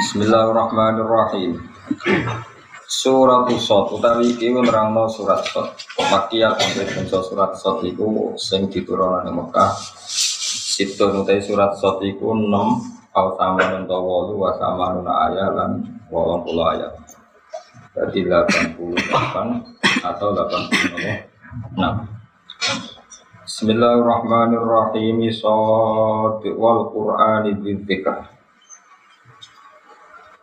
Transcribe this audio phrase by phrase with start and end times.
[0.00, 1.60] Bismillahirrahmanirrahim.
[2.88, 5.76] Surat Sot utawi iki nerangno surat Sot.
[6.00, 9.76] Makiyah sampai bangsa surat Sot iku sing diturunkan ing Mekah.
[10.72, 12.48] Situn utai surat Sot iku 6
[13.12, 16.96] au sama nento wolu wa sama nuna ayat lan wolong puluh ayat.
[17.92, 18.80] Jadi 88
[20.00, 21.76] atau 86.
[23.44, 25.28] Bismillahirrahmanirrahim.
[25.28, 28.29] Sot wal Qur'ani dzikr.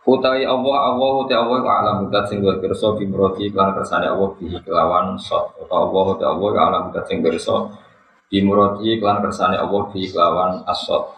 [0.08, 4.56] Utai Allah Allah utai Allah alam mudat sing gue kerso bimroti klan kersane Allah bihi
[4.64, 7.68] kelawan sot atau Allah utai Allah alam mudat sing kerso
[8.32, 11.12] bimroti klan kersane Allah bihi kelawan asot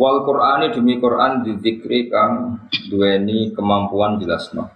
[0.00, 4.70] Wal Qur'ani demi Qur'an dizikri kang duweni kemampuan jelasno.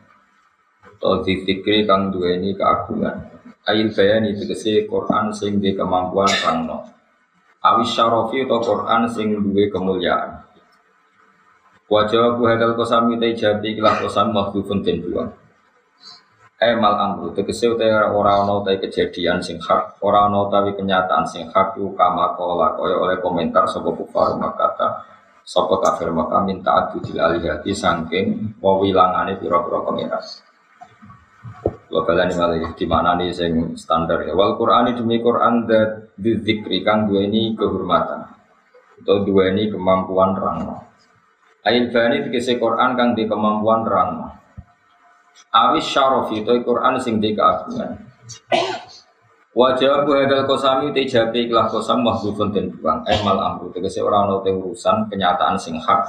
[0.82, 3.30] Atau dizikri kang duweni keagungan.
[3.70, 6.90] Ail bayani tegese Qur'an sing di kemampuan kangno.
[7.62, 10.51] Awis syarofi atau Qur'an sing duwe kemuliaan
[11.92, 15.28] Wajah aku hadal kosam kita ijabi kilah kosam mahbubun den buang.
[16.56, 21.52] Emal amru tegese utai ora ana utai kejadian sing hak, ora ana utawi kenyataan sing
[21.52, 25.04] hak ku kama kola kaya oleh komentar sapa kufar makata
[25.44, 30.40] sapa kafir maka minta adu dil alihati saking wawilangane pira-pira pengiras.
[31.92, 34.32] Wa balani malih di mana nih sing standar ya.
[34.32, 38.32] Wal Qur'an demi Qur'an dat dzikri kang duweni kehormatan
[39.02, 40.91] atau duweni kemampuan rangno.
[41.62, 44.34] Ail bani dikese Quran kang di kemampuan terang.
[45.54, 48.02] Awis syarofi itu Quran sing di keagungan.
[49.54, 53.06] Wajah bu hadal kosami te jabe ikhlas kosam mahbubun den buang.
[53.06, 56.02] Emal eh, amru tegese orang ono urusan kenyataan sing hak.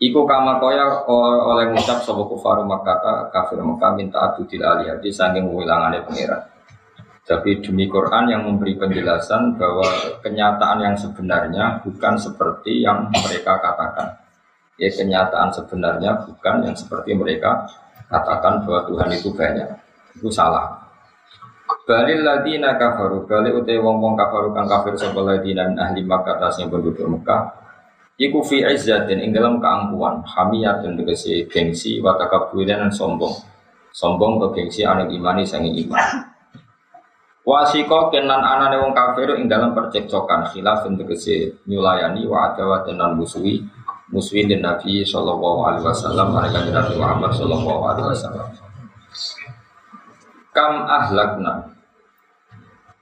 [0.00, 5.52] Iku kama koya oleh ngucap sapa kufaru Makkah kafir Makkah minta adu dil alihati saking
[5.52, 6.48] wilangane pangeran.
[7.26, 9.88] Tapi demi Quran yang memberi penjelasan bahwa
[10.24, 14.25] kenyataan yang sebenarnya bukan seperti yang mereka katakan
[14.76, 17.64] ya kenyataan sebenarnya bukan yang seperti mereka
[18.06, 19.68] katakan bahwa Tuhan itu banyak.
[20.16, 20.86] Itu salah.
[21.86, 26.38] Balil ladina kafaru Balil utai wong wong kafaru kang kafir Sopo ladina min ahli Makkah
[26.58, 27.42] yang penduduk Mekah.
[28.16, 33.34] Iku fi izzatin ing dalam keangkuhan Hamiyatun tegesi gengsi Watakabudan dan sombong.
[33.92, 36.32] Sombong ke gengsi anu imani sangi iman.
[37.46, 43.62] Wasiko kenan anane wong kafir ing dalam percekcokan khilaf tegesi nyulayani wa adawat dan musuhi
[44.10, 48.48] muswin dan Nabi Shallallahu Alaihi Wasallam mereka Nabi Muhammad Shallallahu Alaihi Wasallam.
[50.54, 51.54] Kam ahlakna.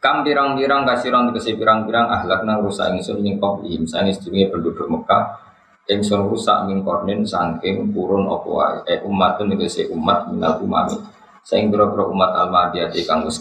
[0.00, 5.41] Kam pirang-pirang kasiran kesi pirang-pirang ahlakna rusak ingsun ing qablihim sang istime penduduk Mekah
[5.88, 8.78] ingsun rusak ing kornin saking purun apa wae.
[8.88, 11.00] Eh umatun kesi umat minal umami
[11.44, 13.41] sing pira-pira umat al-madiyah kang wis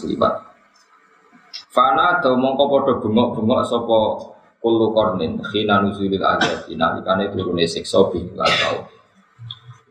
[1.74, 3.98] Fana do mongko padha bengok-bengok sapa
[4.64, 6.64] kullu kornin khina nuzulil adab.
[6.72, 8.88] Nalikane turune siksa bi tau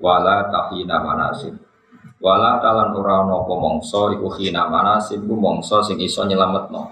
[0.02, 1.54] wala tahina manasib
[2.18, 6.90] wala talan ora ana apa mangsa iku khina manasib ku mangsa sing iso nyelametno.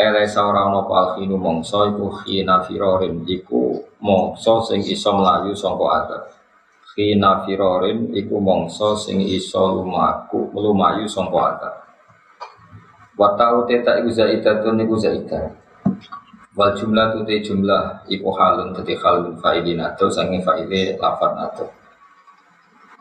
[0.00, 5.86] Ele ora ana apa alkhinu mangsa iku khina firorin iku mangsa sing iso mlayu saka
[6.00, 6.22] adab.
[6.96, 11.74] Khina firorin iku mangsa sing iso lumaku lumayu saka adab.
[13.14, 15.63] Wa ta'u teta iku zaidatun iku zaidah
[16.54, 21.66] Wal jumlah tu te jumlah iku halun tadi halun faidin atau sangi faide lafat atau.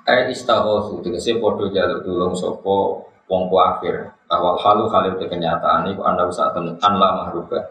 [0.09, 4.09] Ayat istaghosu tegese podo jalur tulung sopo wong kafir.
[4.25, 7.61] Awal halu halil te kenyataan iku anda usah an la mahruba.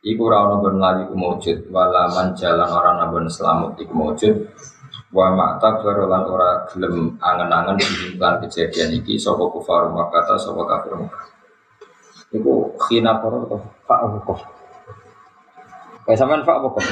[0.00, 4.34] Iku ra ono ben lagi kumujud wala man jalan orang nabon selamat iku mujud.
[5.12, 11.28] Wa ma'ta lan ora gelem angen-angen dihimplan kejadian iki sapa kufar makata sapa kafir Makkah.
[12.32, 13.44] Iku khina para
[13.86, 14.18] Pak Abu
[16.06, 16.82] Kayak sampean Pak apa kok?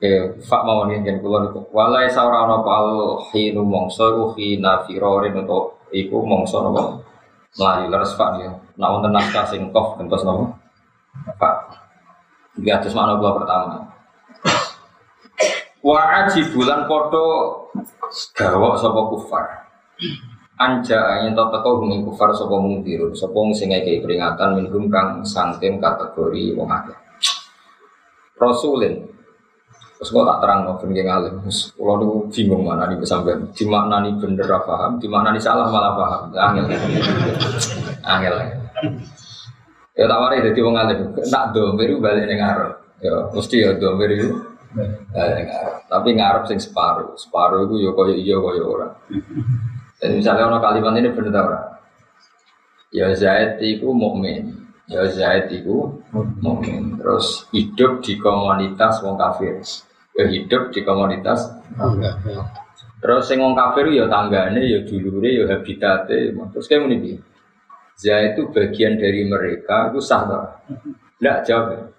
[0.00, 1.60] Eh, fak mau nih jangan keluar itu.
[1.76, 4.80] Walai saura no pal hinu mongso iku hina
[5.36, 7.04] untuk iku mongso no
[7.60, 8.48] melayu leres pak ya.
[8.80, 10.56] Nak wonten naskah sing kof gentos nopo.
[11.36, 11.76] Pak.
[12.56, 13.92] Iki atus makna kula pertama.
[15.84, 17.28] Wa aji bulan podo
[18.32, 19.44] gawok sapa kufar
[20.60, 25.80] anja yang tak teko humi kufar sopo mungkir sopo sing ngekei peringatan minhum kang sangtim
[25.80, 26.98] kategori wong akeh.
[28.36, 29.08] Rasulin.
[30.00, 31.44] Terus tak terang no ben ngalim
[31.76, 36.22] kalau nu bingung mana nih sampai di mana nih bener paham nih salah malah paham.
[36.36, 36.64] Angel.
[38.04, 38.34] Angel.
[39.96, 42.40] Ya tak warai jadi wong alim nak domir balik ning
[43.00, 44.28] ya mesti ya domir itu
[45.88, 47.16] tapi ngarep sing separuh.
[47.16, 48.88] Separuh itu ya koyo iya koyo ora
[50.00, 51.66] jadi misalnya orang kalimat ini benar orang.
[52.90, 54.66] Ya Zaid itu mukmin.
[54.88, 56.00] Ya Zaid itu
[56.40, 56.96] mukmin.
[56.96, 59.60] Terus hidup di komunitas wong kafir.
[60.16, 61.54] Ya hidup di komunitas
[63.00, 66.32] Terus sing wong kafir ya tanggane ya dulure ya habitate.
[66.32, 67.14] Terus kayak iki.
[68.00, 70.44] Zaid itu bagian dari mereka itu sah toh?
[71.20, 71.92] Enggak jawab.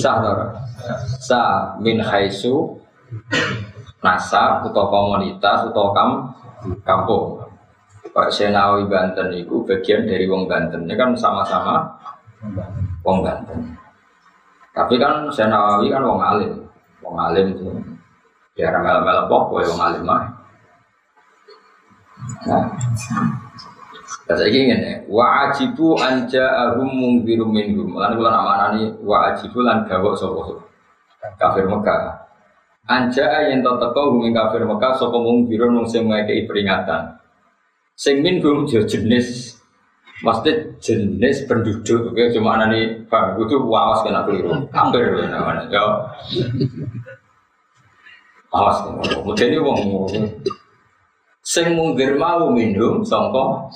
[0.00, 0.36] Sah toh?
[1.20, 2.80] Sah min haitsu
[4.00, 6.32] nasab atau komunitas atau kam
[6.82, 7.40] kampung.
[8.10, 10.88] Pak Senawi Banten itu bagian dari wong Banten.
[10.88, 11.86] Ini kan sama-sama
[13.06, 13.76] wong Banten.
[14.74, 16.52] Tapi kan Senawi kan wong alim.
[17.04, 17.68] Wong alim itu
[18.58, 20.22] ya mel mel pok wong alim mah.
[22.44, 22.64] Nah,
[24.30, 27.98] Kata ini ngene, wa ajibu anja ahum mungbirum minhum.
[27.98, 30.54] Lan kula amanani wa ajibu lan gawok sapa
[31.34, 32.29] kafir Mekah.
[32.90, 37.22] Anja yen to teko hum kafir Mekah sapa mungbirum mung sing ngekeki peringatan.
[37.94, 39.60] Sing minhum yo jenis
[40.20, 40.52] Maksudnya
[40.84, 45.80] jenis penduduk, oke, cuma anani bang, itu wawas kena keliru, kafir namanya, ya.
[48.52, 49.80] Awas, kemudian ini wong
[51.50, 53.66] sing mungkir mau minum songko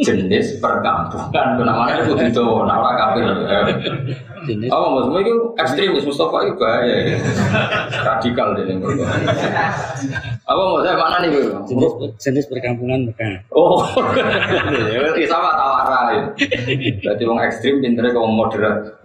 [0.00, 1.60] jenis perkampungan.
[1.60, 3.28] Namanya itu itu nama kafir.
[4.72, 7.16] Oh maksudnya itu ekstremis Mustafa itu bahaya ya.
[8.02, 8.74] radikal ini
[10.42, 11.30] apa maksudnya mana nih
[11.68, 13.84] jenis, jenis perkampungan bukan oh.
[14.90, 16.32] Ya sama tawara
[17.04, 18.98] berarti orang ekstrim pinternya kaum moderat.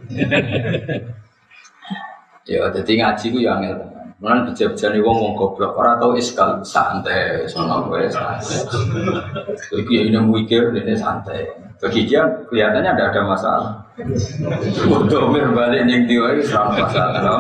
[2.48, 7.46] Ya jadi ngaji itu yang angel Bijak-bijak nih wong wong goblok, orang tahu iskal santai,
[7.46, 8.66] sama gue santai.
[9.70, 11.46] Jadi ya ini mikir ini santai.
[11.78, 13.72] Bagi dia kelihatannya tidak ada masalah.
[14.90, 17.22] Untuk balik yang dia itu serang masalah.
[17.22, 17.38] No?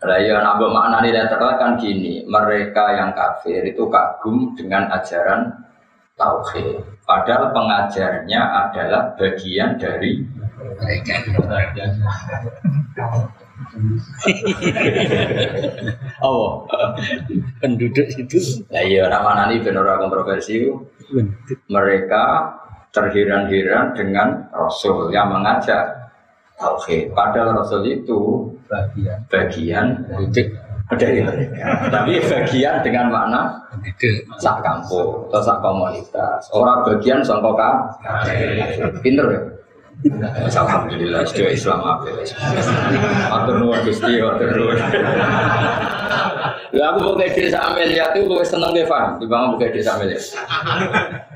[0.00, 5.50] Nah, ya nambah makna ini kan gini, mereka yang kafir itu kagum dengan ajaran
[6.14, 6.78] tauhid.
[7.02, 10.22] Padahal pengajarnya adalah bagian dari.
[16.20, 16.66] Oh,
[17.60, 18.38] penduduk itu.
[18.72, 20.68] Ya iya, nama nani benar kontroversi.
[21.70, 22.24] Mereka
[22.90, 26.12] terheran-heran dengan Rasul yang mengajak
[26.58, 27.14] tauhid.
[27.14, 29.86] Padahal Rasul itu bagian bagian
[30.98, 31.88] dari mereka.
[31.88, 33.42] Tapi bagian dengan makna
[34.42, 36.42] sak kampung atau sak komunitas.
[36.50, 37.70] Orang bagian sangka
[39.00, 39.40] Pinter ya.
[40.00, 42.08] Alhamdulillah, sudah Islam apa?
[43.28, 44.80] Atur nuwun Gusti, atur nuwun.
[46.70, 50.16] Ya aku pakai desa Amelia itu gue seneng deh paham, di bawah pakai desa Amelia.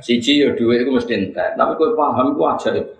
[0.00, 2.94] Siji ya dua itu mesti entek, tapi gue paham gue aja itu.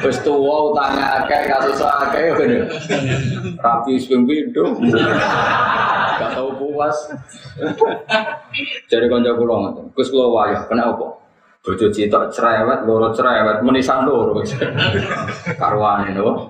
[0.00, 2.64] Wis tuwa utangnya akeh kasus akeh ngene.
[3.60, 4.72] Rapi sing pindho.
[6.20, 6.96] Gak tau puas.
[8.88, 9.92] Jadi kanca kula ngoten.
[9.92, 11.19] Gus kula wayah, kena apa?
[11.60, 14.40] Bojo citok cerewet, loro cerewet, menisan loro.
[15.60, 16.48] Karwane no.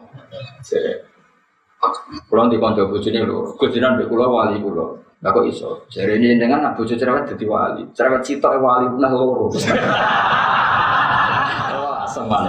[2.30, 3.58] Kulo di kanca bojone loro.
[3.58, 4.86] Gus jinan mbek kula wali kula.
[5.20, 5.84] Lah kok iso?
[5.90, 7.82] Jare ini dengan nak bojo cerewet dadi wali.
[7.90, 9.50] Cerewet citok wali punah loro.
[12.30, 12.46] Wah.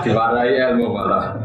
[0.00, 1.36] Diwarai ilmu malah.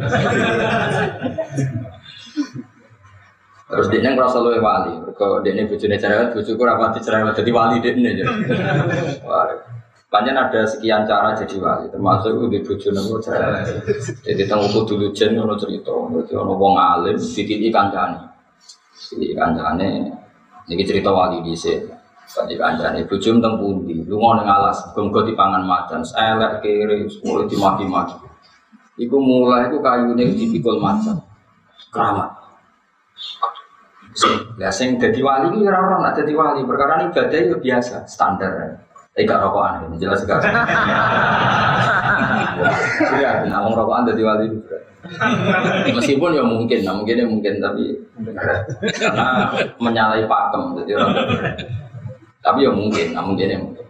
[3.72, 7.52] Terus dia yang merasa luwe wali, kalau dia ini bujune cerewet, bujuku rapati cerewet jadi
[7.56, 8.26] wali dia ini aja.
[10.12, 13.64] Panjang ada sekian cara jadi wali, termasuk di bujuk nunggu cerewet.
[14.28, 15.88] Jadi tahu dulu jen nono cerita,
[16.28, 18.20] jadi ono wong alim, dititi kancane,
[19.08, 20.12] dititi kancane.
[20.68, 21.88] Ini cerita wali di sini.
[22.28, 27.48] Tadi kancane bujuk tentang pundi, lu mau alas, genggo di pangan macan, elek kiri, mulai
[27.48, 28.20] dimaki-maki.
[29.00, 31.24] Iku mulai iku kayune dipikul macan,
[31.88, 32.36] keramat.
[34.60, 38.91] Ya sing dadi wali iki ora ora nak dadi wali, perkara ibadah itu biasa, standar.
[39.20, 40.40] Eh gak rokokan ini jelas gak.
[43.20, 44.48] Iya, wong rokokan dadi wali.
[45.92, 47.92] Meskipun ya mungkin, nah mungkin ya mungkin tapi
[48.22, 48.56] karena
[49.82, 51.28] menyalahi pakem jadi orang.
[52.42, 53.86] Tapi ya mungkin, nah mungkin ya mungkin.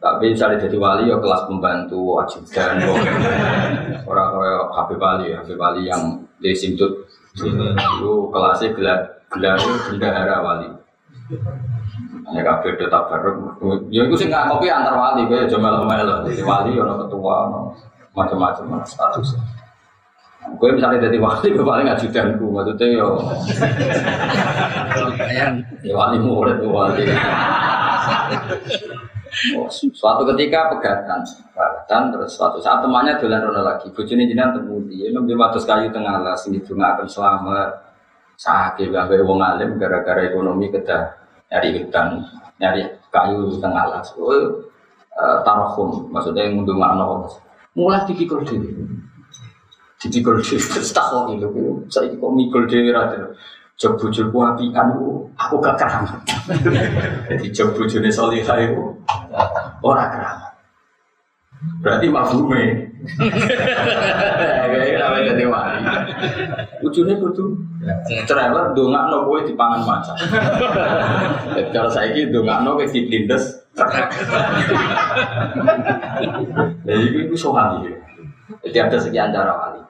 [0.00, 2.80] Tapi misalnya jadi wali ya kelas pembantu ajudan
[4.08, 7.04] orang kayak Habib Wali, Habib Wali yang di Simtut
[7.36, 10.68] itu kelasnya gelar gelar bendahara wali.
[12.30, 13.58] Hanya kabeh do tabaruk.
[13.90, 16.22] Ya iku sing ngakopi antar wali kowe aja melo-melo.
[16.28, 17.60] Jadi wali ono ketua ono
[18.14, 19.34] macam-macam status.
[20.56, 23.08] Gue misalnya jadi wali, gue paling ajudanku, maksudnya yo.
[25.84, 27.04] Ya wali murid wali.
[29.94, 31.22] Suatu ketika pegatan,
[31.54, 35.92] pegatan terus suatu saat temannya dolan rono lagi, bojone jenengan temu dia, nembe matus kayu
[35.94, 37.70] tengah las, ini bunga akan selamat,
[38.40, 41.19] sakit gawe wong alim gara-gara ekonomi kedah
[41.50, 42.22] nyari hutan,
[42.62, 44.14] nyari kayu tengah alas.
[44.14, 47.04] Oh, eh, tarohum, maksudnya yang ngunduh makna
[47.74, 48.70] Mulai dipikul dhewe.
[49.98, 53.34] Dipikul dhewe terus tak kok lho, saya kok mikul dhewe ra dhewe.
[53.80, 56.20] Jog bojoku apian ku, aku gak keramat.
[57.32, 58.92] Jadi jog bojone solihah keramat.
[61.80, 62.62] Berarti mafhume.
[64.70, 65.80] Kayak apa jadi wali.
[66.84, 67.56] Ujungnya kudu
[68.28, 70.16] cerewet dongakno kowe dipangan macan.
[71.56, 73.64] Jadi kalau saiki dongakno kowe diplindes.
[76.84, 77.88] Jadi itu sohani.
[78.68, 79.80] Jadi ada sekian cara wali.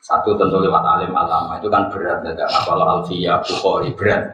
[0.00, 2.24] Satu tentu lewat alim alama itu kan berat.
[2.24, 4.24] Tidak apalagi alfiyah, bukhori berat.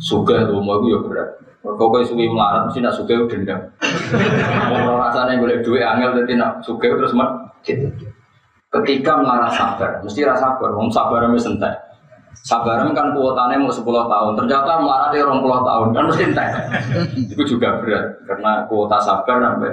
[0.00, 1.30] Suga rumah itu ya berat.
[1.64, 3.56] Kau suwi melarat mesti nak itu dendam.
[4.68, 7.16] Mau rasanya boleh duit angel jadi nak suga terus.
[7.64, 7.88] Gitu.
[8.68, 10.76] Ketika melarat sabar, mesti rasa sabar.
[10.76, 11.72] Mau sabar mesti sentai.
[12.44, 16.48] Sabar kan kuotanya mau 10 tahun, ternyata melarat dia 20 tahun kan mesti entek.
[17.32, 19.72] Itu juga berat karena kuota sabar sampai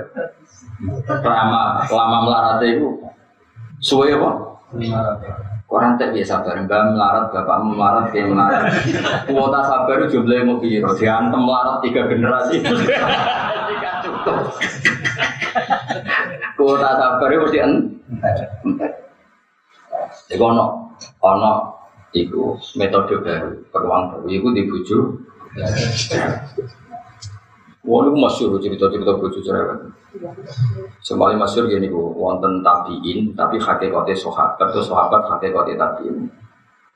[1.19, 2.87] lama lama melarat itu
[3.83, 4.31] suwe apa?
[5.71, 8.63] Orang tak biasa bareng, mbak melarat, bapak melarat, kayak melarat.
[9.31, 12.59] Kuota sabar itu jumlahnya mau biro, diantem melarat tiga generasi.
[12.59, 14.51] Tidak cukup.
[16.59, 18.35] Kuota sabar itu mesti entek.
[20.27, 20.91] Jadi ono,
[21.23, 21.53] ono,
[22.11, 24.97] itu metode baru, peruang baru, itu dibuju.
[27.87, 30.00] Wah, itu masyur cerita-cerita buju cerewet.
[30.99, 36.27] Sembali masyur gini bu, wonten tabiin, tapi hakikatnya sahabat atau sahabat hakikatnya tabiin.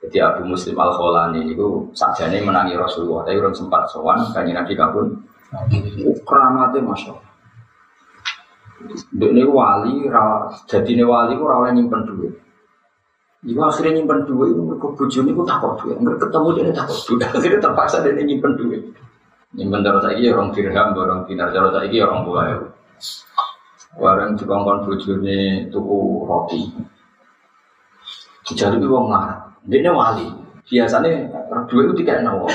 [0.03, 4.75] Jadi Abu Muslim Al Kholani itu sajane menangi Rasulullah, tapi orang sempat sowan kanji Nabi
[4.75, 5.07] kabun.
[6.27, 7.23] Keramatnya masya Allah.
[9.15, 10.05] Ini wali,
[10.67, 12.33] jadi ini wali ku rawat nyimpen duit.
[13.45, 15.97] Iku akhirnya nyimpen duit, itu mereka bujuni ku takut duit.
[15.97, 18.83] Mereka ketemu dia takut duit, akhirnya terpaksa dia nyimpen duit.
[19.55, 22.57] Nyimpen terus lagi orang dirham, orang dinar terus lagi orang tua ya.
[23.95, 26.61] Warang dikongkon bujuni tuku roti.
[28.45, 29.55] Jadi wong marah.
[29.65, 30.27] Dia wali.
[30.65, 31.31] Biasanya
[31.69, 32.49] duit itu tidak nawa.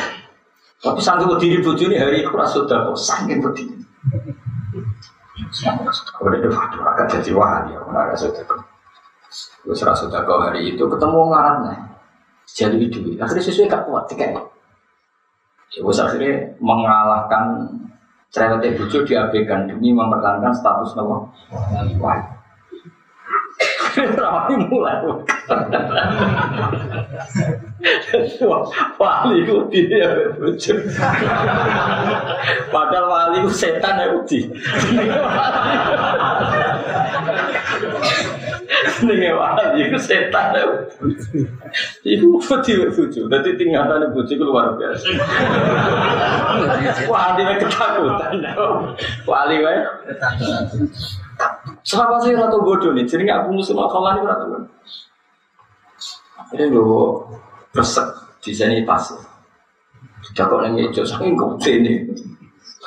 [0.80, 3.76] Tapi sanggup diri bujuni hari itu rasa sudah kok sangking berdiri.
[6.16, 8.44] Kalau dia waduh agak jadi wali, aku nggak sudah.
[9.62, 11.76] Gue serasa sudah kau hari itu ketemu ngaratnya.
[12.50, 13.18] Jadi duit.
[13.20, 14.34] Akhirnya sesuai gak kuat tiket.
[15.78, 17.70] Gue akhirnya mengalahkan
[18.30, 21.26] cerewetnya bucu diabaikan demi mempertahankan status nama
[21.98, 22.24] wali.
[23.90, 25.02] Rawani mulai.
[28.96, 30.74] Wali itu dia bucu.
[32.70, 34.46] Padahal wali itu setan ya uji.
[39.04, 40.56] Nih wali itu setan.
[42.04, 43.28] Iku putih bucu.
[43.28, 45.06] Jadi tinggalan bucu itu luar biasa.
[47.08, 48.32] Wali itu ketakutan.
[49.28, 49.70] Wali itu
[51.80, 53.08] Siapa sih ratu bodoh nih?
[53.08, 54.72] Jadi aku muslim al ini ratu bodoh.
[56.36, 57.04] Akhirnya gue
[57.76, 58.08] resek
[58.44, 59.04] di sini pas.
[60.20, 61.92] Tidak kok nanya hijau saking gede ini.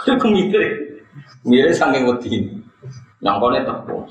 [0.06, 0.70] Aku mirip,
[1.48, 2.52] mirip saking gede ini.
[3.24, 4.04] Yang kau nih tepung.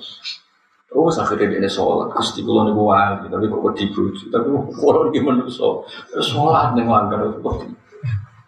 [0.93, 5.25] Oh, akhirnya dia sholat, gusti kulo nih wali, tapi kok wedi bojo, tapi kulo nih
[5.25, 5.65] manusia,
[6.21, 7.73] sholat nih wangkar itu.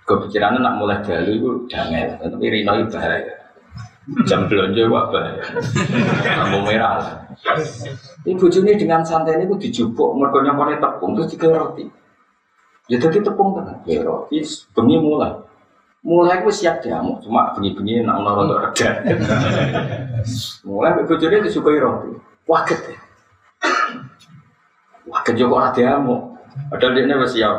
[0.05, 3.33] Kepikirannya nak mulai dulu itu jangan, tapi Rino itu bahaya.
[4.29, 5.41] Jam belanja wak bahaya.
[6.21, 7.25] Lampu merah.
[8.29, 11.89] Ibu bojone dengan santai ini dijupuk, mergo nyopone tepung terus tiga roti.
[12.93, 14.45] Ya tadi tepung kan, ya roti,
[14.77, 15.33] bengi mulai.
[16.05, 18.91] Mulai aku siap diamuk, cuma bengi-bengi nak rada reda.
[20.69, 22.34] Mulai bojone disukai roti.
[22.45, 22.99] Waget ya.
[25.09, 26.23] Waget yo kok ora diamuk.
[26.71, 27.57] Padahal dia wis siap.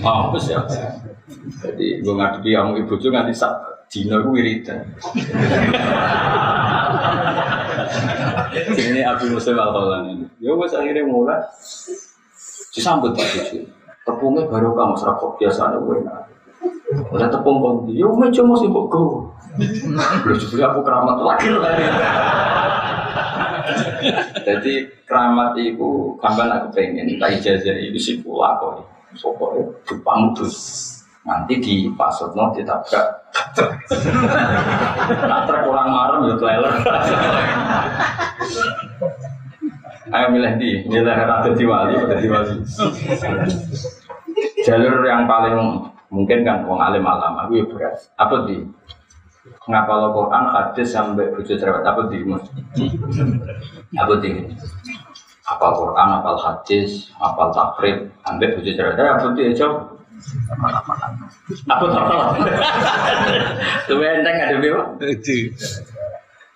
[0.00, 0.66] Mau siap.
[1.62, 3.52] Jadi gue ngadepi kamu ibu juga nganti sak
[3.92, 4.80] dino gue wiridan.
[8.72, 10.26] Ini Abu Muslim al ini.
[10.40, 11.40] Ya gue akhirnya mulai
[12.72, 13.68] disambut Pak Cucu.
[14.02, 16.02] Tepungnya baru kamu serakok biasa gue
[16.92, 19.20] Udah tepung kondi, ya gue cuma sih kok gue.
[20.22, 21.84] Belum juga aku keramat lagi lagi.
[24.42, 24.74] Jadi
[25.06, 28.86] keramat itu kapan aku pengen, tak ijazah itu sih pula kok.
[29.12, 30.48] Pokoknya Jepang tuh
[31.22, 33.06] nanti di pasut no ditabrak.
[35.22, 36.74] Nah terkurang marem ya trailer
[40.12, 42.56] ayo milih di milih ratu di wali atau di wali
[44.66, 45.56] jalur yang paling
[46.12, 47.94] mungkin kan wong alim alam aku ya berat.
[48.18, 48.60] Apa di
[49.70, 52.18] ngapa lo Quran hadis sampai bujuk cerewet apa di
[53.94, 54.30] apa di
[55.46, 59.92] apa Quran apa hadis apa takrib sampai bujuk cerewet apa di jauh
[61.66, 62.38] Apa apa?
[63.90, 64.54] Tuh enteng ada.
[65.02, 65.50] Itu.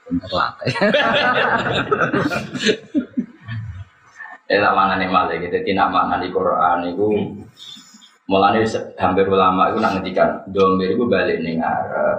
[0.07, 0.73] Terlatih.
[4.47, 5.59] Eh tak mana nih malah gitu.
[5.67, 7.07] Tidak mana di Quran itu
[8.27, 8.67] Mulanya
[8.99, 11.63] hampir ulama itu nak ngetikan domir itu balik ning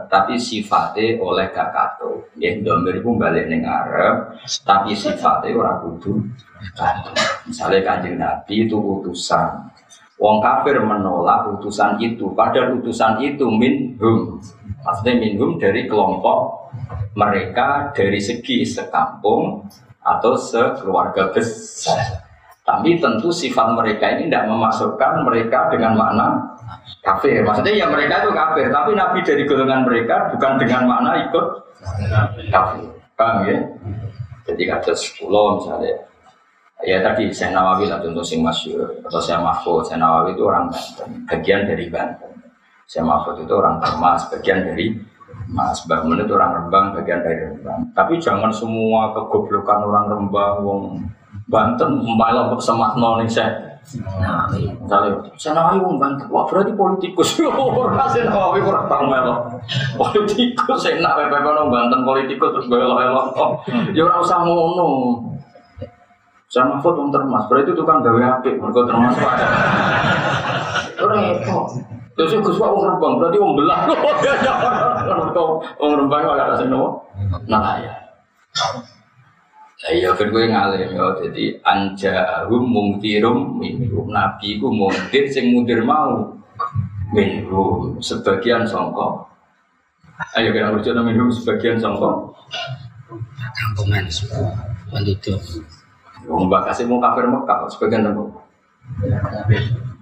[0.08, 2.32] tapi sifatnya oleh gak kato.
[2.40, 3.68] Ya domir itu balik ning
[4.64, 6.16] tapi sifatnya ora kudu
[6.80, 7.12] kato.
[7.44, 9.68] Misalnya kanjeng Nabi itu utusan,
[10.18, 14.42] Wong kafir menolak utusan itu, padahal utusan itu minhum.
[14.82, 16.72] Maksudnya minhum dari kelompok
[17.14, 19.64] mereka dari segi sekampung
[20.02, 22.27] atau sekeluarga besar.
[22.68, 26.28] Tapi tentu sifat mereka ini tidak memasukkan mereka dengan makna
[27.00, 27.40] kafir.
[27.40, 31.46] Maksudnya ya mereka itu kafir, tapi Nabi dari golongan mereka bukan dengan makna ikut
[32.52, 32.92] kafir.
[33.16, 33.58] Paham ya?
[34.52, 35.96] Jadi kata sepuluh misalnya,
[36.84, 40.68] ya tadi saya Nawawi lah contoh sing masyur atau saya Mahfud, saya Nawawi itu orang
[40.68, 42.32] Banten, bagian dari Banten.
[42.84, 44.92] Saya Mahfud itu orang Termas, bagian dari
[45.48, 47.96] Mas Bangun itu orang Rembang, bagian dari Rembang.
[47.96, 50.82] Tapi jangan semua kegoblokan orang Rembang, wong
[51.48, 53.80] Banten malah semak noning saya.
[53.88, 57.40] Misalnya, saya nawawi wong Banten, wah berarti politikus.
[57.40, 59.48] Orang saya nawawi kurang tahu melo.
[59.96, 63.28] Politikus, saya nak pepe kono Banten politikus terus belok belok.
[63.96, 64.88] Ya orang usah ngono.
[66.48, 69.36] Saya mahfud wong termas, berarti itu kan gawe apik, mereka termas pak.
[70.96, 71.68] Repot.
[72.18, 73.86] Terus ya Gus Pak wong Rembang, berarti wong belah.
[75.06, 75.42] Mereka
[75.78, 76.74] wong Rembang ora ada sing.
[77.46, 77.94] Nah ya.
[79.78, 85.86] Ya iya kan gue ngalim ya, jadi anjahum mungtirum minhum nabi ku mungtir sing muntir
[85.86, 86.34] mau
[87.14, 89.30] minhum sebagian songko.
[90.34, 92.34] Ayo kita urut minhum sebagian songko.
[93.38, 94.50] Kampungan semua.
[94.90, 95.38] Penduduk.
[96.26, 98.42] Mbak kasih mau kafir Mekah sebagian songko.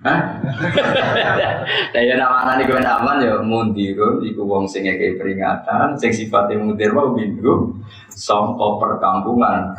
[0.06, 0.22] Hah?
[1.96, 6.62] Nah ya nama nih gue aman ya mundirun, iku wong sing ngekei peringatan, sing sifatnya
[6.62, 7.82] mundir mau minhum,
[8.14, 9.74] songko perkampungan.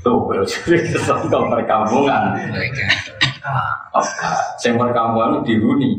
[0.00, 0.30] Tuh,
[1.06, 2.38] songko perkampungan.
[4.56, 5.90] Sing perkampungan itu dihuni.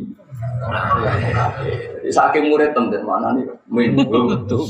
[2.09, 3.45] Saking murid temen mana nih?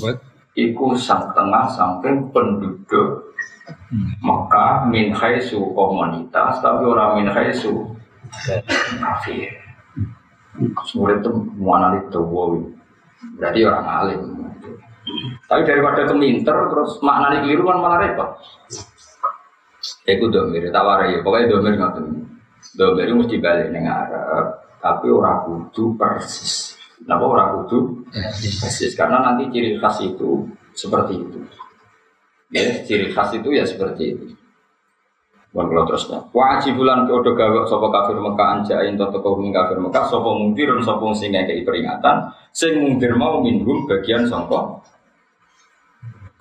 [0.04, 0.18] Bet.
[0.54, 3.34] iku sang tengah samping penduduk
[4.22, 7.93] Mekah min khaisu komunitas tapi orang min khaisu
[9.00, 9.52] kafir.
[10.94, 12.54] Murid itu mana itu wow.
[13.40, 14.22] Berarti orang alim.
[15.50, 18.30] Tapi daripada keminter terus maknanya keliru kan malah repot.
[20.08, 21.20] Iku domir, tawar ya.
[21.24, 22.08] Pokoknya domir nggak tuh.
[22.74, 26.74] Domir itu mesti balik neng Arab, tapi orang kudu persis.
[27.04, 28.08] Kenapa orang kudu
[28.64, 28.96] persis?
[28.96, 31.40] Karena nanti ciri khas itu seperti itu.
[32.50, 34.26] Ya, ciri khas itu ya seperti itu.
[35.54, 36.18] Bukan kalau terusnya.
[36.34, 41.14] Wajib bulan kode gawe sopo kafir Mekah anjain toto kau kafir Mekah sopo mungkir sopo
[41.14, 44.82] sing ngekei peringatan sing mungkir mau minhum bagian sopo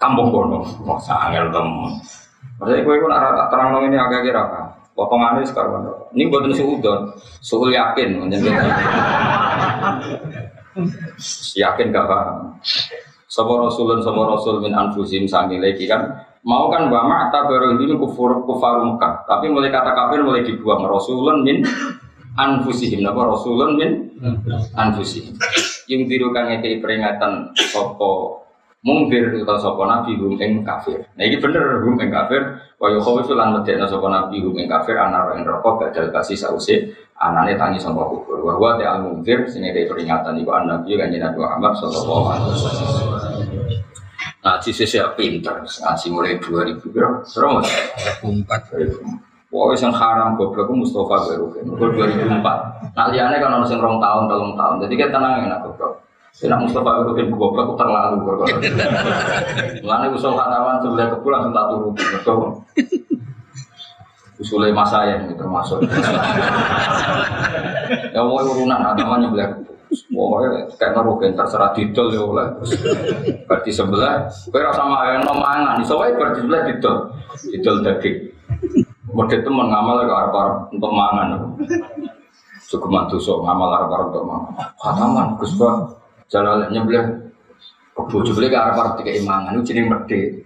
[0.00, 0.64] kampung kono.
[0.88, 1.92] Wah sangat temen.
[2.56, 4.60] Maksudnya gue pun arah terang ini agak kira apa?
[4.96, 5.88] Potongannya sekarang.
[6.12, 7.00] Ini buatan suudon,
[7.40, 8.16] suul yakin.
[11.52, 12.56] Yakin gak paham.
[13.32, 16.04] Sopo rasulun sopo rasul min anfusim sangi lagi kan.
[16.44, 20.84] Mau kan bama tak baru ini kufur kufar Mekah tapi mulai kata kafir mulai dibuang.
[20.84, 21.64] Rasulun min
[22.36, 23.24] anfusihim napa?
[23.24, 23.90] Rasulun min
[24.76, 25.32] anfusihim.
[25.88, 28.44] Yang tiru ngekei peringatan sopo
[28.84, 31.00] mungkir atau sopo nabi hum kafir.
[31.16, 32.60] Nah ini bener hum kafir.
[32.76, 37.56] Wa yukhawifu lan medekna sopo nabi hum ing kafir anar rokok badal kasih sause anane
[37.56, 38.44] tangi sangka kubur.
[38.44, 43.21] Wa huwa ta'al sing ngekei peringatan iku an nabi kanjeng Nabi Muhammad alaihi wasallam
[44.42, 47.62] ngaji sisi pinter ngaji mulai 2000 berapa serem
[48.22, 48.74] Empat.
[49.52, 52.96] Pokoknya yang haram goblok itu Mustafa Berukin, itu 2004.
[52.96, 54.80] Nah liane kan orang rong tahun, telung tahun.
[54.80, 56.00] Jadi kita tenang enak goblok.
[56.40, 58.48] Enak Mustafa Berukin goblok itu terlalu goblok.
[59.84, 61.92] Mulane usul hataman sebelah kebul langsung tak turun.
[61.92, 62.38] Betul.
[64.40, 65.84] Usulnya mas saya ini termasuk.
[68.16, 69.48] ya mau urunan hataman sebelah.
[69.92, 70.48] Pokoknya
[70.80, 72.48] kayak ngerukin terserah didol ya oleh.
[73.44, 75.80] Berarti sebelah, gue rasa yang mangan.
[75.84, 76.96] Iso wae berarti sebelah didol,
[77.52, 78.16] didol daging.
[79.12, 80.36] Model temen ngamal ke arep
[80.72, 81.28] untuk mangan.
[82.64, 84.52] Cukup mantu so ngamal arep untuk mangan.
[84.80, 85.76] Khataman Gus Pak
[86.32, 87.06] jalan nyebelah
[87.92, 90.40] Kebu jebule ke arep arep dikai mangan itu jeneng medhe.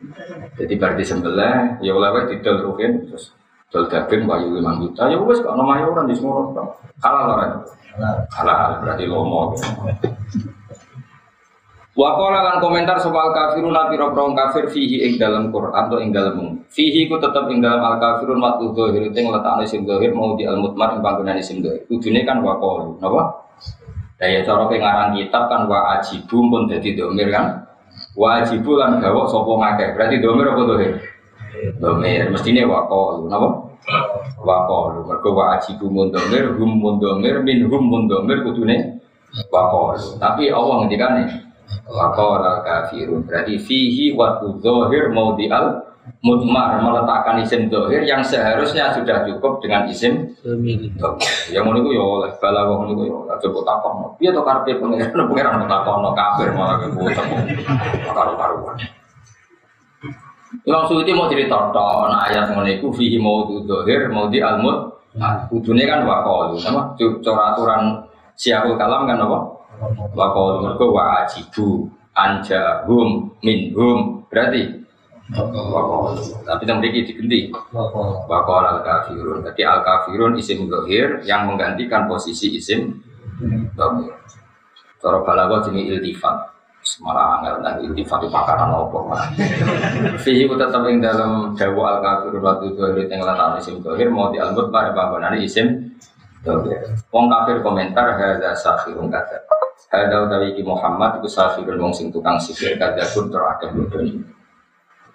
[0.58, 3.30] Jadi berarti sebelah ya oleh didol rugen terus
[3.70, 6.46] dol daging wayu 5 juta ya wis kok ono mayoran di semua
[6.96, 7.46] Kalah ora.
[8.32, 9.52] Kalah berarti lomo.
[11.96, 16.60] Wakola lan komentar soal kafirun nabi robrong kafir fihi ing dalam Quran atau ing dalam
[16.68, 20.36] fihi ku tetap ing dalam al kafirun waktu dohir itu yang letaknya isim dohir mau
[20.36, 21.80] di al mutmar ing panggungan isim dohir.
[21.88, 23.48] Ujungnya kan wakol, apa?
[24.20, 27.64] Daya cara pengarang kitab kan wa ajibu pun jadi domir kan?
[28.12, 29.96] Wa ajibu lan gawok sopo ngake.
[29.96, 30.92] Berarti domir apa dohir?
[31.80, 32.30] Domir.
[32.32, 33.48] Mestinya wakol, apa?
[34.42, 35.06] Wakol.
[35.06, 39.00] Mereka wa ajibu mun domir, hum mun domir, min hum mun domir kudune
[39.48, 39.96] wakol.
[40.18, 41.46] Tapi Allah nih
[41.86, 44.14] Wakor kafirun berarti fihi
[45.14, 45.86] mau di al
[46.22, 50.30] mutmar meletakkan isim zohir yang seharusnya sudah cukup dengan isim
[51.50, 55.26] yang itu ya oleh bala wong itu ya oleh coba takon dia tuh karpe pengiran
[55.26, 57.36] pengiran takon kafir malah ke gue temu
[58.14, 58.76] karu karuan
[60.62, 65.48] Imam Suyuti mau cerita nah ayat fihi mau di zohir mau di al mut Nah,
[65.48, 66.92] kan wakol, nama
[67.24, 68.04] cara aturan
[68.36, 69.38] siapul kalam kan apa?
[70.12, 74.76] Wakol mereka wa ajibu anjahum minhum berarti
[75.32, 76.20] wakol.
[76.20, 77.48] Tapi yang memiliki diganti
[78.28, 79.40] wakol al kafirun.
[79.40, 83.00] Jadi al kafirun isim gohir yang menggantikan posisi isim
[83.72, 84.12] gohir.
[85.00, 86.55] Cara balago jenis iltifat.
[87.02, 89.10] Malah angel dan iltifat itu pakaran opo
[90.22, 94.70] Fihi tetap yang dalam dawa al kafirun waktu gohir yang letak isim gohir mau dialmut
[94.70, 95.86] pada bangunan isim
[97.10, 99.34] Wong kafir komentar hadza sahirun kata.
[99.90, 104.35] Hadza utawi Muhammad iku sahirun wong sing tukang sihir kata pun terakeh bodoni.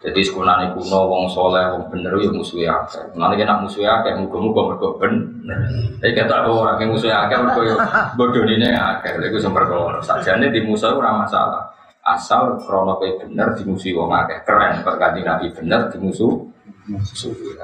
[0.02, 3.14] Jadi sekolahnya kuno wong soleh wong bener ya musuhe akeh.
[3.14, 5.62] Nanti kena musuhe akeh muga-muga mergo bener.
[6.02, 7.78] Tapi kata ada orang yang musuhe akeh mergo yo
[8.18, 9.22] bodonine akeh.
[9.22, 10.02] Lha iku sing perkara.
[10.02, 11.70] Sakjane di musuh ora masalah.
[12.02, 14.42] Asal krono kowe bener dimusuhi wong akeh.
[14.42, 16.50] Keren kanjeng Nabi bener dimusuh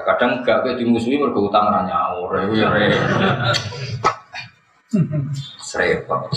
[0.06, 2.70] Kadang gak kayak dimusuhi mergo utang ra nyaur, itu ya
[5.58, 6.30] Serepot.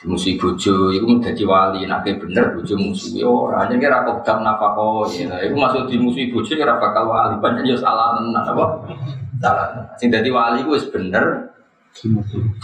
[0.00, 3.68] Dimusuhi bojo iku dadi wali, nek bener bojo musuhi ora.
[3.68, 5.36] Hanya kira kok gak nafako ya.
[5.44, 8.64] Iku maksud dimusuhi bojo ora bakal wali, banyak ya salah tenan apa?
[9.44, 9.68] Salah.
[10.00, 11.52] Sing dadi wali ku wis bener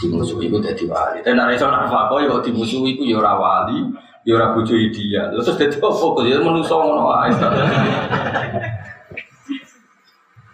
[0.01, 1.21] dimusuhi iku dadi wali.
[1.21, 3.85] Tapi nek iso nafako ya dimusuhi iku ya ora wali,
[4.25, 5.29] ya ora bojo dia.
[5.29, 7.29] Terus dadi apa kok ya menungso ngono wae.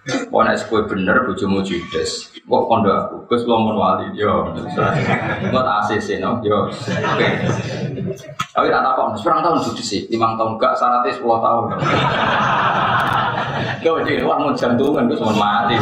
[0.04, 2.28] Wah nek kowe bener bojomu judes.
[2.44, 4.52] Kok kondo aku, Gus lomon wali yo.
[5.48, 6.68] Ngot ACC no yo.
[6.68, 7.30] Oke.
[8.52, 11.64] Tapi tak takon, sekarang tahun judes sih, lima tahun gak syaratnya sepuluh tahun.
[13.80, 15.76] Kau jadi wah mau jantungan gue cuma mati.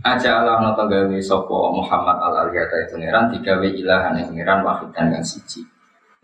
[0.00, 4.88] Aja Allah nonton gawe sopo Muhammad al Ariyata itu pangeran tiga ilahan yang pangeran wahid
[4.96, 5.60] dan yang siji.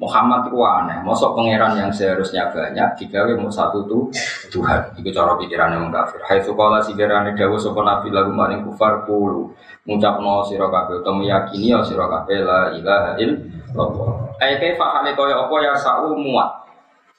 [0.01, 4.09] Muhammad itu aneh, mosok pangeran yang seharusnya banyak digawe mau satu tuh
[4.49, 4.97] Tuhan.
[4.97, 6.25] Itu cara pikiran yang kafir.
[6.25, 9.53] Hai sekolah si gerane dawu sopo nabi lagu maring kufar kulu
[9.85, 14.41] no sira kabeh utawa meyakini ya sira kabeh la ilaha illallah.
[14.41, 16.49] Ai kaifa hale kaya apa ya sa'u muat.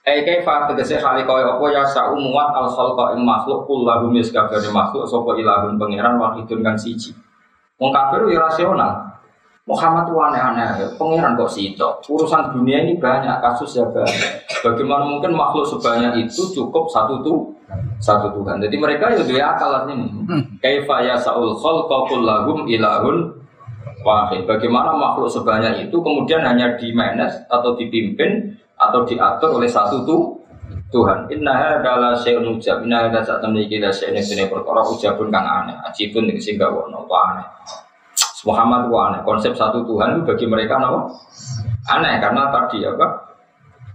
[0.02, 4.34] Ai kaifa tegese hale kaya apa ya sa'u muat al khalqa ing makhluk kullahu mis
[4.34, 7.14] kabeh makhluk sapa ilahun pangeran wahidun kang siji.
[7.78, 9.11] Wong kafir ya rasional.
[9.72, 10.68] Muhammad itu aneh-aneh,
[11.00, 11.88] pangeran kok itu.
[12.12, 14.44] Urusan dunia ini banyak, kasus ya banyak.
[14.60, 17.48] Bagaimana mungkin makhluk sebanyak itu cukup satu tuh
[18.04, 18.60] satu Tuhan.
[18.60, 20.12] Jadi mereka ya dia akal ini.
[20.60, 23.32] Kaifa ya saul khalqa kullahum ilahun
[24.04, 24.44] wahid.
[24.44, 30.36] Bagaimana makhluk sebanyak itu kemudian hanya di manage atau dipimpin atau diatur oleh satu tuh
[30.92, 31.32] Tuhan.
[31.32, 32.84] Inna adalah syai'un ujab.
[32.84, 35.80] Inna hadza saat kita syai'un perkara ujabun kang aneh.
[35.88, 37.48] Ajibun sehingga wono aneh.
[38.46, 39.22] Muhammad itu aneh.
[39.22, 41.06] Konsep satu Tuhan itu bagi mereka apa?
[41.94, 43.08] Aneh karena tadi apa?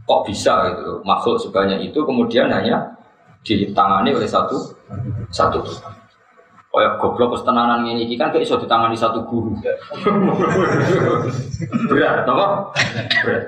[0.06, 2.94] Kok bisa gitu makhluk sebanyak itu kemudian hanya
[3.42, 4.58] ditangani oleh satu
[5.34, 5.92] satu Tuhan.
[6.76, 9.56] Ya goblok kesetenanan ini kan kayak iso ditangani satu guru.
[11.88, 12.68] Berat, apa?
[13.24, 13.44] Berat.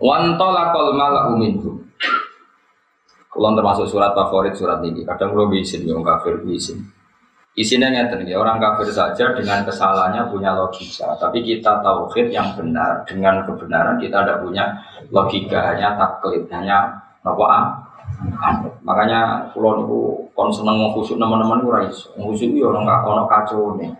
[0.00, 1.84] Wantola kol malah uminhum.
[3.28, 6.80] Kalau termasuk surat favorit surat ini, kadang lo bisin, yang kafir bisin.
[7.56, 11.16] Isinya nyata nih, orang kafir saja dengan kesalahannya punya logika.
[11.18, 14.64] Tapi kita tauhid yang benar dengan kebenaran kita tidak punya
[15.10, 16.86] logika, hanya taklid, hanya
[17.26, 17.88] apa?
[18.82, 19.98] Makanya pulau niku
[20.34, 22.10] kon seneng khusyuk teman-teman ora iso.
[22.18, 23.90] Khusyuk yo orang ono kacau nih.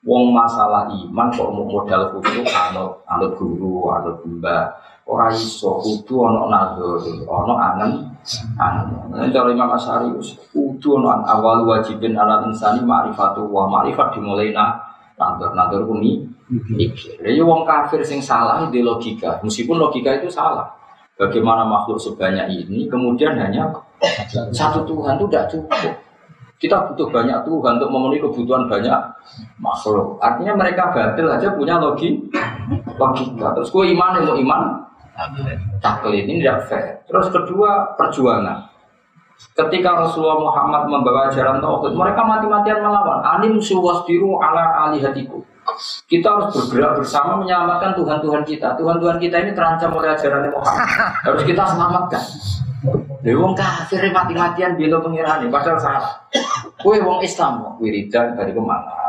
[0.00, 4.64] Wong masalah iman kok modal khusyuk anut anut guru, anut mbah.
[5.10, 8.10] Ora iso kudu ono nazar, ono anen
[8.54, 10.12] Nah, cara Imam Asyari
[10.52, 14.76] kudu ono awal wajibin ala insani ma'rifatu wa ma'rifat dimulai nah
[15.16, 17.16] nandur nandur kumi mikir.
[17.24, 20.68] Ya wong kafir sing salah di logika, meskipun logika itu salah.
[21.16, 23.68] Bagaimana makhluk sebanyak ini kemudian hanya
[24.52, 25.92] satu Tuhan itu tidak cukup.
[26.60, 29.00] Kita butuh banyak Tuhan untuk memenuhi kebutuhan banyak
[29.60, 30.20] makhluk.
[30.20, 32.20] Artinya mereka batil aja punya logi,
[33.00, 33.52] logika.
[33.56, 34.62] Terus gue iman mau iman,
[35.80, 37.00] taklid ini tidak fair.
[37.04, 38.70] Terus kedua perjuangan.
[39.56, 43.24] Ketika Rasulullah Muhammad membawa ajaran tauhid, mereka mati-matian melawan.
[43.24, 45.40] Anim suwasdiru ala alihatiku.
[46.04, 48.76] Kita harus bergerak bersama menyelamatkan Tuhan-Tuhan kita.
[48.76, 50.88] Tuhan-Tuhan kita ini terancam oleh ajaran Muhammad.
[51.24, 52.24] Harus kita selamatkan.
[53.20, 56.12] Lha wong kafir mati-matian bela pengirane padahal salah.
[56.80, 58.99] Kowe wong Islam wiridan dari ke mana?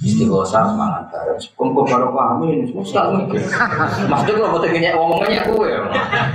[0.00, 1.52] Istighosa semangat terus.
[1.52, 3.44] Kumpul baru pahami ini mikir.
[4.08, 5.68] Maksudnya kalau mau tanya ngomongnya kowe,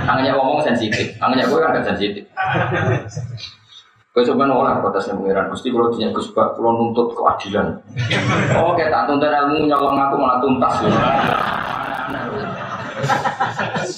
[0.06, 2.22] nanya ngomong sensitif, nanya kowe kan sensitif.
[4.12, 5.48] Kau coba nolak yang pengiran.
[5.48, 7.80] Pasti kalau punya Gus Bak, kalau nuntut keadilan.
[8.60, 10.74] Oh, tak tuntut ilmu nyolong aku malah tuntas.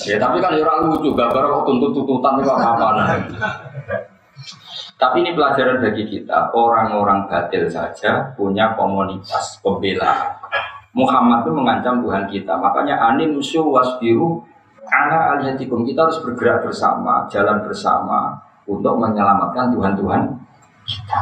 [0.08, 2.88] ya tapi kan ya orang lucu, gak baru kok tuntut tuntutan itu apa apa
[4.94, 10.38] Tapi ini pelajaran bagi kita, orang-orang batil saja punya komunitas pembelaan.
[10.94, 14.46] Muhammad itu mengancam Tuhan kita, makanya anim su wasbiru
[14.86, 18.38] ala aliyatikum kita harus bergerak bersama, jalan bersama
[18.70, 20.22] untuk menyelamatkan Tuhan-Tuhan
[20.86, 21.20] kita.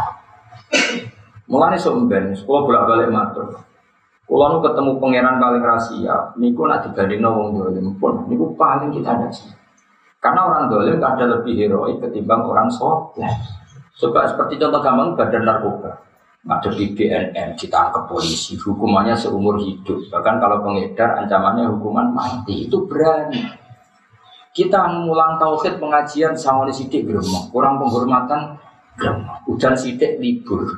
[1.49, 3.65] Mulai somben, sekolah bolak-balik matur.
[4.33, 9.29] Nu ketemu pangeran paling rahasia, niku nak dibanding wong dolim pun, niku paling kita ada
[9.33, 9.53] sih.
[10.21, 13.29] Karena orang dolim ada lebih heroik ketimbang orang soleh.
[13.99, 15.93] Coba seperti contoh gampang badan narkoba.
[16.43, 20.11] Ada di BNN, ditangkap polisi, hukumannya seumur hidup.
[20.11, 23.47] Bahkan kalau pengedar ancamannya hukuman mati, itu berani.
[24.51, 27.07] Kita ngulang tauhid pengajian sama di sidik
[27.55, 28.59] kurang penghormatan
[29.49, 30.69] Hujan sidik libur.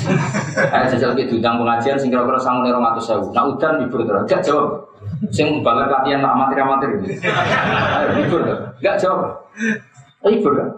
[0.74, 3.30] Ayo jajal ke diundang pengajian sing kira-kira sangun lima ratus sewu.
[3.36, 4.24] Nah hujan libur terus.
[4.26, 4.80] Gak jawab.
[5.28, 7.20] Sing balik latihan tak amatir amatir ini.
[8.16, 8.58] Libur tuh.
[8.80, 9.44] Gak jawab.
[10.24, 10.68] Libur kan.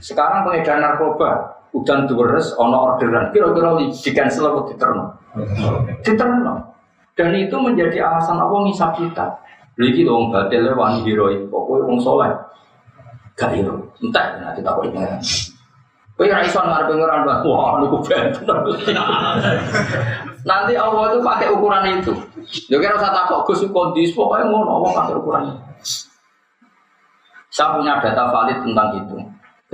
[0.00, 1.30] Sekarang pengedar narkoba.
[1.74, 3.34] Hujan deres, ono orderan.
[3.34, 5.04] Kira-kira di cancel atau diterno.
[6.06, 6.54] Diterno.
[7.18, 9.26] Dan itu menjadi alasan apa ngisap kita.
[9.74, 11.50] Lagi dong batilnya wani heroik.
[11.50, 12.30] Pokoknya wong soleh.
[13.34, 13.74] Gak hero.
[13.98, 14.94] Entah nanti tak boleh
[16.14, 18.46] Kowe ora iso ngarep pengiran wah niku benten.
[20.46, 22.14] Nanti Allah itu pakai ukuran itu.
[22.70, 25.58] Yo kira usah takok Gus kondisi pokoknya ngono Allah pakai ukuran itu.
[27.50, 29.16] Saya punya data valid tentang itu.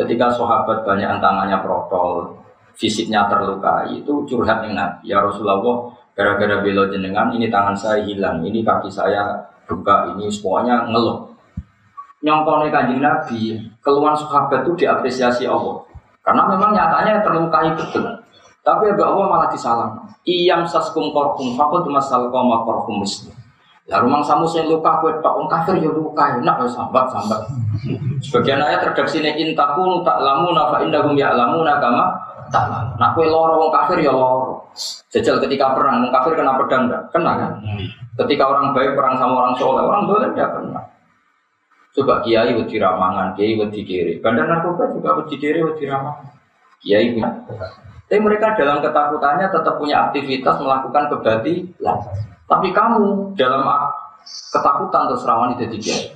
[0.00, 2.32] Ketika sahabat banyak tangannya protol,
[2.72, 5.12] fisiknya terluka, itu curhat Nabi.
[5.12, 9.36] Ya Rasulullah, gara-gara belo jenengan, ini tangan saya hilang, ini kaki saya
[9.68, 11.28] buka, ini semuanya ngeluh.
[12.24, 15.84] Nyongkone kanjeng Nabi, keluhan sahabat itu diapresiasi Allah.
[16.24, 18.04] Karena memang nyatanya terlukai betul.
[18.60, 19.88] Tapi ya Allah malah disalah.
[20.24, 23.32] Iyam saskum korkum fakut masal koma korkum muslim.
[23.90, 27.42] Ya rumah samu saya luka kue tok kafir ya luka enak ya sambat sambat.
[28.22, 32.14] Sebagian ayat redaksi ini intaku tak lamu nafa indahum ya lamu nakama
[32.55, 32.94] tak lamu.
[33.03, 34.62] Nah kue loro wong kafir ya loro.
[35.11, 37.03] Jajal ketika perang wong kafir kena pedang enggak?
[37.11, 37.53] Kena kan?
[38.14, 40.83] Ketika orang baik perang sama orang soleh orang boleh dia kena.
[41.90, 44.22] Coba kiai wedi ramangan, kiai wedi kiri.
[44.22, 46.31] Bandar narkoba juga wedi kiri, wedi ramangan.
[46.79, 47.31] Kiai punya.
[48.07, 51.98] Tapi mereka dalam ketakutannya tetap punya aktivitas melakukan kebatilan.
[52.50, 53.62] Tapi kamu dalam
[54.50, 56.10] ketakutan terus rawan itu kiai.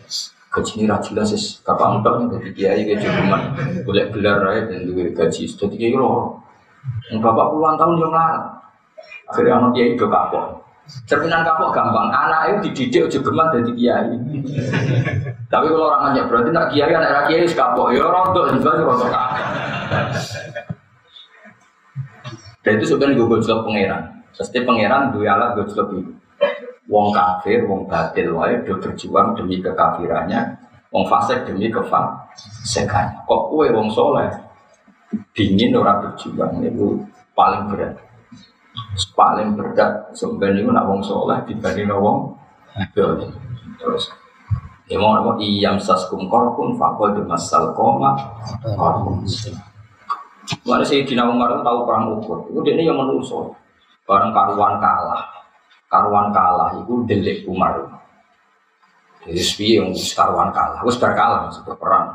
[0.54, 3.38] Gaji ini jelas sih, kapan udah nih gaji kiai gaji cuma
[3.82, 6.38] boleh gelar raya dan juga gaji jadi kiai loh.
[7.10, 8.42] Bapak puluhan tahun yang lalu,
[9.30, 10.62] akhirnya anak kiai itu kapok.
[11.10, 14.14] Cerminan kapok gampang, anak itu dididik udah geman dari kiai.
[15.50, 19.10] Tapi kalau orang nanya berarti nak kiai anak kiai kapok, ya rontok juga sih rontok
[22.64, 24.02] Dan itu sebenarnya gue gojlok pangeran.
[24.32, 26.12] Pasti pangeran dua alat gojlok itu.
[26.84, 30.52] Wong kafir, wong batil wae do berjuang demi kekafirannya,
[30.92, 33.24] wong fasik demi kefasikannya.
[33.24, 34.28] Kok kue wong soleh?
[35.32, 37.00] Dingin orang berjuang itu
[37.32, 37.96] paling berat.
[39.16, 42.34] Paling berat sebenarnya itu nak wong soleh dibanding wong
[42.90, 43.30] dolim
[43.78, 44.10] terus
[44.90, 48.18] ya mau apa iyam saskum korkum fakol di masal koma.
[48.62, 49.22] Korkum
[50.68, 53.56] Mana sih di Nawang tahu perang ukur, itu dia yang menusuk
[54.04, 55.24] bareng karuan kalah,
[55.94, 57.78] karuan kalah itu delik Umar.
[59.22, 62.06] Jadi sepi yang karuan kalah, harus berkalah maksudnya perang.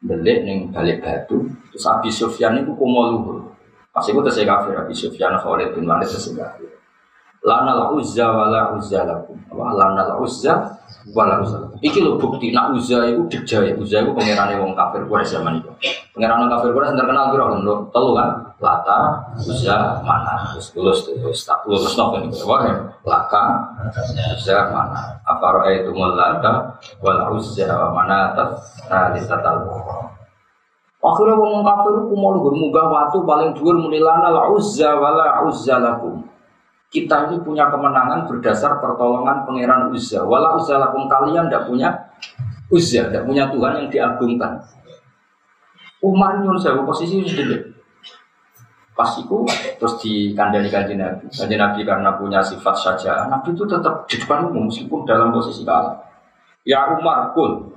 [0.00, 3.52] Delik neng balik batu, terus Abi Sufyan itu kumoluhur.
[3.92, 6.72] Pas itu terus kafir Abi Sufyan Khalid bin Walid terus kafir.
[7.44, 9.36] Lana la uzza wa la uzza lakum.
[9.52, 10.64] Apa lana la uzza
[11.12, 11.60] wa la uzza.
[11.84, 13.76] Iki lho bukti nak uzza itu dijaya.
[13.76, 15.68] Uzza itu pangerane wong kafir Quraisy zaman itu.
[16.16, 18.30] Pangeran kafir Quraisy terkenal piro lho telu kan.
[18.64, 20.56] Lata, Uzza, Mana.
[20.56, 22.48] Terus lulus terus tak lulus nopo niku.
[22.48, 22.64] Wah,
[23.04, 23.44] Laka,
[24.32, 25.20] Uzza, Mana.
[25.28, 28.80] Apa roa itu Lata wal Uzza wa Mana tas.
[28.88, 29.20] Nah, di
[31.04, 35.44] Akhirnya wong kafir ku mau luhur munggah watu paling dhuwur muni lana la uzza wala
[35.44, 36.24] uzza lakum.
[36.88, 40.24] Kita ini punya kemenangan berdasar pertolongan pangeran Uzza.
[40.24, 41.92] Wala uzza lakum kalian tidak punya
[42.72, 44.64] Uzza, tidak punya Tuhan yang diagungkan.
[46.00, 47.73] Umar nyuruh saya posisi sudah
[48.94, 49.42] Pas itu
[49.74, 51.26] terus di kandani kanji Nabi.
[51.26, 55.66] Kanji Nabi karena punya sifat saja, Nabi itu tetap di depan umum meskipun dalam posisi
[55.66, 55.98] kalah.
[56.62, 57.74] Ya Umar kul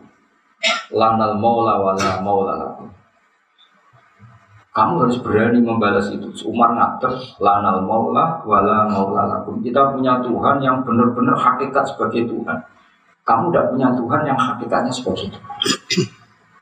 [0.93, 2.87] lanal maula wala maula lakum.
[4.77, 6.29] Kamu harus berani membalas itu.
[6.45, 9.57] Umar ngatur lanal maula wala maula lakum.
[9.65, 12.61] Kita punya Tuhan yang benar-benar hakikat sebagai Tuhan.
[13.25, 15.55] Kamu tidak punya Tuhan yang hakikatnya sebagai Tuhan.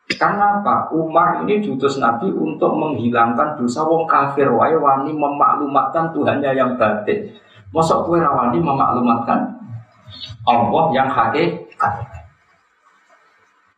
[0.06, 0.94] Karena apa?
[0.94, 7.34] Umar ini diutus Nabi untuk menghilangkan dosa wong kafir wae wani memaklumatkan Tuhannya yang batin.
[7.74, 9.50] Mosok kue rawani memaklumatkan
[10.46, 12.06] Allah yang hakikat.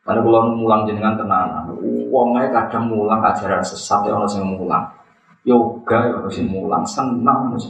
[0.04, 1.68] Kalau mulang jenengan tenanan,
[2.12, 4.97] wongnya kadang mulang ajaran sesat ya orang yang mulang
[5.48, 7.66] yoga ya harus mulang harus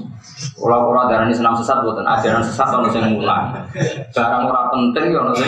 [0.58, 3.54] kalau orang darah ini senang sesat buatan ajaran sesat harus yang mulang.
[4.18, 5.40] Barang orang penting ya harus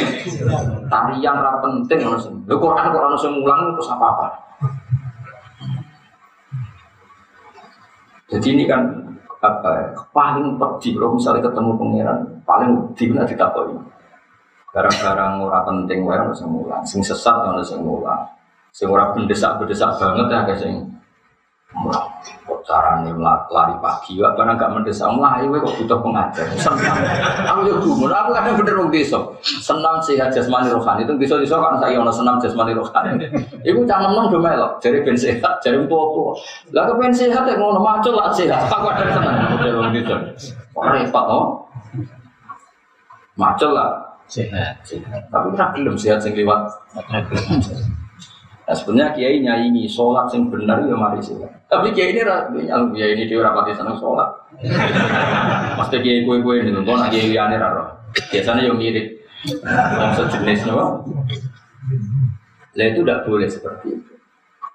[0.85, 4.27] tarian orang penting harus lu Quran Quran harus mulang terus apa apa
[8.29, 8.85] jadi ini kan
[9.41, 13.73] apa ya, paling pedih kalau misalnya ketemu pangeran paling pedih nanti ditakoi
[14.69, 16.85] barang-barang orang penting wae harus mulang.
[16.85, 18.21] Sing sesat harus mulang.
[18.69, 20.61] Sing ora bendesak-bendesak banget ya guys
[21.69, 26.49] Kok carane lari pagi, apa nggak mendesak mulai, kok butuh pengajar.
[26.57, 26.97] Senang.
[27.45, 29.21] Aku yo gumun, aku kadang bener wong desa.
[29.41, 33.21] Senam sehat jasmani rohani itu bisa desa kan saya ono senam jasmani rohani.
[33.61, 36.33] Iku cangkem nang do melok, jare ben sehat, jare tua-tua.
[36.73, 38.65] Lah kepen sehat ya ngono macul lah sehat.
[38.65, 40.15] Aku ada seneng model wong desa.
[40.73, 41.45] Repot oh.
[43.37, 44.81] Macul lah sehat.
[45.29, 46.65] Tapi tak belum sehat sing liwat.
[48.69, 51.33] Nah, sebenarnya kiai nyanyi sholat yang benar ya mari sih.
[51.65, 52.21] Tapi kiai ini
[52.69, 54.29] nyalung kiai ini dia rapati seneng sholat.
[55.81, 57.89] Pasti kiai kue kue ini nonton kiai liane raro.
[58.29, 61.01] Biasanya yang mirip yang sejenis no.
[62.77, 64.13] Lah itu tidak boleh seperti itu.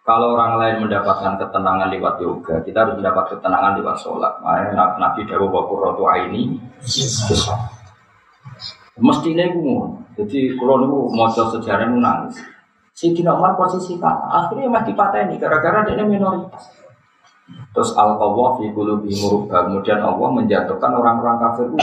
[0.03, 4.35] Kalau orang lain mendapatkan ketenangan lewat yoga, kita harus mendapat ketenangan lewat sholat.
[4.43, 6.59] Makanya Nabi Dawu Bakur Rotu ini
[8.95, 12.54] mestinya gue Jadi kalau gue mau sejarah nangis.
[12.95, 14.47] Sayyidina Umar posisi kalah.
[14.47, 16.71] Akhirnya mati ini gara-gara dia minoritas.
[17.75, 19.11] Terus al qawwah fi qulubi.
[19.51, 21.79] Kemudian Allah menjatuhkan orang-orang kafir itu.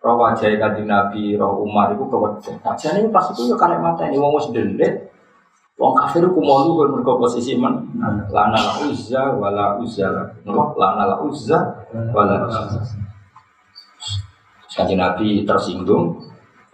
[0.00, 2.56] Roh wajah kanjeng Nabi, roh Umar itu kewajah.
[2.64, 5.12] Kajian ini pas itu ya karek mata ini wong wis delit.
[5.76, 7.84] Wong kafir ku mau lu mergo posisi men
[8.32, 10.08] lana la uzza wala uzza
[10.48, 11.58] lana la uzza
[12.16, 12.80] wala uzza.
[14.72, 16.16] Kanjeng Nabi tersinggung,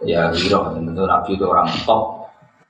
[0.07, 2.16] ya hiro tentu Nabi itu orang top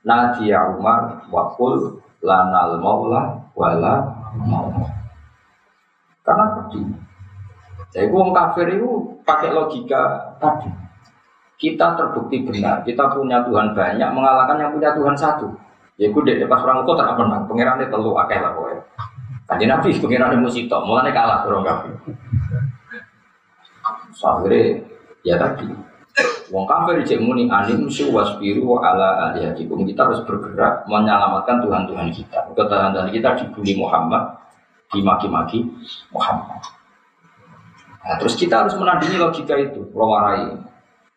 [0.08, 4.08] Nadia Umar wakul lanal maula wala
[4.40, 4.88] maula.
[6.24, 6.80] Karena tadi,
[7.92, 8.88] jadi wong kafir itu
[9.28, 10.72] pakai logika tadi.
[11.58, 15.50] Kita terbukti benar, kita punya Tuhan banyak mengalahkan yang punya Tuhan satu.
[15.98, 18.82] Ya gue deh pas orang itu tak pernah, pengirannya telu akeh lah pokoknya.
[19.48, 21.94] Tadi Nabi pengirannya musito, mulanya kalah orang kafir.
[24.22, 24.84] Akhirnya
[25.26, 25.66] ya tadi
[26.48, 29.84] Wong kafir cek muni alim su wasbiru ala alihatikum.
[29.84, 32.38] Kita harus bergerak menyelamatkan Tuhan-Tuhan kita.
[32.56, 34.32] Tuhan kita dibully Muhammad,
[34.88, 35.68] dimaki-maki
[36.10, 36.64] Muhammad.
[38.08, 40.56] Nah, terus kita harus menandingi logika itu, rawarai.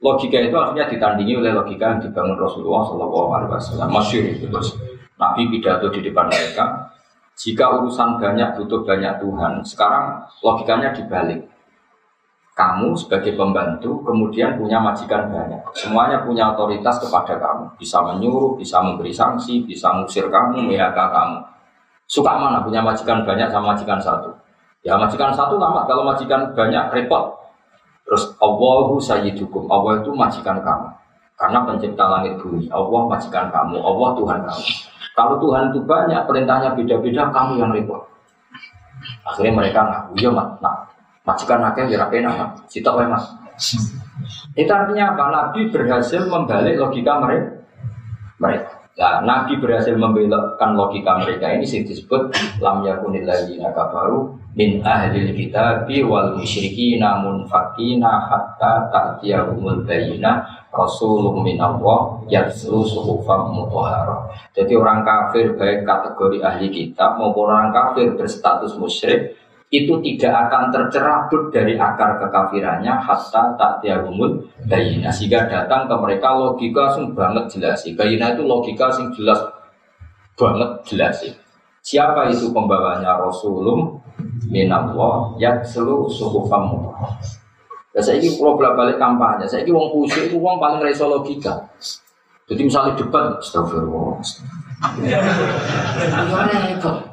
[0.01, 3.89] Logika itu artinya ditandingi oleh logika yang dibangun Rasulullah Shallallahu Alaihi Wasallam.
[3.93, 4.75] Masyur itu terus
[5.15, 6.91] Nabi pidato di depan mereka.
[7.37, 11.47] Jika urusan banyak butuh banyak Tuhan, sekarang logikanya dibalik
[12.61, 15.57] kamu sebagai pembantu kemudian punya majikan banyak.
[15.73, 17.73] Semuanya punya otoritas kepada kamu.
[17.81, 21.37] Bisa menyuruh, bisa memberi sanksi, bisa ngusir kamu, PHK kamu.
[22.05, 24.29] Suka mana punya majikan banyak sama majikan satu?
[24.85, 27.33] Ya majikan satu lama, kalau majikan banyak repot.
[28.05, 30.89] Terus Allahu sayyidukum, Allah itu majikan kamu.
[31.41, 34.65] Karena pencipta langit bumi, Allah majikan kamu, Allah Tuhan kamu.
[35.17, 38.05] Kalau Tuhan itu banyak, perintahnya beda-beda, kamu yang repot.
[39.25, 40.90] Akhirnya mereka ngaku, ya mak, nah,
[41.21, 43.25] majikan akeh ya nama sitok wae mas
[44.55, 45.23] itu artinya apa?
[45.31, 47.51] Nabi berhasil membalik logika mereka.
[48.41, 48.71] Mereka.
[48.91, 55.31] Nah, Nabi berhasil membelokkan logika mereka ini sih disebut lam yakunil ladzina kafaru min ahli
[55.31, 56.35] kitab wal
[56.99, 64.27] namun fakina hatta ta'tiyahumul bayyinah rasulun min Allah yatslu suhufam mutahharah.
[64.51, 69.39] Jadi orang kafir baik kategori ahli kitab maupun orang kafir berstatus musyrik
[69.71, 75.07] itu tidak akan tercerabut dari akar kekafirannya hatta tak tiagumul bayina.
[75.07, 77.79] Sehingga datang ke mereka logika sing banget jelas.
[77.95, 79.39] Bayina itu logika sing jelas
[80.35, 81.23] banget jelas.
[81.81, 83.15] Siapa itu pembawanya?
[83.15, 83.95] Rasulullah
[84.51, 86.91] minallah ya selu suhufam
[87.91, 91.59] Ya saya ini kalau bolak balik kampanye, saya ini uang itu uang paling reso logika.
[92.47, 94.15] Jadi misalnya debat, astagfirullah.
[96.79, 97.10] Repot.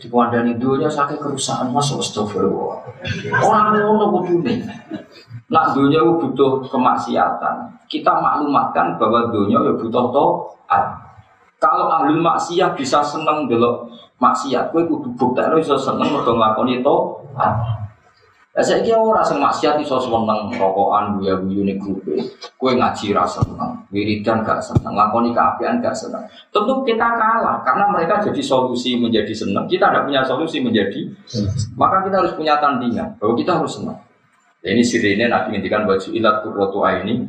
[0.00, 2.82] Di kandang dunia sakit kerusakan masuk astagfirullah.
[3.38, 4.64] Orang ngono kudune.
[5.52, 7.56] Nak dunia butuh kemaksiatan.
[7.86, 10.84] Kita maklumatkan bahwa dunia ya butuh to'at.
[11.60, 13.86] Kalau ahli maksiat bisa seneng delok
[14.18, 17.83] maksiat, kowe kudu buktekno iso seneng mergo nglakoni to'at.
[18.54, 22.14] Lah saiki ora sing maksiat iso seneng rokokan guyu-guyu ning grupe.
[22.54, 26.22] Kowe ngaji ra seneng, wiridan gak seneng, lakoni keapian gak seneng.
[26.54, 29.66] Tentu kita kalah karena mereka jadi solusi menjadi seneng.
[29.66, 31.02] Kita tidak punya solusi menjadi
[31.74, 33.98] maka kita harus punya tandingan bahwa kita harus senang.
[34.64, 37.26] Ya, ini sirine Nabi ngendikan baju ilat kurrotu ini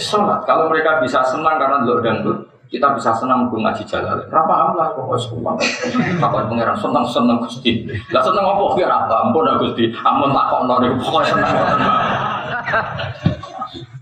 [0.00, 0.42] sholat.
[0.48, 4.16] Kalau mereka bisa senang karena dan dangdut, kita bisa senang gue ngaji jalan.
[4.32, 5.52] Berapa lah pokoknya sekolah.
[6.24, 7.84] Apa pangeran senang senang gusti.
[8.08, 9.28] Lah senang apa biar apa?
[9.28, 9.92] Ampun dah gusti.
[10.00, 11.52] Ampun kok nori pokoknya senang.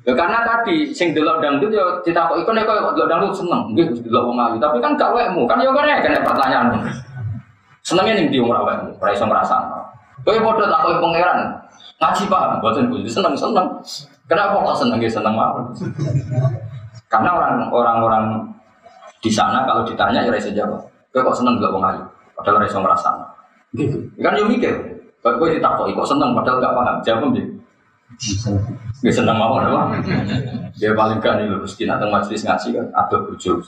[0.06, 3.74] Ya karena tadi sing delok dangdut ya ditakok iku nek kok delok dangdut seneng.
[3.74, 5.44] Nggih Gusti delok wong ayu, tapi kan gak wekmu.
[5.50, 6.66] Kan ya kene kan pertanyaan.
[7.82, 9.82] Senengnya ning ndi wong ora wekmu, ora iso ngrasakno.
[10.24, 11.38] Kowe padha takoki pangeran.
[12.00, 13.66] Ngaji paham, boten Gusti seneng-seneng.
[14.24, 15.68] Kenapa kok seneng seneng mawon?
[17.10, 17.34] Karena
[17.68, 18.49] orang-orang
[19.20, 20.80] di sana kalau ditanya ya rasa jawab.
[21.12, 22.02] Kowe kok seneng gak wong ayu?
[22.34, 23.10] Padahal rasa merasa.
[23.76, 24.00] Gitu.
[24.18, 24.72] Kan yo mikir.
[25.20, 26.96] Kok kowe ditakoni kok seneng padahal gak paham.
[27.04, 27.44] Jawab dia.
[29.04, 30.00] Gak seneng mau apa?
[30.80, 33.60] Dia paling kan itu mesti nanti majelis ngaji kan ada bujuk.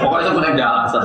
[0.00, 1.02] Pokoknya itu punya alasan.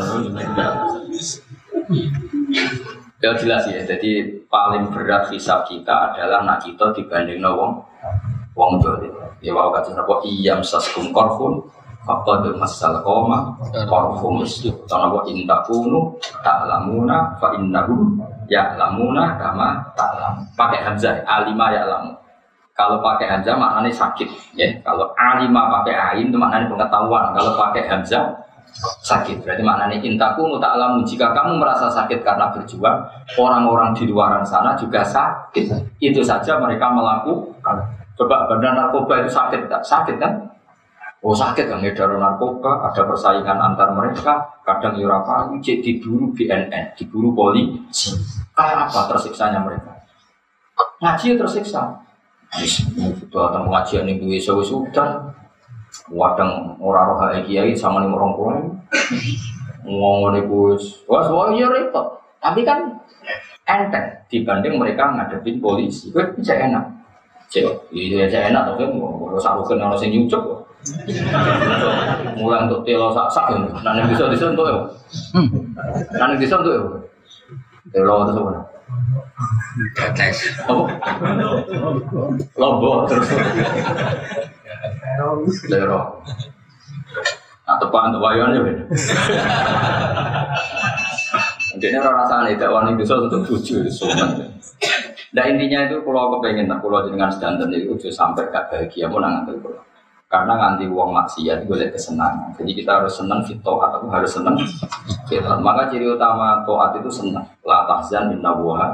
[3.23, 7.81] Ya jelas ya, jadi paling berat hisab kita adalah nak kita dibanding wong
[8.55, 9.11] wong dolim.
[9.43, 11.61] Ya wow kata napa iyam saskum korfun
[12.05, 13.57] tuh masal koma
[13.89, 16.13] korfum itu karena wa intakunu
[16.45, 20.45] ta'lamuna fa innahum ya'lamuna kama ta'lam.
[20.53, 22.13] Pakai hamzah alima ya'lamu.
[22.75, 24.67] Kalau pakai hamzah maknanya sakit ya.
[24.85, 27.33] Kalau alima pakai ain itu maknanya pengetahuan.
[27.33, 28.23] Kalau pakai hamzah
[29.01, 29.41] sakit.
[29.41, 33.01] Berarti maknanya intakunu ta'lamu jika kamu merasa sakit karena berjuang,
[33.39, 35.97] orang-orang di luaran sana juga sakit.
[35.97, 39.83] Itu saja mereka melakukan Coba bandar narkoba itu sakit tak?
[39.83, 40.33] Sakit kan?
[41.25, 46.93] Oh sakit kan ngedar narkoba, ada persaingan antar mereka, kadang yurapa, ya cek diburu BNN,
[46.95, 48.13] diburu polisi.
[48.53, 49.89] Kayak apa tersiksanya mereka?
[51.01, 51.81] Ngaji ya tersiksa.
[52.55, 55.27] Sudah datang pengajian yang duwe sewu sudan,
[56.07, 58.53] wadang orang roh kiai sama nih orang tua
[59.83, 62.05] ngomong nih bos, wah iya repot.
[62.39, 62.95] Tapi kan
[63.67, 66.94] enteng dibanding mereka ngadepin polisi, gue bisa enak.
[67.55, 67.63] Cek,
[67.95, 70.43] iya cek enak kan, kalau sak rukun orang sing nyucuk.
[72.35, 74.77] Mulai untuk telo sak sak ya, nanti bisa disentuh ya.
[76.19, 76.83] Nanti disentuh ya.
[77.95, 78.59] Telo itu apa?
[79.95, 80.51] Tetes.
[80.67, 80.83] Apa?
[82.59, 83.31] Lombok terus.
[85.71, 86.19] Telo.
[87.65, 88.83] Nah, tepan untuk wayan ya beda.
[91.81, 94.53] Jadi rasanya tidak wani bisa untuk tujuh, sopan.
[95.35, 99.11] Nah intinya itu kalau aku pengen tak kalau dengan sedanten itu udah sampai gak bahagia
[99.11, 99.83] mau nangan kalau
[100.25, 102.49] karena nganti uang maksiat gue lihat kesenangan.
[102.57, 104.57] Jadi kita harus senang fito atau harus senang
[105.29, 105.53] fito.
[105.61, 107.45] Maka ciri utama toat itu senang.
[107.61, 108.89] La tahzan inna buha.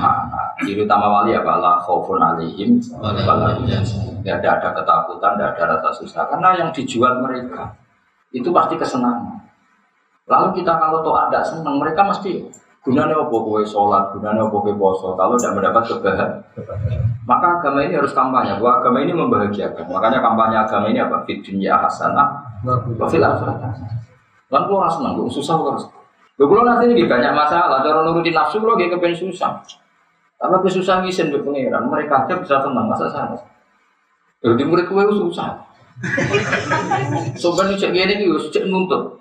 [0.00, 1.60] Nah, ciri utama wali apa?
[1.60, 2.80] La khaufun alaihim.
[2.82, 6.24] Tidak ada, ada ketakutan, tidak ada rasa susah.
[6.26, 7.76] Karena yang dijual mereka
[8.32, 9.38] itu pasti kesenangan.
[10.26, 12.42] Lalu kita kalau toat tidak senang, mereka mesti
[12.86, 16.30] Gunanya apa kue sholat, gunanya apa kue poso, kalau tidak mendapat kebahagiaan.
[17.26, 19.90] Maka agama ini harus kampanye, bahwa agama ini membahagiakan.
[19.90, 21.26] Makanya kampanye agama ini apa?
[21.26, 23.58] Fit dunia hasanah, wa fil akhirat
[24.54, 25.90] Lan kulo rasa seneng, susah harus.
[26.38, 29.58] Lho kulo nanti ini banyak masalah, cara nurutin nafsu kulo gak kepen susah.
[30.38, 33.34] Tapi aku susah ngisen di pengiran, mereka aja bisa senang, masa sana.
[34.46, 35.58] Jadi murid kue susah.
[37.34, 39.18] Sobat cek gini nih, cek nuntut.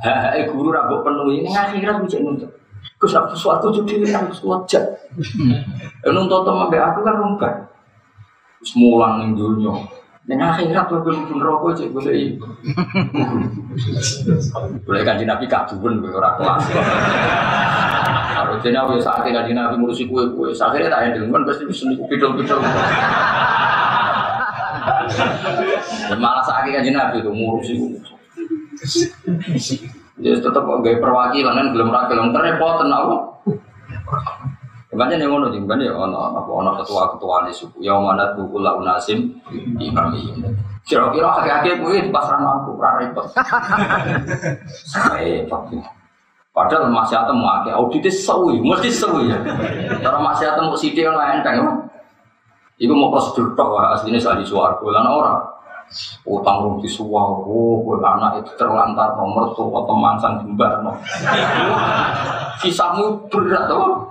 [0.00, 2.61] Hei guru rabok penuh ini akhirat cek nuntut.
[3.02, 4.82] Gus aku suatu jadi harus wajah.
[6.06, 7.54] Nuntut teman be aku kan rungkat.
[8.62, 9.74] Semulang ning dunia.
[10.22, 12.38] Dan akhirat belum pun rokok cek ini.
[14.86, 16.64] Boleh kan nabi kabun gue orang kelas.
[18.38, 20.54] Harusnya aku saat ini nabi ngurusi kue kue.
[20.54, 22.62] Akhirnya tak ada kan pasti bisa pidol pidol.
[26.22, 27.74] Malah saat ini nabi itu ngurusi
[30.22, 33.16] Ya tetap gaya perwakilan kan belum rakyat belum terrepot apa?
[34.92, 38.44] banyak yang ngono jeng banyak ono apa ono ketua ketua di suku yang mana tuh
[38.44, 39.40] kula unasim
[39.80, 40.36] imami
[40.84, 43.24] kira-kira akhir-akhir gue di pasaran aku repot.
[46.52, 49.40] Padahal masih atem mau akhir auditnya sewi, mesti sewi ya.
[50.04, 51.88] Cara masih atem mau sidik kan lain kan,
[52.76, 55.40] Iku mau prosedur tok aslinya di suaraku orang
[56.24, 60.92] utang rung disuwah oh kowe anak itu terlantar nomor tuh atau mansan jembar no.
[62.62, 64.06] Kisahmu berat tuh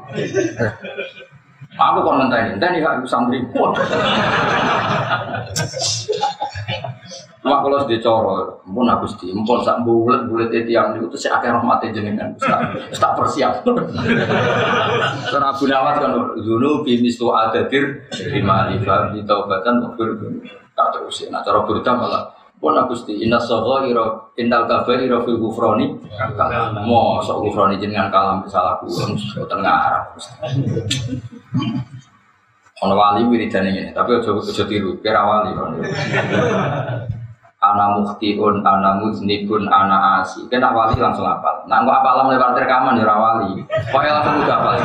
[1.80, 3.40] aku kon ngenteni ngenteni gak santri
[7.42, 11.26] Mak kalau sudah coro, pun aku sih, pun sak bulat bulat itu yang itu sih
[11.26, 12.30] akhir rahmatnya jenengan,
[12.94, 13.66] tak persiap.
[15.26, 20.22] Karena Abu Nawas kan dulu bimis tuh ada dir lima lima di taubatan waktu
[20.88, 21.30] tak terusin.
[21.30, 25.98] Nah cara berita malah pun aku sih inna soho iro indal kafe iro fil gufroni
[26.86, 29.18] mau sok gufroni jenengan kalam salah kulon
[29.50, 30.04] tengah arah.
[32.82, 35.54] Ono wali wiridan ini, tapi ojo ojo tiru, kira wali
[37.62, 40.42] ana muhtiun, ana muznibun, ana asi.
[40.50, 41.62] Kena wali langsung apal.
[41.70, 43.62] Nah, kok apalam lewat rekaman ya wali.
[43.94, 44.76] Pokoknya langsung udah apal.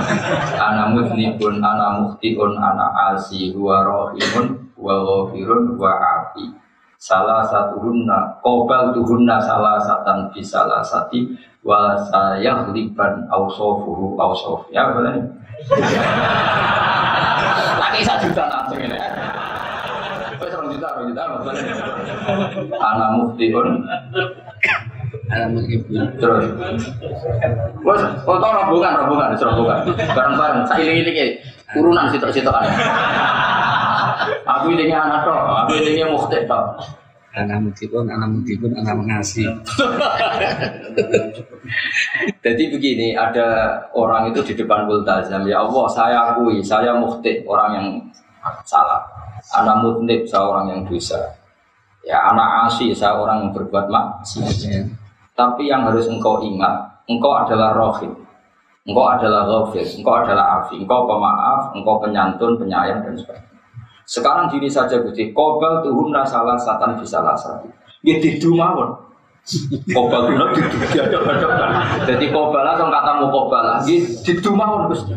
[0.61, 6.49] Ana muznibun, ana muhtiun, ana asi, wa rohimun, wa ghafirun, wa afi.
[6.97, 11.29] Salah satu hunna, kobal tuhunna salah satan bi salah sati,
[11.61, 14.65] wa sayah liban ausofuhu ausof.
[14.73, 15.13] Ya, boleh.
[17.81, 18.97] Lagi satu juta langsung ini
[20.77, 21.23] juta, dua juta,
[22.77, 23.69] Anak muftiun.
[25.33, 26.05] Anak muftiun.
[26.21, 26.45] Terus.
[27.83, 29.79] Wes, tau rombongan, rombongan, rombongan.
[30.13, 31.19] Bareng-bareng, iling
[31.75, 32.55] urunan sitok-sitok
[34.47, 36.79] Aku ilingnya anak toh, aku ilingnya mufti toh.
[37.37, 39.45] Anak mutipun, anak mutipun, anak mengasih.
[42.47, 47.71] Jadi begini, ada orang itu di depan multazam, ya Allah saya akui, saya mufti, orang
[47.77, 47.87] yang
[48.65, 49.05] salah.
[49.53, 51.19] Anak mutnib seorang yang dosa.
[52.07, 54.57] Ya anak asi seorang yang berbuat maksiat.
[54.63, 54.83] Ya.
[55.37, 58.15] Tapi yang harus engkau ingat, engkau adalah rohim.
[58.87, 63.56] Engkau adalah ghafir, engkau adalah afi, engkau pemaaf, engkau penyantun, penyayang dan sebagainya.
[64.07, 67.67] Sekarang gini saja Gusti, kobal tuhunna salah satan bisa satu.
[68.07, 68.95] Ya tidu mawon.
[69.91, 71.71] Kobal tuhunna tidu diadap-adapkan.
[72.07, 75.11] Jadi kobal atau katamu kobal lagi tidu mawon Gusti.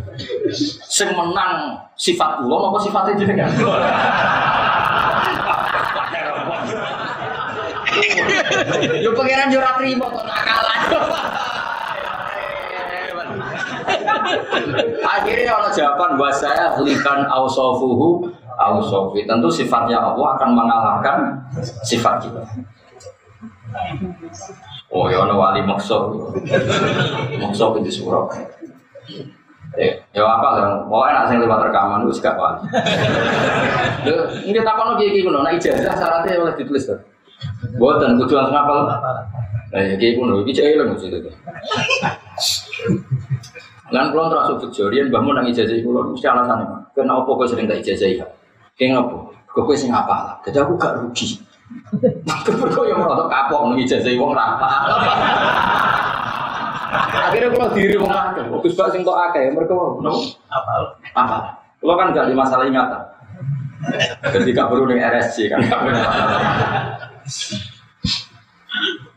[0.89, 3.49] Sing menang sifat kula apa sifatnya jenengan?
[9.05, 10.79] Yo pangeran yo ora trimo kok nakalan.
[15.05, 19.23] Akhirnya kalau jawaban buat saya likan ausofuhu ausofi.
[19.23, 21.17] Tentu sifatnya Allah akan mengalahkan
[21.87, 22.43] sifat kita.
[24.89, 26.17] Oh ya wali maksud,
[27.37, 28.25] maksud itu surau.
[29.77, 32.65] Eh, ya apa lah, mau enak saya lewat rekaman itu gak wali.
[34.49, 36.97] Ini kita takon lagi gini, nah ijazah syaratnya oleh ditulis tuh.
[37.77, 38.89] Buatan tujuan ngapal.
[39.69, 41.29] Nah ya kayak kuno, ini cewek lah maksud itu.
[43.93, 46.89] Lan kulon terasa bejorian bangun nang ijazah kulon mesti alasannya.
[46.97, 48.25] Kenapa kau sering tak ijazah ya?
[48.79, 49.17] Kayak ngapa?
[49.51, 50.39] Kau kau sing apa?
[50.47, 51.35] Jadi aku gak rugi.
[52.47, 54.69] Kau yang merasa kapok nang ijazah wong rapa.
[57.27, 59.99] Akhirnya kalau diri wong akeh, Gus Pak sing kok akeh, mereka mau
[60.47, 60.71] apa?
[61.11, 61.37] Apa?
[61.83, 63.03] Kalau kan gak di masalah ingatan.
[64.31, 65.59] Ketika perlu dengan RSC kan.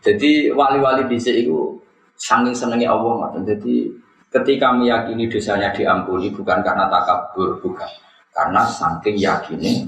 [0.03, 1.79] Jadi wali-wali di itu
[2.19, 3.31] saking senengnya Allah.
[3.47, 3.95] Jadi
[4.27, 7.87] ketika meyakini dosanya diampuni bukan karena takabur, bukan
[8.33, 9.87] karena saking yakini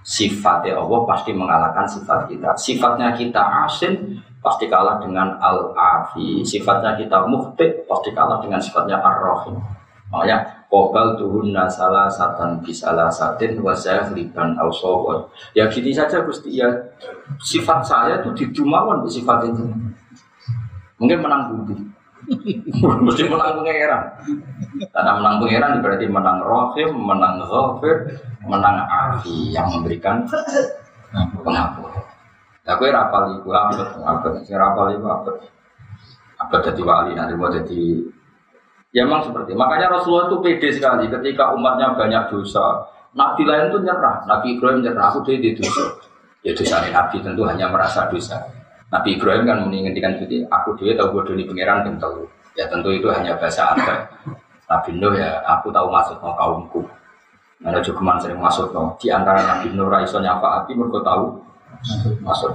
[0.00, 2.50] sifatnya Allah pasti mengalahkan sifat kita.
[2.56, 6.40] Sifatnya kita asin pasti kalah dengan al-afi.
[6.40, 9.60] Sifatnya kita muhtik pasti kalah dengan sifatnya ar-rahim.
[10.08, 15.22] Makanya Kobal tuhunna salah satan bisalah satin wasaya liban ausawon.
[15.54, 16.66] Ya gini saja Gusti ya
[17.38, 19.62] sifat saya itu didumawan di sifat itu.
[20.98, 21.95] Mungkin menang budi.
[22.76, 24.02] Mesti menang pangeran.
[24.90, 27.96] Karena menang pangeran berarti menang rohim, menang ghafir,
[28.46, 30.26] menang afi yang memberikan
[31.42, 31.94] pengampun.
[32.66, 35.38] Aku rapal ibu abad, abad, saya rapal ibu abad,
[36.42, 38.02] abad jadi wali nanti mau jadi,
[38.90, 39.54] ya memang seperti.
[39.54, 42.90] Makanya Rasulullah itu pede sekali ketika umatnya banyak dosa.
[43.14, 45.94] Nabi lain itu nyerah, Nabi Ibrahim nyerah, aku dia dosa.
[46.42, 48.42] Ya dosa Nabi tentu hanya merasa dosa.
[48.86, 52.30] Nabi Ibrahim kan menginginkan itu, aku dia tahu bodoh di pangeran tentu.
[52.54, 54.06] Ya tentu itu hanya bahasa apa.
[54.66, 56.86] Nabi Nuh ya, aku tahu maksud mau kaumku.
[57.66, 58.94] Ada cukup sering masuk no.
[59.00, 61.40] Di antara Nabi Nuh Raiso nyafa api, mereka tahu
[62.22, 62.52] masuk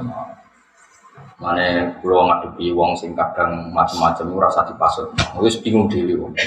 [1.41, 5.09] mana pulau ngadepi wong sing kadang macam-macam ora usah dipasut
[5.41, 6.37] wis bingung dhewe wong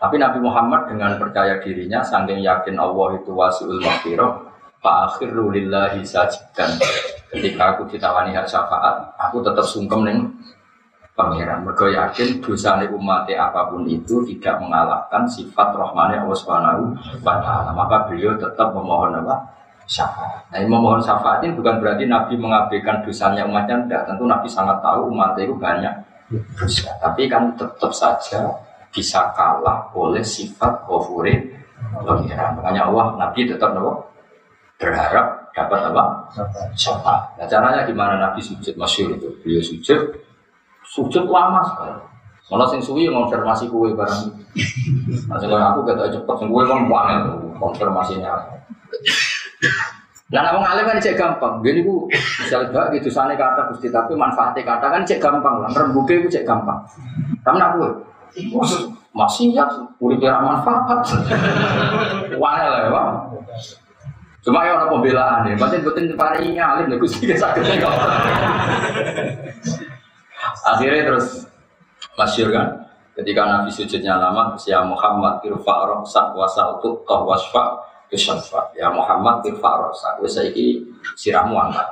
[0.00, 4.32] Tapi Nabi Muhammad dengan percaya dirinya, saking yakin Allah itu wasiul maghfirah,
[4.80, 6.00] Pak akhir lillahi.
[7.30, 10.18] Ketika aku ditawani hak syafaat, aku tetap sungkem neng
[11.14, 11.62] pangeran.
[11.62, 16.90] Mereka yakin dosa umat apa pun itu tidak mengalahkan sifat rahmani Allah Subhanahu
[17.22, 17.70] wa taala.
[17.70, 19.60] Maka beliau tetap memohon apa?
[19.90, 20.46] syafaat.
[20.54, 24.02] Nah, memohon syafaat ini bukan berarti Nabi mengabaikan dosanya umatnya, tidak.
[24.06, 25.90] Tentu Nabi sangat tahu umat itu banyak
[26.54, 26.94] dosa.
[27.02, 28.54] Tapi kan tetap saja
[28.94, 31.34] bisa kalah oleh sifat kofure
[32.06, 32.54] pengiran.
[32.62, 34.06] Makanya Allah Nabi tetap nopo
[34.78, 36.02] berharap dapat apa?
[36.74, 37.38] Syafaat.
[37.38, 39.28] Nah, caranya gimana Nabi sujud masyur itu?
[39.42, 40.00] Beliau sujud,
[40.86, 41.94] sujud lama sekali.
[42.50, 44.22] Malah sing suwi konfirmasi kue barang.
[45.30, 47.22] Nah, aku kata cepet sing kue kan banget
[47.62, 48.34] konfirmasinya.
[50.30, 51.58] Lah wong alim kan cek gampang.
[51.62, 52.06] Gini ku
[52.42, 55.70] misalnya gak gitu sana kata gusti tapi manfaatnya kata kan cek gampang lah.
[55.74, 56.78] Rembuke ku cek gampang.
[57.42, 57.82] Tapi aku
[59.10, 59.66] masih ya
[59.98, 61.02] udah manfaat.
[62.40, 63.10] Wah lah ya bang.
[64.40, 65.54] Cuma ya orang pembelaan ya.
[65.60, 66.86] Batin batin pari alim.
[66.88, 67.62] Nih gusti sakit.
[70.64, 71.44] Akhirnya terus
[72.16, 72.68] masyur kan.
[73.10, 79.70] Ketika Nabi sujudnya lama, si Muhammad irfa' roksak wasal tuh wasfa' Kesyafa ya Muhammad irfa
[79.78, 80.82] rosa Wes saiki
[81.14, 81.86] sirahmu angkat.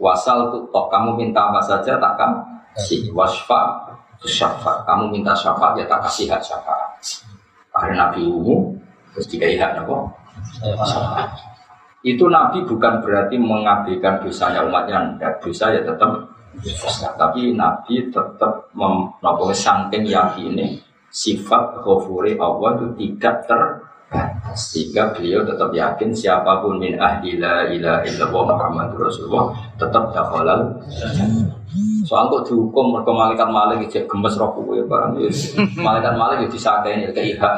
[0.00, 2.40] Wasal tuh kamu minta apa saja tak kan
[2.80, 3.84] si wasfa
[4.24, 6.96] syafa kamu minta syafaat ya tak kasih hak syafaat.
[7.76, 8.72] Akhirnya Nabi umum
[9.12, 10.08] terus dikai hak nopo
[12.02, 15.14] itu Nabi bukan berarti mengabaikan dosanya umatnya.
[15.22, 16.10] Dan dosa ya tetap
[17.16, 19.08] tapi Nabi tetap mem,
[19.54, 20.58] saking yakin
[21.08, 23.62] sifat ghafuri Allah itu tidak ter
[24.52, 29.48] sehingga beliau tetap yakin siapa pun min ahli la ilaha illallah Muhammad Rasulullah
[29.80, 30.68] tetap dakhalal.
[32.04, 35.16] Soal kok dihukum mereka malaikat malik gemes roh kuwe barang.
[35.80, 37.56] Malaikat malik itu disakeni kayak ihak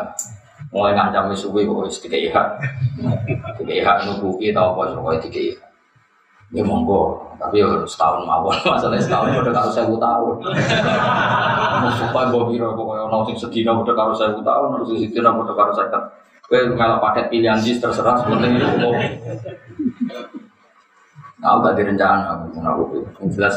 [0.74, 2.46] mulai ngancam suwe kok wis tiga ihak
[3.62, 5.64] tiga ihak nubuki tau apa pokoknya tiga ihak
[6.54, 7.34] ya monggo.
[7.34, 8.54] Tapi ya setahun mawon.
[8.72, 10.34] Masalah setahun udah karo saya tahun.
[11.98, 15.74] Supaya gue kira pokoknya orang sing sedina udah karo saya tahun harus sedina udah karo
[15.74, 15.90] saya
[16.44, 18.92] Kowe kalau paket pilihan jis terserah sebenarnya itu mau.
[21.40, 23.56] Nah, gak direncana aku aku yang jelas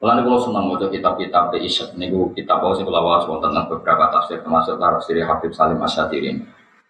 [0.00, 0.06] itu.
[0.08, 4.08] Kalau kalau senang mau kitab-kitab di Isyad, ini kitab bahwa sih kalau bahas tentang beberapa
[4.08, 6.40] tafsir termasuk tafsir Habib Salim Asyadirin.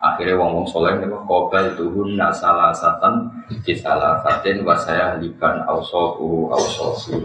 [0.00, 6.48] Akhirnya wong wong soleh ini kobel tuhun salah satan di salah satin wasaya liban ausofu
[6.48, 7.20] ausofu.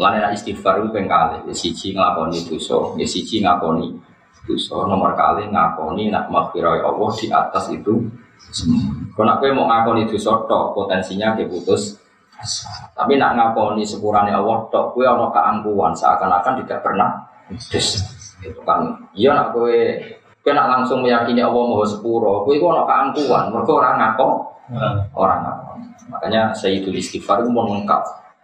[0.00, 3.92] Lain istighfar itu pengkali, siji ngelakoni dosa, siji ngakoni
[4.48, 8.08] dosa nomor kali ngakoni nak maghfirah Allah di atas itu
[9.14, 12.01] kalau nak mau ngakoni dosa tok potensinya keputus
[12.92, 17.10] tapi nak ngakoni sepurane Allah tok kue ono keangkuhan seakan-akan tidak pernah
[17.48, 18.02] dosa
[18.42, 18.90] itu kan.
[19.14, 19.98] Iya nak kue
[20.42, 24.28] kue nak langsung meyakini Allah mau sepuro kue kue ono keangkuhan mereka orang ngako
[25.14, 25.70] orang ngako
[26.10, 28.02] makanya Sayyidul Istighfar itu mau lengkap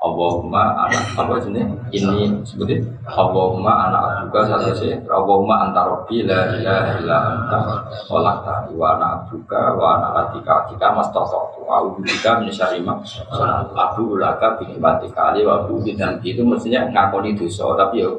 [0.09, 4.97] Allahumma anak apa ini ini seperti Allahumma anak juga satu sih.
[5.05, 7.59] Allahumma anta rabbi la ilaha illa anta
[8.09, 8.73] olah tadi.
[8.73, 13.05] Wa anak juga wa anak atika kita mas toto aku juga menyesari mak
[13.77, 18.17] aku ulaka bikin batik kali wa abu dan itu mestinya ngakoni dosa tapi yo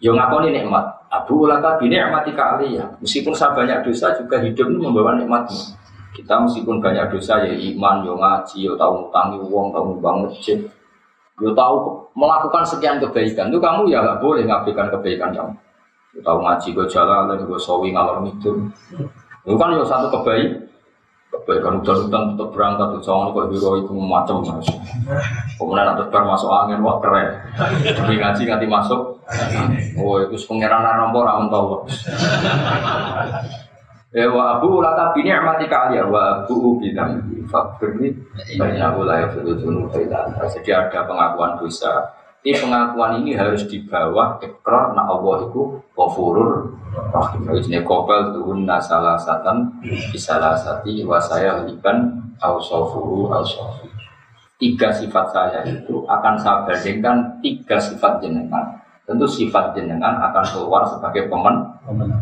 [0.00, 0.84] yo ngakoni nikmat.
[1.12, 2.84] Abu ulaka bini nikmati kali ya.
[2.98, 5.76] Meskipun saya banyak dosa juga hidup ini membawa nikmatnya.
[6.16, 10.56] Kita meskipun banyak dosa ya iman yo ngaji yo tahu ngutangi uang tahu nyumbang masjid
[11.36, 15.52] Yo tahu melakukan sekian kebaikan itu kamu ya nggak boleh ngabaikan kebaikan kamu.
[16.16, 18.56] Yo tahu ngaji gue jalan, gue sawi ngalor itu.
[19.44, 20.64] Itu kan yo satu kebaikan.
[21.26, 24.68] Kebaikan hutan-hutan tetap berangkat tuh jangan kok hero itu macam mas.
[25.60, 27.28] Kemudian ada terbang masuk angin wah keren.
[27.84, 29.20] Demi ngaji nganti masuk.
[30.00, 31.84] Oh itu pengiran nombor aman tahu.
[34.16, 37.20] Ya wa abu laka bini amati kalian wa abu bilang
[37.52, 38.16] fakirni
[38.56, 42.00] banyak aku layak berujung Jadi ada pengakuan dosa.
[42.40, 46.72] Ini pengakuan ini harus di bawah ikrar na Allah itu kofurur
[47.12, 47.44] rahim.
[47.44, 53.44] Ini kopel tuhun nasalah satan bisalah sati wasaya liban au sofuru au
[54.56, 58.80] Tiga sifat saya itu akan saya bandingkan tiga sifat jenengan.
[59.04, 61.68] Tentu sifat jenengan akan keluar sebagai pemen.
[61.84, 62.16] pemen.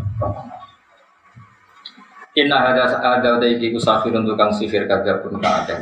[2.35, 5.78] Inna ada ada daiki untuk kang sihir kada pun kang ada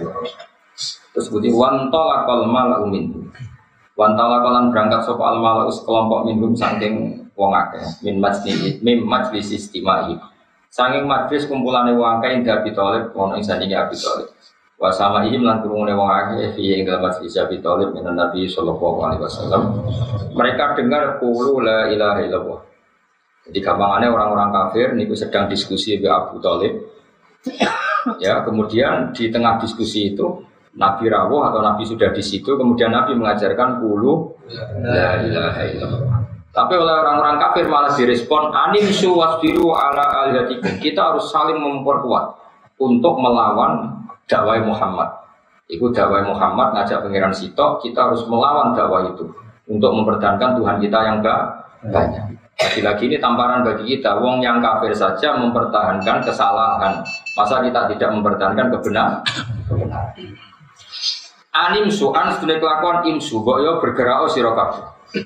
[1.13, 3.09] Terus budi wantola kol mala umin.
[3.97, 9.49] Wantola kolan berangkat sopo al mala kelompok minhum saking wong akeh min majlis min majlis
[9.53, 10.13] istimai.
[10.69, 14.29] Saking majlis kumpulane wong akeh indah bitolib ono ing sandinge abi tolib.
[14.77, 19.25] Wa sama ihim lan wong akeh fi ing majlis abi tolib min Nabi sallallahu alaihi
[19.25, 19.63] wasallam.
[20.37, 22.72] Mereka dengar qulu la ilaha illallah
[23.43, 26.79] Jadi gampangannya orang-orang kafir niku sedang diskusi dengan Abu Talib.
[28.23, 30.47] ya, kemudian di tengah diskusi itu
[30.79, 34.31] Nabi rawuh atau Nabi sudah di situ, kemudian Nabi mengajarkan puluh
[34.87, 36.23] la ilaha illallah.
[36.53, 40.77] Tapi oleh orang-orang kafir malah direspon anim suwasbiru ala alihatikum.
[40.79, 42.25] Kita harus saling memperkuat
[42.77, 45.09] untuk melawan dakwah Muhammad.
[45.67, 49.33] Itu dakwah Muhammad ngajak pangeran Sito, kita harus melawan dakwah itu
[49.65, 51.19] untuk mempertahankan Tuhan kita yang
[51.89, 52.42] banyak.
[52.61, 57.01] Lagi-lagi ini tamparan bagi kita, wong yang kafir saja mempertahankan kesalahan.
[57.35, 59.21] Masa kita tidak mempertahankan kebenaran?
[59.67, 60.15] kebenaran.
[61.53, 64.57] Animsu, an sedunia kelakuan imsu, kok yo bergerak oh siro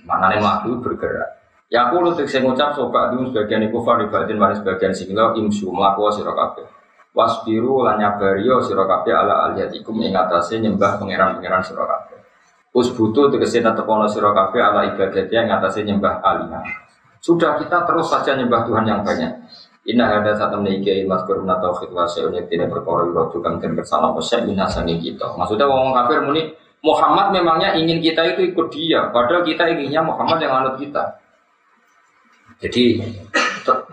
[0.03, 1.39] Mana nih maju bergerak.
[1.71, 5.71] Ya aku lu saya ngucap sobat dulu sebagian iku fari batin mari sebagian singlo imsu
[5.71, 6.67] melaku siro kabeh.
[7.11, 12.23] Wasbiru lan nyabario siro kabeh ala aliyatikum ing atase nyembah pangeran-pangeran siro kabeh.
[12.71, 16.86] Usbutu tegese tepono siro kabeh ala ibadatnya ing atase nyembah alihah.
[17.27, 19.35] Sudah kita terus saja nyembah Tuhan yang banyak.
[19.91, 24.15] Inna hada satu meniki mas kuruna tauhid wa syai'un tidak perkara yuradu kang den kersana
[24.15, 25.35] posek minasangi kita.
[25.35, 26.55] Maksudnya wong kafir muni
[26.87, 31.19] Muhammad memangnya ingin kita itu ikut dia, padahal kita inginnya Muhammad yang anut kita.
[32.63, 33.03] Jadi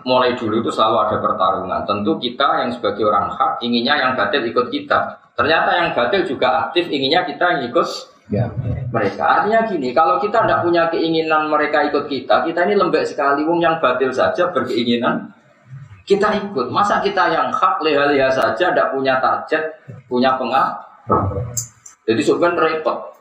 [0.06, 1.80] mulai dulu itu selalu ada pertarungan.
[1.90, 5.20] Tentu kita yang sebagai orang hak inginnya yang batil ikut kita.
[5.34, 8.48] Ternyata yang batil juga aktif inginnya kita yang ikut ya.
[8.88, 9.22] mereka.
[9.24, 13.44] Artinya gini, kalau kita tidak punya keinginan mereka ikut kita, kita ini lembek sekali.
[13.44, 15.32] Wong yang batil saja berkeinginan
[16.04, 16.68] kita ikut.
[16.68, 19.62] Masa kita yang hak leha-leha saja tidak punya target,
[20.08, 20.80] punya pengaruh.
[22.04, 23.14] Jadi sebenarnya repot.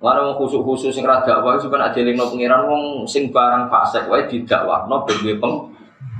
[0.00, 4.08] Lalu mau khusus khusus sing rada wae sebenarnya ada lino pengiran wong sing barang fasik
[4.08, 5.68] wae didakwahno ben duwe peng.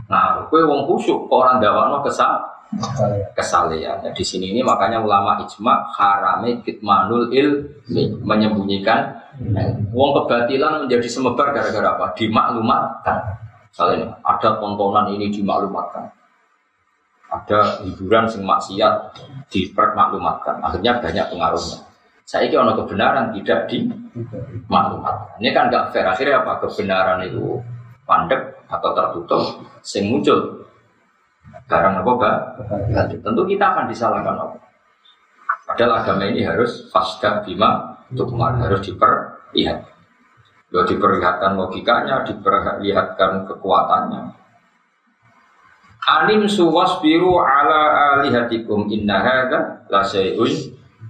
[0.04, 2.44] Nah, kue wong khusyuk orang dakwahno kesal
[3.34, 3.98] kesalehan.
[4.06, 9.10] Nah, di sini ini makanya ulama ijma harame kitmanul ilmi menyembunyikan
[9.90, 12.06] wong kebatilan menjadi semebar gara-gara apa?
[12.14, 13.18] Dimaklumatkan.
[13.70, 16.14] Misalnya ada tontonan ini dimaklumatkan.
[17.30, 18.94] Ada hiburan sing maksiat
[19.50, 20.62] dipermaklumatkan.
[20.62, 21.78] Akhirnya banyak pengaruhnya.
[22.26, 25.42] Saya ini ono kebenaran tidak dimaklumatkan.
[25.42, 26.06] Ini kan nggak fair.
[26.06, 26.62] Akhirnya apa?
[26.62, 27.58] Kebenaran itu
[28.06, 29.42] pandek atau tertutup,
[29.82, 30.59] sing muncul
[31.70, 32.36] Barang apa, Pak?
[33.22, 34.58] Tentu kita akan disalahkan apa?
[35.70, 39.86] Padahal agama ini harus fasda bima tukmar, harus diperlihat.
[40.74, 44.34] Ya diperlihatkan logikanya, diperlihatkan kekuatannya.
[46.10, 50.50] Alim suwas biru ala alihatikum inna hadha la syai'un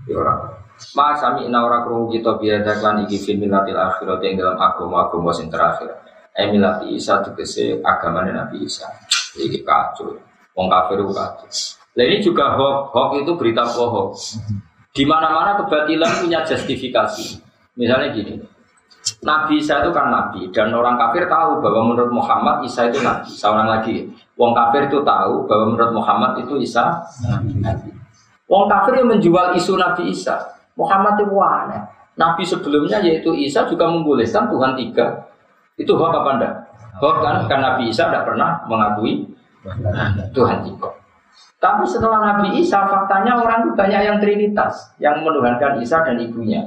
[0.04, 0.60] yura.
[0.92, 5.32] Ma sami ina ora krungu kita biada klan iki fil milatil akhirat yang dalam agama-agama
[5.32, 5.92] sing terakhir.
[6.36, 8.88] Eh milati Isa tegese agama Nabi Isa.
[9.36, 10.29] Iki kacau.
[10.54, 11.48] Wong kafir kafir.
[11.96, 14.10] Nah ini juga hoax, hoax itu berita bohong.
[14.90, 17.38] Di mana-mana kebatilan punya justifikasi.
[17.78, 18.34] Misalnya gini,
[19.24, 23.30] Nabi Isa itu kan Nabi dan orang kafir tahu bahwa menurut Muhammad Isa itu Nabi.
[23.30, 27.00] Seorang lagi, Wong kafir itu tahu bahwa menurut Muhammad itu Isa
[27.60, 27.90] Nabi.
[28.50, 30.36] Wong kafir yang menjual isu Nabi Isa.
[30.74, 31.82] Muhammad itu aneh.
[32.18, 35.06] Nabi sebelumnya yaitu Isa juga membolehkan Tuhan tiga.
[35.80, 36.54] Itu hoax apa enggak?
[37.00, 37.36] Hoax kan?
[37.48, 39.24] Karena Nabi Isa tidak pernah mengakui
[40.32, 40.90] Tuhan tiga.
[41.60, 46.64] Tapi setelah Nabi Isa, faktanya orang itu banyak yang trinitas, yang menuhankan Isa dan ibunya.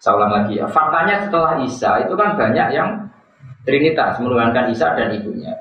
[0.00, 2.88] Saya ulang lagi ya, faktanya setelah Isa itu kan banyak yang
[3.68, 5.52] trinitas, menuhankan Isa dan ibunya.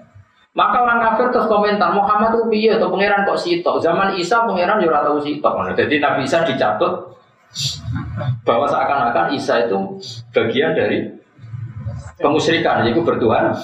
[0.52, 3.80] Maka orang kafir terus komentar Muhammad itu piye atau pangeran kok sitok.
[3.80, 5.76] Zaman Isa pangeran juga tahu sitok.
[5.80, 7.16] Jadi Nabi Isa dicatut
[8.44, 9.80] bahwa seakan-akan Isa itu
[10.36, 11.08] bagian dari
[12.20, 13.56] kemusyrikan, yaitu bertuhan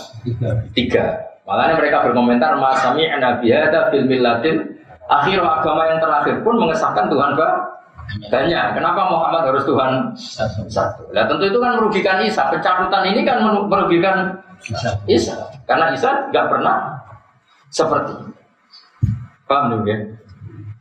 [0.72, 1.27] tiga.
[1.48, 4.68] Makanya mereka berkomentar masami nabi ada millatin
[5.08, 7.40] akhir agama yang terakhir pun mengesahkan Tuhan
[8.28, 8.66] banyak.
[8.76, 10.12] Kenapa Muhammad harus Tuhan
[10.68, 11.08] satu?
[11.16, 12.52] Nah, tentu itu kan merugikan Isa.
[12.52, 13.40] Pencatutan ini kan
[13.72, 14.36] merugikan
[15.08, 15.48] Isa.
[15.64, 17.00] Karena Isa nggak pernah
[17.72, 18.16] seperti
[19.48, 19.96] Paham juga?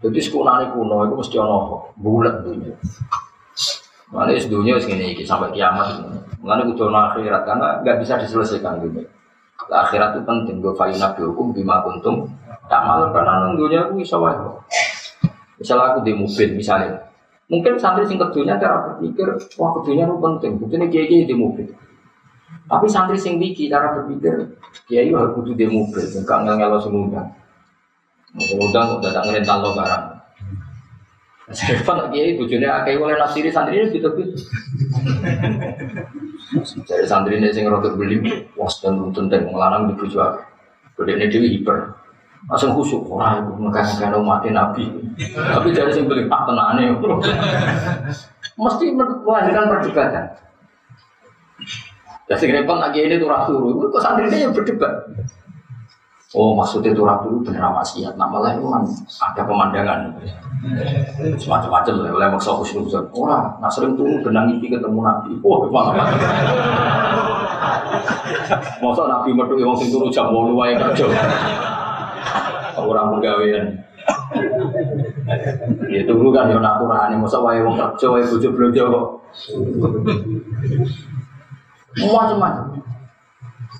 [0.03, 2.75] Jadi sekolah kuno itu mesti ono bulat dunia.
[4.11, 6.03] Mana dunia segini sampai kiamat.
[6.43, 9.07] Mengenai kudu akhirat karena nggak bisa diselesaikan dunia
[9.71, 12.31] akhirat itu penting gue nabi hukum bima kuntum
[12.67, 14.35] tak malu karena nunggunya aku bisa wae.
[15.57, 16.99] Misalnya aku di mobil misalnya.
[17.47, 20.53] Mungkin santri sing kedunya cara berpikir wah kedunya itu penting.
[20.59, 21.67] Buktinya kiai kiai di mobil.
[22.67, 24.59] Tapi santri sing biki cara berpikir
[24.91, 27.23] kiai harus kudu di mobil enggak ngel ngelo semua
[28.37, 30.05] Udang udah tak ngerental lo barang.
[31.47, 34.35] Pak kiai bujurnya akeh oleh nasiri santri ini gitu gitu.
[36.83, 38.19] Jadi santri ini sing rotok beli,
[38.59, 40.43] was dan tentang melarang di bujuk.
[40.99, 41.95] Kode ini dewi hiper,
[42.51, 43.07] langsung khusuk.
[43.07, 44.91] Wah, itu makan mati nabi.
[45.39, 46.99] Tapi dari sing beli pak tenane,
[48.59, 50.27] mesti melahirkan perdebatan.
[52.27, 55.15] Ya sing repot lagi ini turah turu, kok santri ini yang berdebat.
[56.37, 58.85] Oh maksudnya turah turu bener maksiat, nah malah itu kan
[59.25, 60.13] ada pemandangan.
[61.41, 63.09] Semacam-macam lah, oleh maksa khusnuzon.
[63.17, 65.33] Orang, nah sering turu benang mimpi ketemu Nabi.
[65.41, 65.97] Wah, malah
[68.85, 71.09] Masa Nabi metu wong sing turu jam 8 wae kerja.
[72.77, 73.73] Orang penggawean.
[75.89, 79.07] Ya tunggu kan yo naturane masa wae wong kerja wae bojo blojo kok.
[81.97, 82.77] Macam-macam.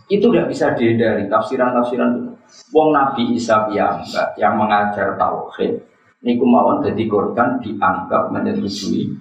[0.09, 2.36] Itu tidak bisa dihindari tafsiran-tafsiran
[2.75, 5.79] Wong Nabi Isa piyambak yang mengajar tauhid
[6.27, 9.15] niku mawon dadi korban dianggap menyetujui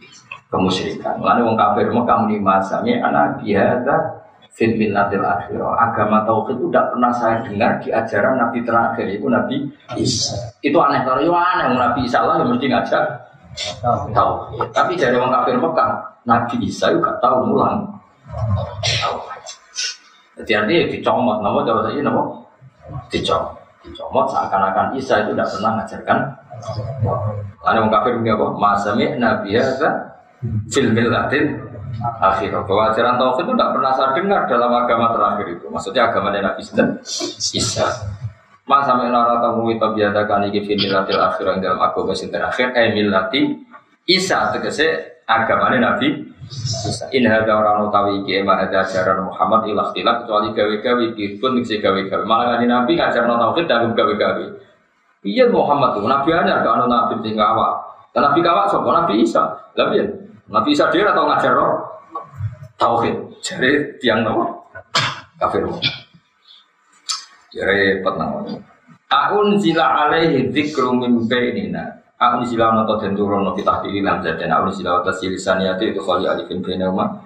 [0.50, 1.22] kemusyrikan.
[1.22, 5.76] Lalu wong kafir Mekah muni masami anak biada fit millatil akhirah.
[5.78, 9.56] Agama tauhid itu tidak pernah saya dengar di ajaran Nabi terakhir itu Nabi
[10.00, 10.36] Isa.
[10.64, 13.04] Itu aneh kalau yo aneh Nabi Isa lah yang mesti ngajar
[14.16, 14.72] tauhid.
[14.74, 15.92] Tapi dari wong kafir Mekah
[16.26, 17.86] Nabi Isa juga tahu mulang.
[20.36, 22.28] Jadi artinya dicomot, nama cara saya nama
[23.10, 23.56] dicomot.
[23.86, 26.20] Dicomot seakan-akan Isa itu tidak pernah mengajarkan
[27.66, 28.48] Ada orang kafir punya apa?
[28.56, 29.90] Masami Nabi Isa
[30.72, 31.60] fil millatin
[32.22, 32.64] akhirah.
[32.64, 35.66] Bahwa ajaran tauhid itu tidak pernah saya dengar dalam agama terakhir itu.
[35.68, 37.86] Maksudnya agama Nabi Isa.
[38.66, 43.62] Mas sampai nara tamu itu biasa kan iki fil dalam agama sing terakhir eh millati
[44.10, 46.35] Isa tegese agama Nabi.
[47.10, 51.06] In hadza orang utawi iki emang ada ajaran Muhammad ilah ilah kecuali gawe-gawe
[51.42, 52.24] pun bisa gawe-gawe.
[52.24, 54.46] Malah kan Nabi ngajar tauhid dan gawe-gawe.
[55.26, 57.74] Iya Muhammad tuh Nabi hanya ke anu Nabi sing awak.
[58.14, 59.44] Dan Nabi kawak sapa Nabi Isa.
[59.74, 60.06] Lah piye?
[60.46, 61.74] Nabi Isa dia atau ngajar roh
[62.78, 63.16] tauhid.
[63.42, 64.70] Jadi tiang nopo?
[65.42, 65.66] Kafir.
[67.52, 68.44] Jadi repot nang
[69.06, 72.05] Aun zila alaihi dzikru min bainina.
[72.26, 76.26] Aku sila noto dan turun nopo tahdiri lam dan aku sila atas silisaniati itu kali
[76.26, 77.22] alifin bina umat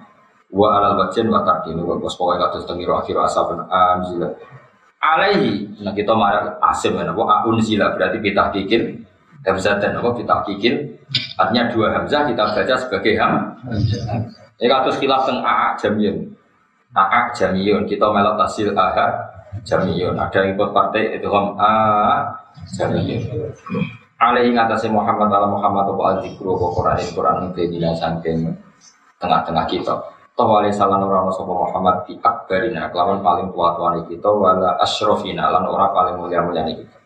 [0.52, 4.28] wa alal bajen wa tarkin wa bos pokoknya kados tengiro akhir asabun anzila
[5.00, 5.80] alaihi.
[5.80, 8.82] Nah kita marah asim ya nopo akun sila berarti kita kikir
[9.48, 11.00] hamzah dan nopo kita kikir
[11.40, 13.56] artinya dua hamzah kita baca sebagai ham.
[14.60, 16.28] Ini kados khilaf teng a jamiyun.
[16.92, 19.08] A jamiyun kita melok tasil a
[19.64, 20.12] jamiyun.
[20.20, 21.72] Ada yang ikut partai itu ham a
[22.76, 23.24] jamiyun
[24.20, 28.38] alaihi ngatasi Muhammad ala Muhammad apa al zikru apa Quran Quran itu sangking
[29.16, 29.94] tengah-tengah kita.
[30.36, 35.48] Toh wali salan orang sapa Muhammad di akbarina kelawan paling tua tua kita wala asrofina
[35.52, 36.96] lan orang paling mulia mulia kita.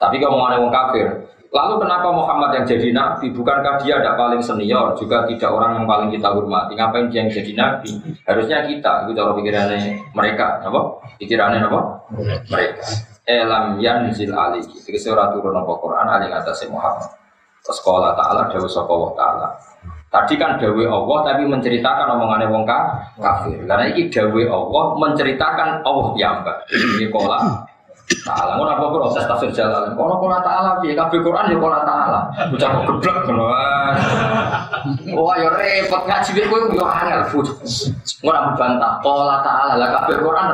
[0.00, 1.08] Tapi kalau mau wong kafir
[1.52, 3.28] lalu kenapa Muhammad yang jadi nabi?
[3.32, 6.72] Bukankah dia ada paling senior juga tidak orang yang paling kita hormati?
[6.72, 7.90] Ngapain dia yang jadi nabi?
[8.24, 9.80] Harusnya kita itu cara pikirannya
[10.16, 10.80] mereka apa?
[11.20, 11.80] Pikirannya apa?
[12.48, 17.10] Mereka elam yanzil alihi tegese ora turun apa Quran ali ngatasé Muhammad
[17.62, 19.48] sekolah taala dawuh sapa taala
[20.12, 22.68] Tadi kan dawe Allah tapi menceritakan omongannya wong
[23.16, 23.64] kafir.
[23.64, 26.68] Karena ini dawe Allah menceritakan Allah yang mbak.
[26.68, 27.64] Ini kola
[28.12, 29.96] Ta'ala, ngono apa proses tafsir jalan?
[29.96, 30.92] Kono kola ta'ala piye?
[30.92, 32.20] Kabeh Quran ya kola ta'ala.
[32.52, 33.44] Bocah kok geblek ngono
[35.16, 37.22] Wah, ya repot ngaji kowe yo angel.
[38.20, 40.46] Ora bantah kola ta'ala lah kabeh Quran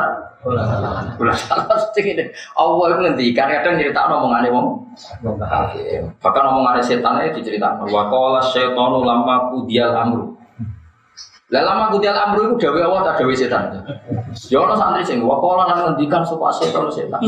[0.46, 2.30] Ulah salah sing ini.
[2.54, 4.86] Allah itu ngendikan kadang cerita omongane wong
[6.22, 7.90] Bahkan omongane setan itu diceritakan.
[7.90, 10.38] Wa qala syaitanu lamma qudial amru.
[11.48, 13.82] Lah lama kudial amru itu dawe Allah tak dawe setan.
[14.52, 17.18] Ya ono santri sing wa qala nang ngendikan sapa setan setan.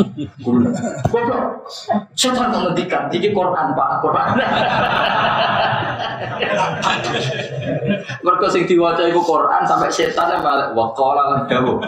[0.45, 0.71] Guru.
[1.11, 1.67] Goblok.
[2.15, 4.31] Setan ngendikan iki Quran Pak, Quran.
[8.21, 11.81] Mergo sing diwaca iku Quran sampai setan balik wa qala lan dawu.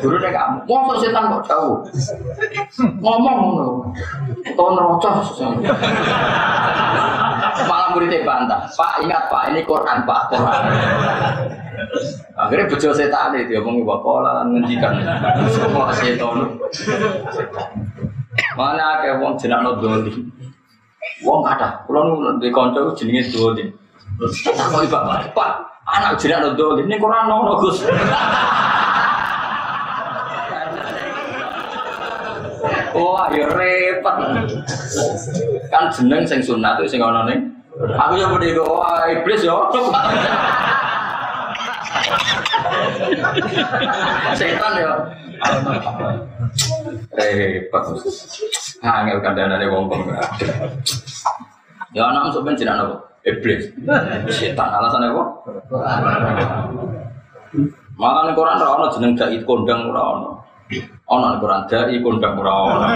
[0.00, 1.72] Guru nek kamu, mosok setan kok dawu.
[3.00, 3.66] Ngomong ngono.
[4.44, 5.40] Utawa nerocos.
[7.64, 8.68] Malah muridnya bantah.
[8.72, 10.62] Pak ingat Pak ini Quran Pak Quran.
[12.34, 15.00] Akhirnya bejo setan itu ngomong wakola lan ngendikan
[15.48, 16.60] semua setan.
[18.54, 20.12] Mana kayak wong jenakno doli.
[21.24, 23.64] Wong kata, kalau nu di konco jenenge doli.
[24.44, 25.50] Tak mau ibak Pak,
[25.88, 26.84] anak jenakno doli.
[26.84, 27.80] Ini Quran nono Gus.
[32.94, 34.14] Wah, ya repot.
[35.66, 37.50] Kan jeneng sing sunat sing ana ning.
[37.74, 39.66] Aku yo muni wah iblis yo.
[44.38, 44.94] Setan yo.
[47.18, 47.98] Repot.
[48.84, 50.00] Angel kandhane wong kok.
[51.96, 52.96] Ya anak sok ben jeneng apa?
[53.24, 53.72] Iblis.
[54.28, 55.24] Setan alasannya apa?
[57.96, 60.30] Malah ning Quran ana jeneng dai kondang ora ana.
[61.08, 62.88] Ana Quran dai kondang ora ana.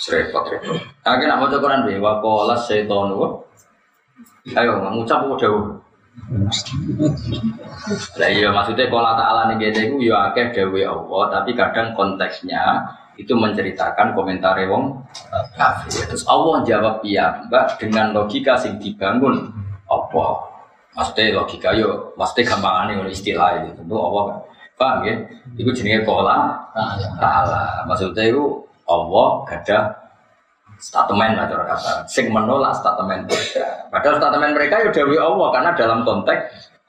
[0.00, 0.80] Serepot repot.
[1.04, 3.44] Akhirnya nak maca Quran be wa qala syaitanu.
[4.56, 5.82] Ayo ngucap apa dawuh?
[8.20, 12.84] Lah iya maksudnya kalau ta'ala nih gitu itu ya akeh dewe Allah tapi kadang konteksnya
[13.22, 14.98] itu menceritakan komentar wong
[15.54, 16.10] kafir.
[16.10, 19.54] Terus Allah jawab iya mbak dengan logika sing dibangun
[19.86, 20.50] apa?
[20.92, 23.70] Maksudnya logika yo, maksudnya gampang nih istilah itu.
[23.78, 24.38] Tentu Allah kan.
[24.76, 25.14] Paham ya?
[25.54, 26.58] Itu jenisnya kola
[27.16, 27.86] ta'ala.
[27.86, 29.78] Maksudnya itu Allah gada
[30.82, 31.92] statement lah cara kata.
[32.10, 33.64] Sing menolak statement mereka.
[33.88, 36.40] Padahal statement mereka ya dewi Allah karena dalam konteks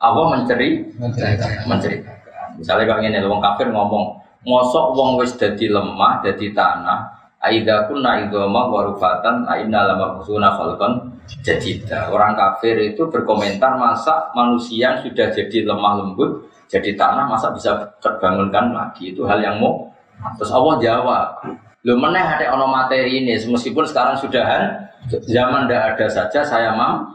[0.02, 2.50] Allah menceri menceritakan.
[2.60, 8.24] Misalnya kalau ini wong kafir ngomong, ngosok wong wis dadi lemah, dadi tanah, Aida kunna
[8.24, 11.12] idoma warufatan aina lama kusuna falcon
[11.44, 12.08] jadida.
[12.08, 18.72] Orang kafir itu berkomentar masa manusia sudah jadi lemah lembut, jadi tanah masa bisa terbangunkan
[18.72, 19.12] lagi.
[19.12, 19.92] Itu hal yang mau.
[20.40, 21.28] Terus Allah jawab,
[21.84, 24.88] Lu meneh ada ono materi ini, meskipun sekarang sudahan
[25.28, 27.12] zaman tidak ada saja saya mam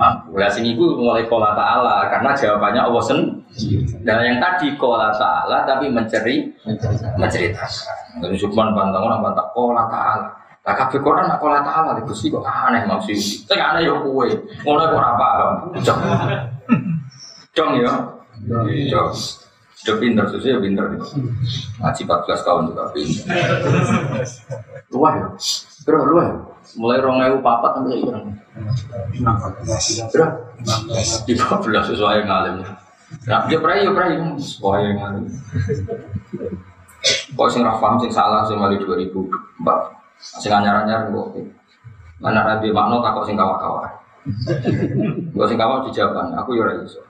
[0.00, 0.40] mampu.
[0.40, 3.84] Lah sing iku mulai kola ta'ala karena jawabannya Allah sendiri.
[4.00, 6.48] Dan yang tadi kola ta'ala tapi menceri
[7.20, 8.24] menceritakan.
[8.24, 10.28] Dan Subhan bantang orang bantah kola ta'ala.
[10.64, 13.44] Lah kabeh Quran nak kola ta'ala di Gusti kok aneh maksud.
[13.44, 14.24] Sing aneh yo kowe.
[14.64, 15.52] Ngono kok ora paham.
[15.84, 16.00] Dong.
[17.52, 17.92] Dong ya.
[18.48, 19.12] Dong.
[19.80, 20.84] Sudah pinter, sudah pinter.
[21.80, 23.24] Ngaji 14 tahun juga pinter.
[24.92, 25.28] Luah ya?
[25.88, 26.36] Luah ya?
[26.76, 28.20] Mulai rong ewu papat sampai iya.
[30.12, 30.26] Bro,
[31.24, 32.62] di 14 sesuai ngalim.
[33.26, 35.24] Nah, dia prai ya prai sesuai ngalim.
[37.32, 39.16] Kok sing ra paham sing salah sing mali 2004.
[40.20, 41.32] Sing anyar-anyar kok.
[42.20, 43.88] Mana rabi makna takut sing kawa-kawa.
[45.32, 47.00] Gak sing kawa dijawab, aku ya ora iso.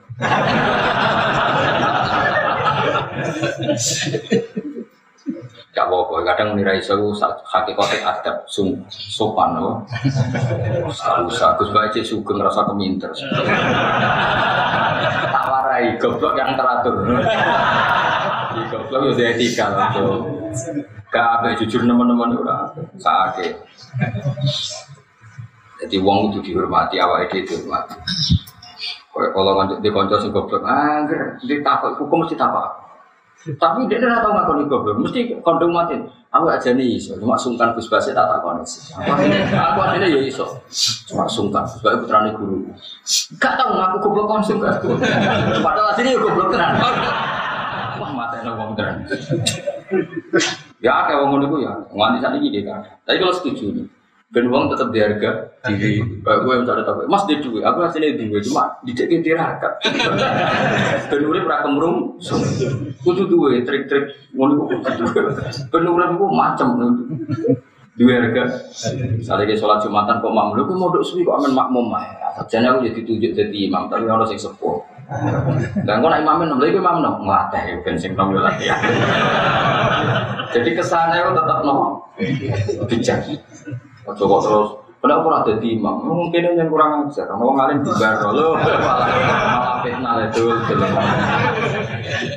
[5.71, 6.99] Gak apa-apa, kadang menirai iso
[7.47, 9.79] hakikate adab sum sopan loh.
[11.23, 13.07] Usah, Gus Bae cek sugeng rasa keminter.
[15.31, 17.15] Tak warai goblok yang teratur.
[18.67, 20.27] Goblok ya etika loh.
[21.07, 22.67] Gak apa jujur teman-teman ora
[22.99, 23.55] sakit.
[25.87, 27.95] Jadi wong itu dihormati, awake dhewe dihormati.
[29.11, 32.90] Kalau ngantuk di konco sing goblok, angger ditakut hukum mesti takut.
[33.41, 35.97] Tapi dia tidak tahu ngakoni goblok, mesti kondom mati.
[36.31, 38.93] Aku aja nih iso, cuma sungkan Gus Basit tak takoni sih.
[38.95, 40.45] Aku aja ya iso,
[41.09, 41.65] cuma sungkan.
[41.65, 42.69] Gus Basit putrane guru.
[43.41, 46.77] Gak tahu ngaku goblok konsum Padahal aslinya ya goblok tenan.
[47.97, 48.95] Wah mata enak wong tenan.
[50.77, 52.85] Ya kayak wong ngono ya, nganti saat ini kan.
[53.05, 53.85] Tapi kalau setuju nih,
[54.31, 55.99] Ben uang tetap diharga diri.
[56.23, 57.03] Pak gue yang ada tahu.
[57.03, 59.75] Mas dia duit, aku hasilnya duit cuma dijadiin tirakat.
[61.11, 62.15] Ben urip ra kemrung.
[63.03, 64.79] Kudu duwe trik-trik ngono kudu.
[65.67, 66.79] Ben urip ku macam
[67.99, 68.71] duwe harga.
[69.19, 72.07] Misalnya ke sholat jumatan kok makmum, lu mau suwi kok aman makmum mah.
[72.39, 74.79] Sajane aku jadi tunjuk jadi imam, tapi orang sing sepuh.
[75.83, 78.79] Dan kok nak imamin, lha iku imam no nglatih ben sing nom latihan.
[80.55, 81.99] Jadi kesannya tetap no
[82.87, 83.27] bijak.
[84.09, 84.69] Ojo kok terus
[85.01, 86.05] Kenapa ora dadi imam?
[86.05, 87.25] Mungkin yang kurang ajar.
[87.25, 88.53] Karena wong alim bubar lho.
[88.53, 90.45] Malah fitnah itu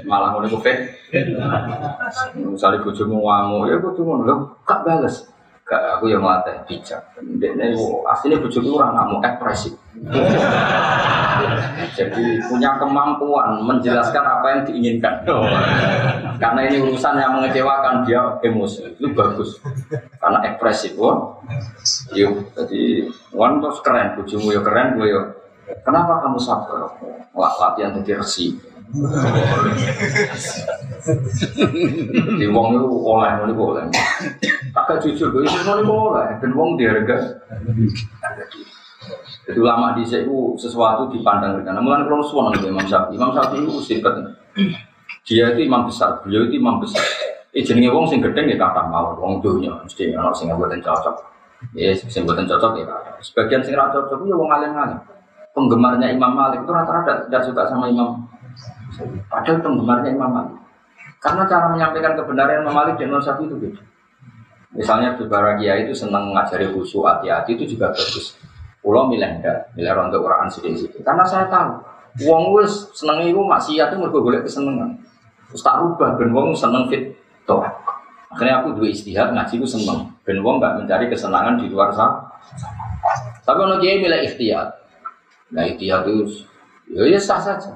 [0.09, 0.97] Malah ngono ku fit.
[2.41, 5.29] Misalnya bojomu ngamuk, ya ngono lho, gak bales.
[5.69, 7.05] Gak aku yang ngelatih bijak.
[7.21, 7.77] Dekne
[8.09, 9.77] aslinya bojoku ora ngamuk ekspresif.
[11.95, 15.23] Jadi punya kemampuan menjelaskan apa yang diinginkan.
[16.43, 19.63] Karena ini urusan yang mengecewakan dia emosi itu bagus.
[20.19, 21.39] Karena ekspresif, wah.
[22.17, 25.23] Yuk, jadi wan terus keren, bujumu ya keren, gue ya.
[25.87, 26.99] Kenapa kamu sabar?
[27.33, 28.59] Wah, latihan jadi resi.
[32.39, 33.85] Di wong itu oleh, ini boleh.
[34.75, 36.27] Agak jujur, gue itu boleh.
[36.43, 37.39] Dan wong diharga.
[39.45, 41.81] Jadi ulama di itu sesuatu dipandang dengan.
[41.81, 44.15] Namun kalau suara nih Imam Syafi'i, Imam Syafi'i itu sifat.
[45.25, 47.01] Dia itu imam besar, beliau itu imam besar.
[47.57, 51.17] Eh jenenge wong sing gedeng ya kata mau, wong dunya mesti ana sing mboten cocok.
[51.73, 52.85] Ya sing mboten cocok ya.
[53.25, 55.01] Sebagian sing ra cocok ya wong alim-alim.
[55.55, 58.27] Penggemarnya Imam Malik itu rata-rata tidak suka sama Imam.
[59.31, 60.57] Padahal penggemarnya Imam Malik.
[61.25, 63.83] Karena cara menyampaikan kebenaran Imam Malik dan Imam Syafi'i itu beda.
[64.75, 68.35] Misalnya Baragia itu senang mengajari khusyuk hati-hati itu juga bagus.
[68.85, 70.61] Pulau milih enggak, milih rontok Quran sih
[71.01, 71.81] Karena saya tahu,
[72.29, 74.45] wong wis seneng itu maksiat itu mergo golek.
[74.45, 77.17] Terus tak rubah ben wong seneng fit
[77.49, 77.65] toh.
[78.29, 80.13] Akhirnya aku dua istihad ngaji ku seneng.
[80.21, 82.29] Ben wong gak mencari kesenangan di luar sana.
[83.41, 84.69] Tapi ono kiai milih ikhtiar.
[85.55, 86.45] Nah ikhtiar itu
[86.93, 87.73] ya, ya sah saja.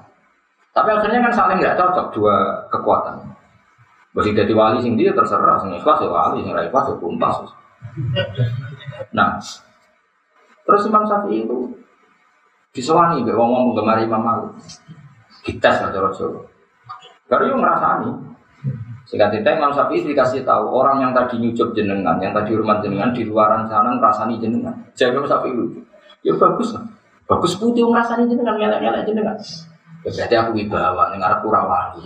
[0.77, 2.35] Tapi akhirnya kan saling nggak cocok dua
[2.69, 3.17] kekuatan.
[4.13, 7.37] Bagi jadi wali sing dia terserah, sing ikhlas ya wali, sing ikhlas ya kumpas.
[9.15, 9.39] Nah,
[10.69, 11.59] Terus Imam Syafi'i itu
[12.69, 14.53] Disewani mbek wong-wong penggemar Imam Malik.
[15.41, 16.45] Kita cara Jawa.
[17.25, 18.13] Baru yang ngerasani.
[19.09, 23.17] Sehingga tidak Imam Syafi'i dikasih tahu orang yang tadi nyucup jenengan, yang tadi hormat jenengan
[23.17, 24.77] di luaran sana ngerasani jenengan.
[24.93, 25.81] Jadi Imam Syafi'i lucu.
[26.21, 26.85] Ya bagus lah.
[27.25, 29.37] Bagus putih ngerasani jenengan, ngelak-ngelak jenengan.
[30.05, 32.03] Ya, berarti aku wibawa, ini ngarep kurawani.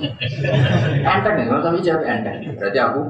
[1.11, 2.37] Enteng ya, Imam Syafi'i jawab enteng.
[2.55, 3.03] Berarti aku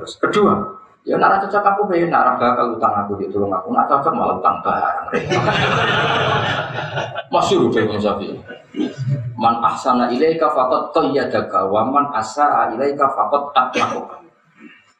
[0.00, 0.75] Terus kedua,
[1.06, 4.34] ya nara cocok aku pengen nara bakal utang aku di tulung aku, nggak cocok malah
[4.42, 5.06] utang barang.
[7.34, 8.34] Masih udah Imam Syafi'i.
[9.38, 14.18] Man ahsana ilaika faqad qayyadaka wa man asaa ilaika faqad atmaka.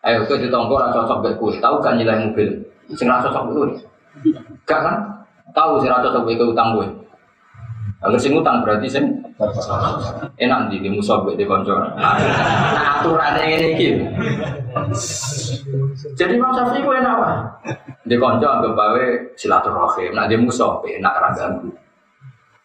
[0.07, 2.55] Ayo kowe ditonggo ora cocok mek tahu gak nilai mobil?
[2.95, 3.67] Sing ora cocok kowe.
[4.63, 4.97] Gak kan?
[5.51, 6.87] Tahu sing ora cocok kowe utang kowe.
[8.07, 11.77] Agar sing utang berarti sing enak di di musuh di konco.
[11.77, 12.17] Nah
[13.01, 14.05] aturannya ini gitu.
[16.17, 17.29] Jadi Imam Syafi'i ku enak apa?
[18.09, 19.05] Di konco anggap bawe
[19.37, 20.17] silaturahim.
[20.17, 21.69] Nah di musuh enak ragam.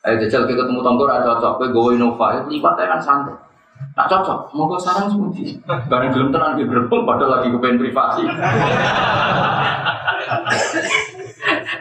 [0.01, 3.37] Ayo jajal kita ketemu tonggo ora cocok, kowe gowo Innova, lipat ae kan santai.
[3.93, 5.61] Tak cocok, monggo sarang semuji.
[5.61, 8.25] Bareng gelem tenan ki berbel padahal lagi kepen privasi.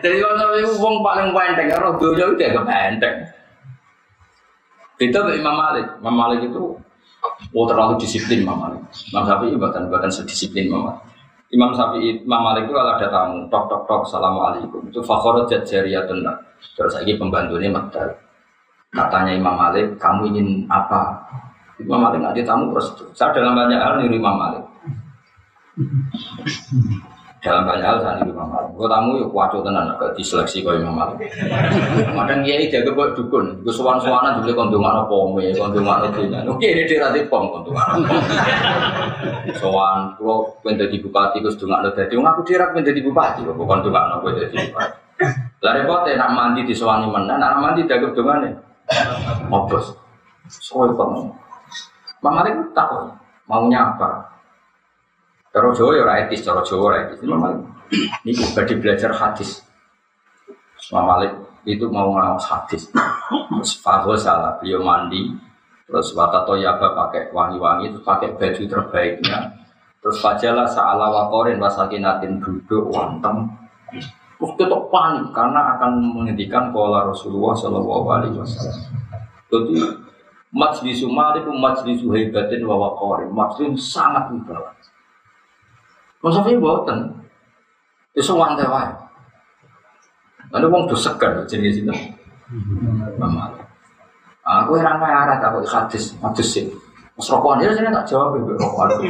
[0.05, 2.53] Jadi kalau wong paling penteng, roh dunia itu dia
[5.01, 5.33] kepenteng.
[5.33, 6.77] Itu Imam Malik, Imam Malik itu
[7.57, 8.81] oh terlalu disiplin Imam Malik.
[9.09, 11.03] Imam Syafi'i bahkan bahkan sedisiplin Imam Malik.
[11.51, 14.85] Imam Syafi'i, Imam Malik itu kalau ada tamu, tok tok tok, assalamualaikum.
[14.93, 16.23] Itu fakhorat jajariyatun
[16.77, 18.13] Terus lagi pembantunya Magdal.
[18.93, 21.17] Katanya Imam Malik, kamu ingin apa?
[21.81, 22.93] Imam Malik nggak tamu terus.
[23.17, 24.65] Saya dalam banyak hal niru Imam Malik.
[27.41, 28.77] Dalam banyak hal niru Imam Malik.
[28.77, 31.33] Gue tamu yuk kuaco tenan ke diseleksi kau Imam Malik.
[32.13, 33.65] Kadang dia jaga buat dukun.
[33.65, 36.21] Gue suan suanan juga kondungan apa pome, kondungan apa
[36.53, 38.05] Oke ini dia rati pom kondungan
[39.61, 42.13] kalau pengen jadi bupati, gue sedungan ada jadi.
[42.13, 44.99] Aku dirak jadi bupati, gue kondungan apa jadi bupati.
[45.61, 48.53] Lah repotnya nak mandi di sewani mana, nak mandi dagem dongane.
[49.49, 49.93] Mobos.
[50.49, 51.29] Soal kamu.
[52.21, 53.13] Mama itu tahu
[53.49, 54.40] maunya apa.
[55.51, 57.19] Cara Jawa ya etis, cara Jawa ora etis.
[57.23, 59.67] Ini badi belajar hadis.
[60.95, 61.33] Mama Malik
[61.67, 62.87] itu mau ngawas hadis.
[62.91, 65.27] Terus Fahul salah, beliau mandi.
[65.91, 69.39] Terus Wata Toyaba pakai wangi-wangi, terus pakai baju terbaiknya.
[70.01, 73.53] Terus fajalah sa'ala wakorin wasakinatin duduk wantem
[74.41, 78.81] Terus ketok panik karena akan menghentikan pola Rasulullah Shallallahu Alaihi Wasallam.
[79.53, 79.77] Jadi
[80.49, 84.73] majlis Malik majlis hebatin wa waqarin, majlis sangat wibawa.
[86.21, 86.99] Ini buatan,
[88.13, 88.93] itu wantai wae.
[90.53, 91.95] Lalu wong tuh segan jenis itu.
[93.17, 93.49] Mama.
[94.45, 96.67] Aku heran wae arah tak hadis, hadis sih.
[97.17, 99.01] Mas rokokan dia sini tak jawab ibu rokokan.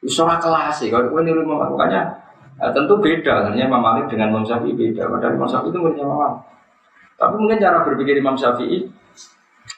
[0.00, 2.20] Itu kelas sih, kalau gue niru makanya
[2.60, 5.08] Nah, tentu beda, hanya Imam Malik dengan Imam Syafi'i beda.
[5.08, 6.34] Padahal Imam Syafi'i itu punya Imam.
[7.16, 8.84] Tapi mungkin cara berpikir Imam Syafi'i,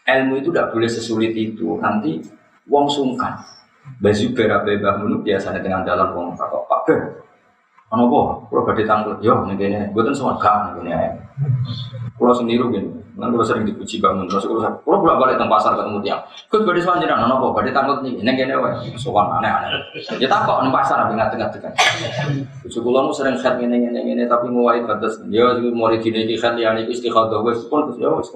[0.03, 1.79] ilmu itu tidak boleh sesulit itu.
[1.79, 2.19] Nanti
[2.67, 3.39] wong sungkan.
[4.03, 7.01] Baju berabe bangun biasanya dengan dalam wong kok Pak Ber.
[7.93, 8.21] Ono apa?
[8.49, 11.13] Kalau badhe tanglet, yo ngene, mboten semua gak ngene.
[12.17, 12.89] Kulo sendiri gini.
[13.13, 16.21] Kan kalau sering dipuji bangun terus kalau saya, kalau bolak balik tentang pasar ketemu tiang,
[16.49, 19.69] kau badi soal jiran, nopo badi tanggut nih, neng gini wae, soal aneh aneh.
[20.17, 21.73] Ya tak kok neng pasar tapi nggak tengah tengah.
[22.65, 24.49] Puji kulo sering khat gini gini gini tapi
[24.89, 28.09] batas, dia juga mau di sini di khat yang itu istiqomah wes pun terus ya
[28.09, 28.33] wes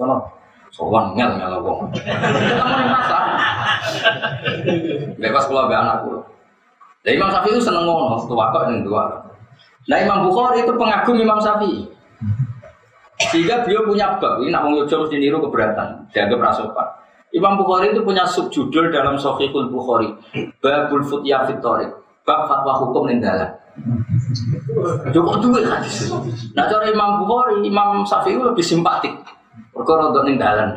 [0.71, 1.91] Soal ngel ngel wong.
[5.17, 6.19] Bebas kulo be anak kulo.
[7.01, 9.07] Jadi Imam Syafi'i itu seneng ngono, tua kok neng dua.
[9.87, 11.87] Nah Imam Bukhari itu pengagum Imam Syafi'i.
[13.31, 16.87] Sehingga beliau punya bab, ini nak mengucap mesti niru keberatan, dianggap rasopan.
[17.33, 20.13] Imam Bukhari itu punya subjudul dalam Sahihul Bukhari,
[20.61, 21.89] Babul Futya Fitorik,
[22.27, 23.57] bab fatwa hukum nindala.
[25.15, 25.65] Cukup duit.
[26.53, 29.15] Nah cara Imam Bukhari, Imam Syafi'i lebih simpatik.
[29.77, 30.73] Perkara untuk ninggalan.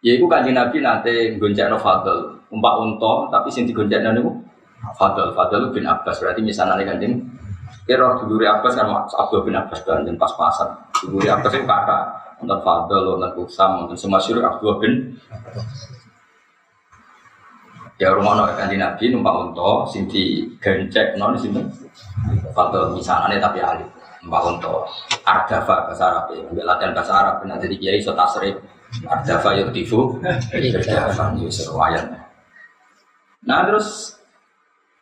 [0.00, 4.32] Ya itu kanji Nabi nanti gonceng Fadl, umpak unta, tapi sing digonceng itu
[4.96, 6.22] Fadl, Fadl bin Abbas.
[6.22, 7.20] Berarti misalnya kanjeng
[7.90, 10.70] Kira dulu Abbas kan Abdul bin Abbas dan pas-pasan.
[11.02, 12.02] Dulu Abbas itu kakak,
[12.38, 14.92] nonton Fadl, nonton Kusam, nonton Semasir Abdul bin
[18.00, 21.60] Ya rumah no kanji Nabi numpak unta, sing di gencek non sini.
[22.56, 24.74] Fadl misalnya tapi alif numpak unta.
[25.24, 27.36] Ardafa bahasa Arab ya, ambil latihan bahasa Arab.
[27.48, 28.56] Nanti di kiai so tasrif.
[29.06, 30.18] Ardafa yurtifu,
[30.50, 32.04] Ardafa yusur wayan.
[33.46, 34.18] Nah terus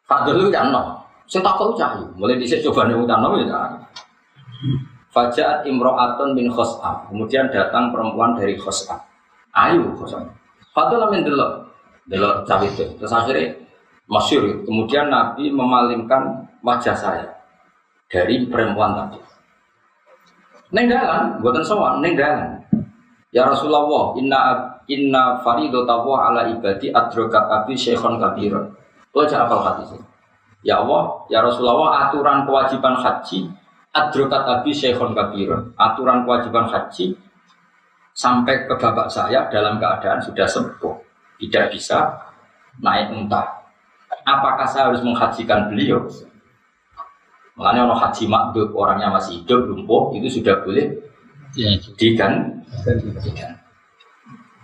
[0.08, 1.04] Fadl itu kan no.
[1.28, 2.08] Saya takut cahyu.
[2.16, 3.68] Mulai dhisik coba nih utang ya.
[5.12, 7.04] Fajat Imro'atun bin Khos'am.
[7.12, 8.96] Kemudian datang perempuan dari Khos'am.
[9.52, 10.24] Ayu Khos'am.
[10.72, 11.68] Fadul amin delok.
[12.08, 12.88] Delok cawe itu.
[12.96, 13.52] Terus akhirnya
[14.08, 14.64] masyur.
[14.64, 17.37] Kemudian Nabi memalingkan wajah saya
[18.08, 19.20] dari perempuan tadi.
[20.72, 22.60] Neng dalan, buatan sowan, neng dalan.
[23.28, 24.40] Ya Rasulullah, inna
[24.88, 28.72] inna faridatawa ala ibadi adrokat abi syekhon kabiron.
[29.12, 29.92] Lo aja apal hadis
[30.64, 33.48] Ya Allah, ya Rasulullah, aturan kewajiban haji
[33.92, 35.72] adrokat abi syekhon kabiron.
[35.76, 37.16] Aturan kewajiban haji
[38.16, 40.96] sampai ke bapak saya dalam keadaan sudah sembuh,
[41.38, 42.16] tidak bisa
[42.82, 43.44] naik unta.
[44.24, 46.04] Apakah saya harus menghajikan beliau?
[47.58, 50.94] Makanya orang haji makdub orangnya masih hidup lumpuh itu sudah boleh
[51.58, 51.74] ya.
[51.98, 52.62] digan.
[52.86, 53.52] digan.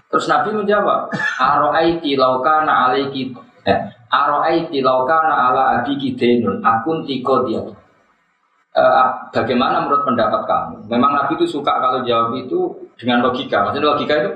[0.06, 1.10] Terus Nabi menjawab,
[1.42, 3.34] Aro'aiti laukana alaiki
[3.66, 3.78] eh,
[4.14, 7.62] Aro'aiti laukana ala abiki denun akun tiko dia.
[8.74, 10.90] Uh, bagaimana menurut pendapat kamu?
[10.90, 13.66] Memang Nabi itu suka kalau jawab itu dengan logika.
[13.66, 14.30] Maksudnya logika itu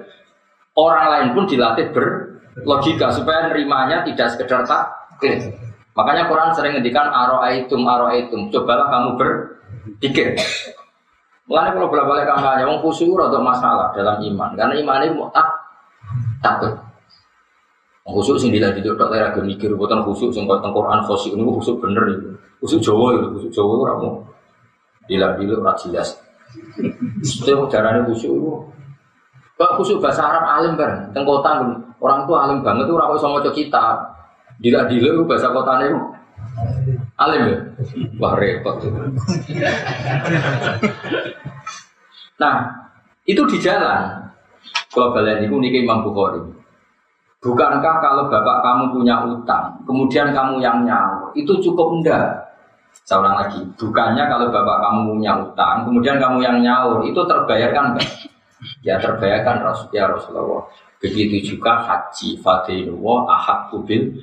[0.78, 4.86] orang lain pun dilatih berlogika supaya nerimanya tidak sekedar tak
[5.98, 8.46] Makanya Quran sering ngendikan aroaitum aroaitum.
[8.54, 10.38] Cobalah kamu berpikir.
[11.50, 14.54] Mulanya kalau bolak balik kampanye, wong khusyuk atau masalah dalam iman.
[14.54, 15.48] Karena iman ini tak
[16.38, 16.72] takut.
[18.08, 21.76] Khusyuk sing dilatih itu tak lagi mikir, bukan khusyuk sing kau Quran khusyuk ini khusyuk
[21.82, 22.28] bener itu.
[22.62, 24.10] Khusyuk Jawa itu, khusyuk Jawa itu ramu.
[25.08, 26.08] Dilatih itu rak jelas.
[27.24, 28.52] Itu caranya khusyuk itu.
[29.58, 33.86] Pak khusyuk bahasa Arab alim bareng, tengkotan orang tua alim banget itu rakyat sama kita.
[34.59, 36.01] Dila dila itu bahasa kotanya itu
[37.14, 37.59] alim ya.
[38.18, 38.82] Wah repot.
[42.43, 42.56] Nah
[43.26, 44.30] itu di jalan.
[44.89, 46.43] Kalau kalian itu nih Imam Bukhari.
[47.39, 52.35] Bukankah kalau bapak kamu punya utang, kemudian kamu yang nyawa, itu cukup enggak?
[53.06, 57.94] Saya ulang lagi, bukannya kalau bapak kamu punya utang, kemudian kamu yang nyaur, itu terbayarkan?
[58.82, 60.66] Ya terbayarkan ya Rasulullah.
[60.98, 64.18] Begitu juga haji fadilullah ahad kubil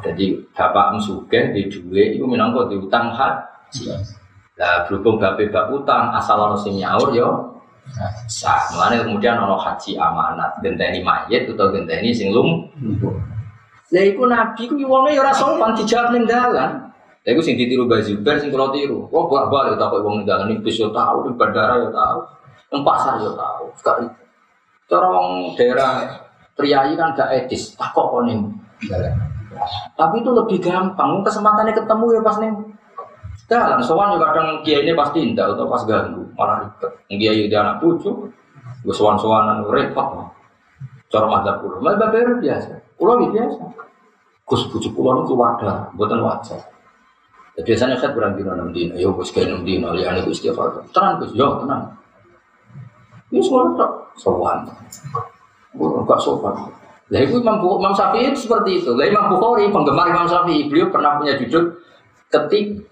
[0.00, 3.92] Jadi bapak musuke di dua itu minangka di utang haji.
[4.56, 7.60] Lah berhubung bapak bab utang asal ono sing nyaur yo
[8.24, 8.72] sah.
[8.72, 12.64] Mulane kemudian ono haji amanat genteni mayit atau genteni sing lum.
[13.92, 16.88] Lah iku nabi ku wonge yo ora sopan dijawab ning dalan.
[17.20, 19.12] Lah sing ditiru Mbah Zubair sing kula tiru.
[19.12, 22.24] Wong bolak-balik takok wong ning dalan iki bis yo tau, di bandara yo tau,
[22.72, 23.68] ning pasar yo tau.
[24.86, 25.08] Cara
[25.58, 25.92] daerah
[26.54, 28.38] priayi kan gak etis, takok kok nih.
[29.98, 32.52] Tapi itu lebih gampang, kesempatannya ketemu ya pas nih.
[33.46, 36.92] Dalam sowan juga kadang kiai ini pasti indah atau pas ganggu, malah ribet.
[37.06, 38.10] Kiai dia anak cucu,
[38.82, 40.34] gue sowan-sowanan repot.
[41.16, 43.62] Madzhab pulau, malah bapak biasa, pulau biasa.
[44.44, 46.60] Gus bujuk pulau itu wadah, buatan wajar.
[47.56, 50.84] Ya, biasanya saya berang dino enam dino, yo gus kayak enam dino, lihat gus istighfar.
[50.92, 51.88] Tenang gus, yo tenang.
[53.32, 53.72] Ini semua
[54.16, 54.64] sowan.
[55.76, 56.54] Enggak sopan.
[57.06, 58.90] Lah itu Imam, Imam Syafi'i seperti itu.
[58.98, 61.78] Lah Imam Bukhari penggemar Imam Syafi'i, beliau pernah punya judul
[62.26, 62.82] ketik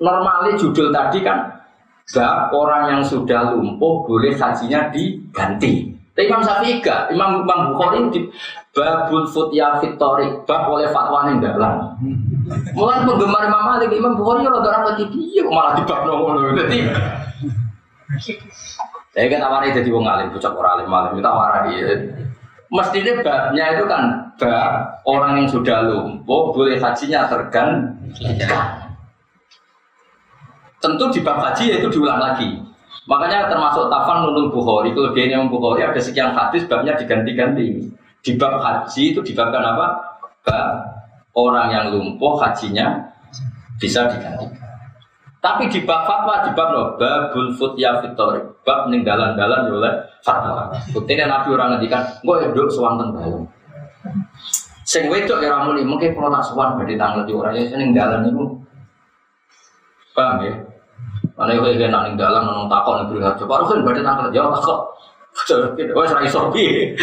[0.00, 1.60] normalnya judul tadi kan
[2.08, 5.92] bab orang yang sudah lumpuh boleh hajinya diganti.
[6.16, 8.20] Tapi Imam Syafi'i enggak, Imam Imam Bukhari di
[8.72, 11.92] babul futya fitorik bab oleh fatwa yang dalam.
[12.72, 16.88] Mulai penggemar Imam Malik, Imam Bukhari ya rada lagi dia malah di bab nomor Jadi
[19.16, 21.74] saya kan awalnya jadi wong alim, bocah orang alim alim kita warai.
[21.80, 21.96] Ya.
[22.68, 24.02] Mestinya babnya itu kan
[24.36, 27.96] bab orang yang sudah lumpuh boleh hajinya tergan.
[30.78, 32.60] Tentu di bab haji itu diulang lagi.
[33.08, 37.88] Makanya termasuk tafan nunul Bukhari, kelebihannya yang Bukhari ada sekian hadis babnya diganti-ganti.
[38.20, 39.86] Di bab haji itu dibabkan apa?
[40.44, 40.68] Bab
[41.32, 43.08] orang yang lumpuh hajinya
[43.80, 44.57] bisa diganti.
[45.38, 49.94] Tapi di bab fatwa di bab no babul futya fitori bab ning dalan-dalan oleh
[50.26, 50.66] fatwa.
[50.90, 53.46] Buktinya Nabi orang ngendikan, gue nduk sewanten dalam.
[54.82, 58.26] Sing wedok ya ramuni, mungkin kalau tak suwan badhe tanggal di orang ya ning dalan
[58.26, 58.44] itu.
[60.16, 60.54] Paham ya?
[61.38, 63.44] Mana yo kaya nak ning dalan nang takok ning beri harjo.
[63.46, 64.80] Baru kan badhe tanggal jawab takok.
[65.94, 66.98] Wes ra iso piye.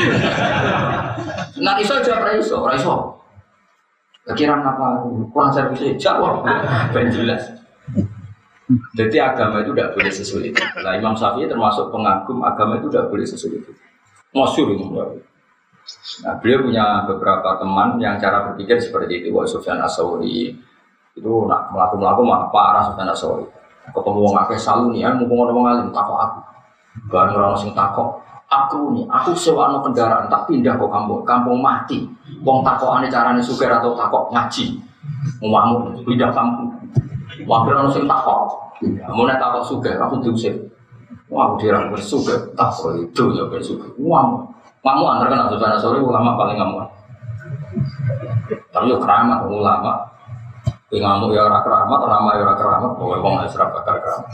[1.63, 3.15] Nak iso jawab ra iso, ra iso.
[4.35, 6.43] Kira apa kurang servis jawab
[6.93, 7.47] ben jelas.
[8.97, 10.53] Jadi agama itu tidak boleh sesulit.
[10.57, 13.61] Nah, Imam Syafi'i termasuk pengagum agama itu tidak boleh sesulit.
[14.33, 14.85] Masyur itu.
[16.25, 19.29] Nah, beliau punya beberapa teman yang cara berpikir seperti itu.
[19.29, 20.49] Wah, Sufyan Asawri
[21.15, 23.45] itu nak melakukan melakukan mah parah Sufyan Asawri.
[23.85, 26.39] Ketemu orang akeh salu nih, ya, mumpung orang ngalim takok aku.
[27.05, 28.17] Baru orang sing takok,
[28.49, 32.01] aku nih, aku sewa no kendaraan tak pindah ke kampung, kampung mati.
[32.41, 34.81] Wong takok ane carane suger atau takok ngaji.
[35.45, 36.74] Mau pindah kampung.
[37.45, 38.43] Wakil orang sing takok,
[39.13, 40.55] mau nek takok suge, aku diusir.
[41.29, 43.85] Wah, dia orang bersuge, takok itu ya bersuge.
[44.01, 44.45] Wah,
[44.85, 46.87] kamu antar kenal saudara sore ulama paling ngamuan.
[48.69, 49.93] Tapi yo keramat ulama.
[50.85, 54.29] Kowe ngamuk ya ora keramat, ramah ya ora keramat, kowe wong bakal keramat.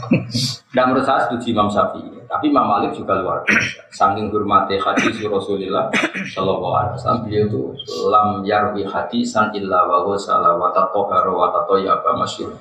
[0.76, 2.22] Dan menurut saya setuju Imam Syafi'i.
[2.28, 3.88] Tapi Imam Malik juga luar biasa.
[3.88, 5.88] Saking hormati hadis Rasulullah
[6.28, 7.62] Shallallahu Alaihi Wasallam beliau itu
[8.08, 12.52] lam yarwi hadisan illa wa huwa salawata tohara wa tatoyaba masyur.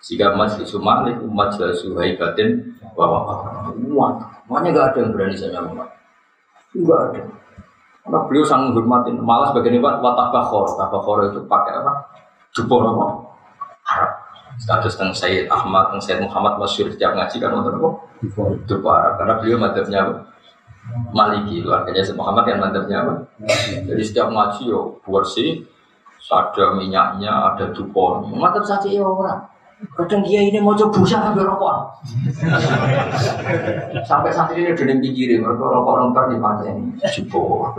[0.00, 3.20] Jika majlis Malik majlis Suhaibatin wa wa
[3.72, 4.08] wa.
[4.48, 5.88] Makanya gak ada yang berani saya ngomong.
[6.74, 7.20] Enggak ada.
[8.00, 9.12] Karena beliau sangat menghormati.
[9.14, 10.66] Malah sebagian ini watabakhor.
[10.74, 11.92] Tabakhor itu pakai apa?
[12.56, 13.06] Jubor apa?
[13.92, 14.12] Arab.
[14.60, 17.90] Status tentang Sayyid Ahmad, tentang Sayyid Muhammad Masyur setiap ngaji kan untuk apa?
[18.88, 19.12] Arab.
[19.20, 20.14] Karena beliau madhabnya apa?
[21.14, 23.14] Maliki itu artinya Sayyid Muhammad yang madhabnya apa?
[23.84, 25.68] Jadi setiap ngaji yo bersih,
[26.30, 28.26] ada minyaknya, ada dupon.
[28.32, 29.44] Madhab saja ya orang.
[29.80, 31.76] Kadang dia ini mau coba busa sampai rokok.
[34.04, 36.92] sampai santri ini udah pikirin, mereka rokok nonton di mata ini.
[37.08, 37.72] Jubor.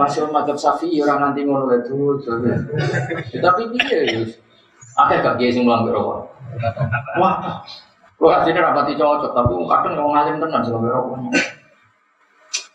[0.00, 2.16] Masih madhab safi orang nanti ngono itu.
[3.44, 4.20] Tapi dia ya.
[4.94, 6.24] Akeh gak kiai sing mulang rokok.
[7.20, 7.60] Wah.
[8.22, 11.18] Lo aslinya rapati cocok, tapi kadang yang ngalim tenan sih rokok.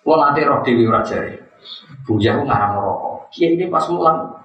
[0.05, 1.41] Lo nanti roh dewi rajari.
[2.05, 3.33] Bujah aku ngarang rokok.
[3.33, 4.38] Kiai ini pas mulang.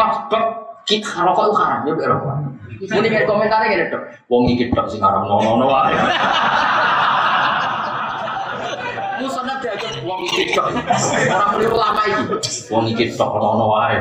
[0.00, 0.44] Pas bab
[0.88, 2.34] kita rokok itu haram ya rokok.
[2.80, 4.02] Ini kayak komentarnya kayak dok.
[4.32, 5.92] Wong iki tok sing haram nono nono wae.
[9.20, 10.72] Musonnya diajak wong iki tok.
[11.28, 12.24] Orang keliru lama iki.
[12.72, 14.00] Wong iki tok nono wae.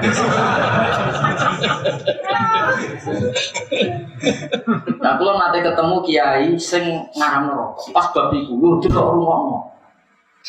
[5.03, 6.83] Nah, kalau nanti ketemu kiai sing
[7.19, 9.67] ngaram rokok, pas bab iku, lu tidak rumah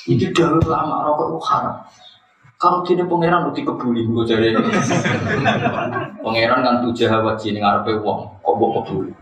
[0.07, 1.75] Itu dahulu lama rokok itu haram.
[2.61, 4.53] Kalau gini pangeran udah kebuli gue jadi
[6.20, 9.12] pangeran kan tujuh hawa jini ngarepe wong kok bawa kebuli.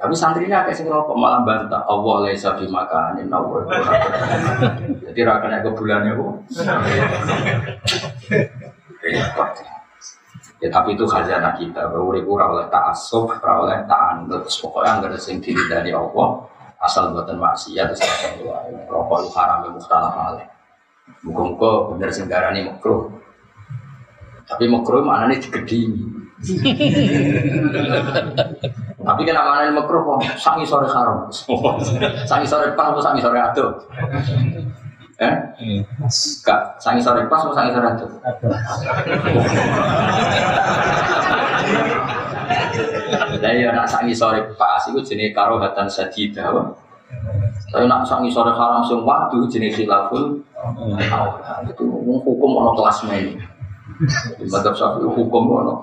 [0.00, 3.62] Tapi santrinya kayak sing rokok malah bantah Allah laisa fi makanin Allah.
[5.06, 6.32] Jadi rakannya kebulannya kok.
[10.60, 11.94] Ya tapi itu khazanah kita.
[11.94, 14.48] Urip ora oleh ta'assub, ora oleh ta'anut.
[14.48, 16.42] Pokoknya anggere sing diri dari Allah
[16.80, 18.02] asal buatan maksiat terus
[18.88, 20.48] rokok haram mukhtalaf alaih.
[21.20, 23.12] Muka-muka bener sing darani makruh.
[24.48, 26.04] Tapi makruh mana nih digedingi.
[29.00, 31.28] Tapi kenapa mana nih makruh kok sangi sore haram.
[32.24, 33.70] sangi sore pas atau sangi sore atuh?
[35.20, 35.34] Eh?
[36.40, 38.08] Kak, sangi sore pas atau sangi sore atuh?
[43.40, 46.72] Lah ya nak sangi sore pas iku jenenge karohatan sajidah.
[47.70, 50.38] Tapi nak sangi sore haram sing waktu jenis khilaful
[51.66, 51.84] itu
[52.26, 53.34] hukum ono kelas main.
[54.38, 55.74] Di madzhab Syafi'i hukum ono.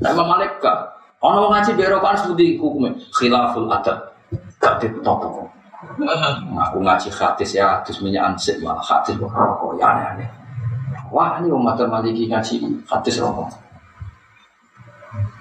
[0.00, 3.98] Nah Imam Malik gak ono ngaji berokan seperti hukumnya khilaful adat
[4.60, 5.48] gak ditopo.
[6.56, 10.28] Aku ngaji hadis ya hadis minyak ansik malah hadis rokok ya aneh-aneh.
[11.12, 13.52] Wah ini umat Maliki ngaji hadis rokok.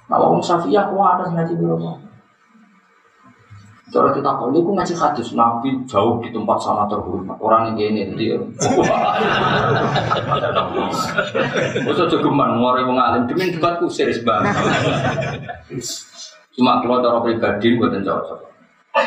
[0.05, 1.97] Nah, orang Syafi'i aku ada ngaji rokok.
[3.95, 7.39] Cara kita tahu, ini ngaji hadis Nabi jauh di tempat sana terhormat.
[7.39, 8.35] Orang yang gini, jadi
[11.87, 14.51] Masa jogeman, ngori wong alim, demi debatku serius banget.
[16.51, 18.39] Cuma kalau cara pribadi, buatan cocok.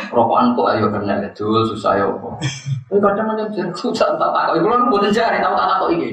[0.08, 2.40] Rokokan kok ayo kena itu susah ya apa.
[2.88, 4.56] Tapi kadang ada yang susah tak tahu.
[4.56, 6.08] Ibu kan buatan jari tahu tak tahu ini.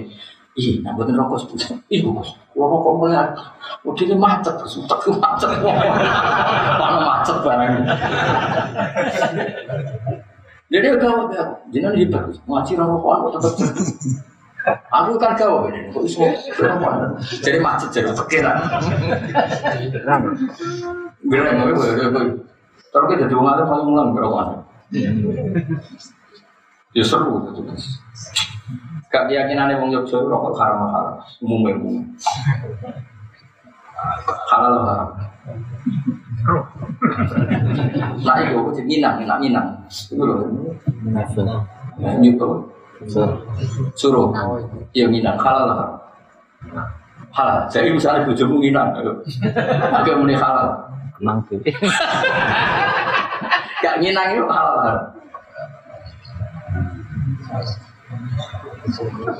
[0.55, 1.75] Iya, nah buatan rokok sebutnya.
[1.91, 3.27] Iya bos, kalau rokok mulai,
[3.83, 5.51] udah ini macet, terus utak macet.
[5.59, 7.83] Mana macet barang.
[10.71, 11.43] Jadi ya,
[11.75, 13.53] jangan hebat, ngaji rokokan kok tetap.
[14.87, 16.23] Aku kan kau ini, kok iso.
[17.43, 18.55] Jadi macet jadi pikiran.
[21.27, 21.91] Bilang mau gue,
[22.95, 24.63] Terus kita jadi orang paling mulang berokan.
[26.95, 27.67] Ya seru gitu.
[29.15, 32.03] Gak keyakinan wong Yogyakarta rokok haram halal, umumnya umum.
[34.51, 35.09] Halal haram.
[38.27, 39.67] Nah itu aku minang, minang, minang.
[39.87, 40.43] Itu loh.
[41.07, 42.67] Nah tuh.
[43.95, 44.35] Suruh.
[44.91, 45.95] Ya minang halal haram.
[47.31, 47.71] Halal.
[47.71, 48.91] Jadi misalnya bujumu minang,
[49.95, 50.75] agak muni halal.
[51.47, 51.63] Tuh.
[53.79, 55.07] Gak nginang itu halal.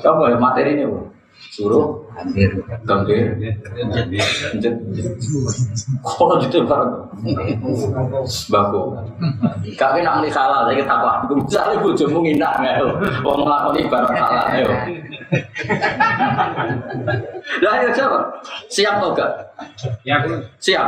[0.02, 1.16] Coba ya materi ini, Bu.
[1.52, 2.48] Suruh Hampir.
[2.88, 3.36] gambir,
[4.52, 4.72] Anjir.
[6.00, 6.90] Kono gitu barang.
[8.48, 8.80] Baku.
[9.76, 11.28] Kami nak muni halal, saya kita apa?
[11.28, 12.80] Misalnya bujumu nginang ya,
[13.20, 14.68] wong ngelakoni barang halal, ayo.
[17.60, 18.18] Lah ayo coba,
[18.72, 19.32] siap atau enggak?
[20.08, 20.16] Ya,
[20.60, 20.86] Siap.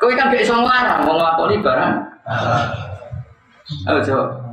[0.00, 1.92] Kowe kan gak iso nglarang wong nglakoni barang.
[3.92, 4.47] Ayo coba.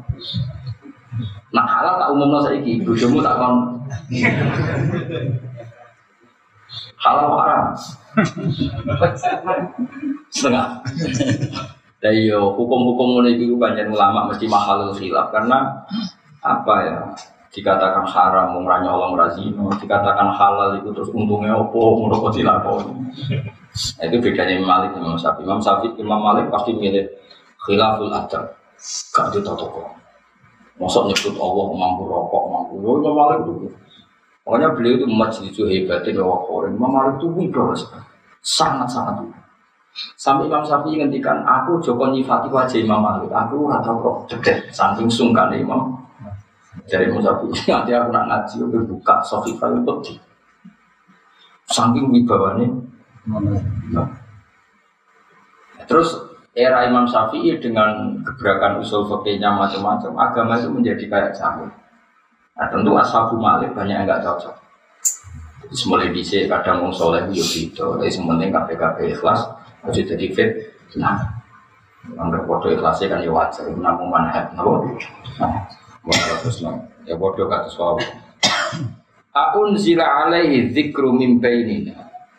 [1.56, 3.56] Nah halal tak umumno saiki, bojomu tak kon.
[7.00, 7.66] Halal haram.
[10.34, 10.84] Setengah.
[12.04, 15.86] Dan yo hukum-hukum ngono itu banyak ulama mesti mahal khilaf karena
[16.44, 16.98] apa ya?
[17.56, 22.94] Dikatakan haram mengurangi Allah merazino dikatakan halal itu terus untungnya opo ngono kok dilakoni.
[23.96, 25.48] Nah, itu bedanya Imam Malik Imam Syafi'i.
[25.48, 27.08] Imam Syafi'i Imam Malik pasti milih
[27.64, 28.60] khilaful adab.
[29.16, 29.40] Gak di
[30.76, 32.74] Masa nyebut Allah mampu rokok, mampu.
[32.84, 33.72] Yo Imam Malik itu
[34.46, 36.76] Pokoknya beliau itu majlis itu hebatnya orang.
[36.76, 37.74] Imam Malik itu wibawa
[38.44, 39.46] Sangat-sangat wibawa
[40.20, 45.08] Sampai Imam Syafi'i ngendikan, aku Joko nyifati wajah Imam Malik, aku rata kok cedek, saking
[45.08, 45.96] sungkan Imam.
[46.84, 50.14] Jadi Imam Syafi'i, nanti aku nak ngaji, aku buka Sofifah itu di.
[51.72, 52.68] Saking wibawanya.
[53.96, 54.06] Nah.
[55.88, 56.25] Terus
[56.56, 61.68] era Imam Syafi'i dengan gebrakan usul fakihnya macam-macam, agama itu menjadi kayak campur.
[62.56, 64.56] Nah tentu ashabu Malik banyak yang nggak cocok.
[65.92, 69.44] Mulai dicek kadang mau soleh itu gitu, tapi sementing KPKP ikhlas,
[69.84, 70.50] harus jadi fit.
[70.96, 71.20] Nah,
[72.16, 73.68] anggap bodoh ikhlasnya kan ya wajar.
[73.68, 74.96] Namun manhat, namun
[76.06, 76.62] Wah, terus
[77.04, 78.06] ya bodoh kata suami.
[79.42, 81.42] Akun zila alaihi zikru min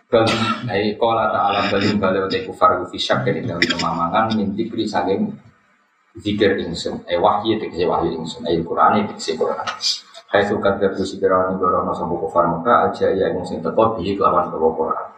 [0.06, 0.22] Bal
[0.70, 5.34] ai qala ta'ala balim bala wa kufar fi syakkin ing dalem kemamangan min zikri saking
[6.22, 7.02] zikir ingsun.
[7.10, 8.46] Eh wahyu tegese wahyu ingsun.
[8.46, 9.66] Ai Qur'an tegese Qur'an.
[10.30, 14.46] Hai suka dari sikirani gorono sampo kufar muka aja ya yang sing teko bihi kelawan
[14.54, 15.10] Qur'an.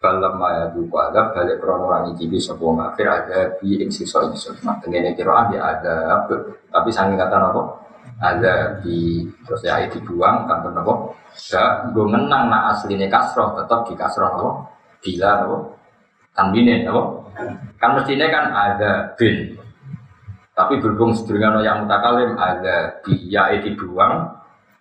[0.00, 4.56] Balam maya duka adab balik orang iki sapa ngafir ada bi ing sisa ingsun.
[4.64, 6.24] Nah, tengene kira ya ada
[6.72, 7.79] tapi saking kata apa?
[8.20, 10.92] Ada di terus ya dibuang kan apa?
[11.32, 14.48] Gak gue menang nak aslinya kasroh tetap di kasroh apa?
[15.00, 15.56] Bila apa?
[16.36, 17.02] Tanbine apa?
[17.80, 19.56] Kan mestinya kan ada bin.
[20.52, 24.28] Tapi berhubung sedurungan yang mutakalim ada bi ya itu dibuang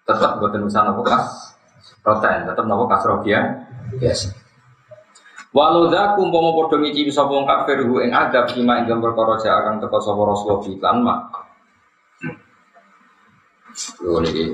[0.04, 1.56] tetap buat tulisan apa kas
[2.04, 3.40] protein tetap apa kasroh dia
[3.96, 4.36] biasa.
[5.50, 9.82] Walau zakum pomo podo ngicipi sapa wong kafir hu ing adab lima ing perkara akan
[9.82, 11.20] teko sapa Rasulullah iklan mak.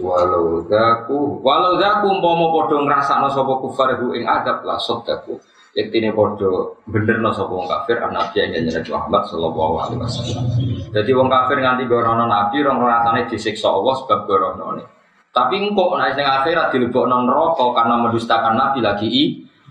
[0.03, 5.39] Walau zaku walau zakum pomo podo ngrasakno sapa kufar hu ing adab la sodaku.
[5.75, 10.43] Yektine podo benerno sapa wong kafir nabi yang Nabi Muhammad sallallahu alaihi wasallam.
[10.91, 14.65] Jadi wong kafir nganti gorono nabi rong rasane disiksa Allah sebab gorono
[15.35, 19.23] Tapi engkau naik yang akhirat dilebokno neraka karena mendustakan nabi lagi i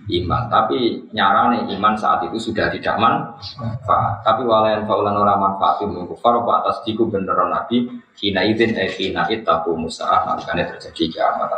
[0.04, 0.52] iman.
[0.52, 4.20] Tapi nyarane iman saat itu sudah tidak manfaat.
[4.20, 9.72] Tapi walayan faulan orang manfaatin mengkufar atas diku beneran nabi kina izin eh kina itaku
[9.72, 11.48] musa'ah makanya terjadi kiamat.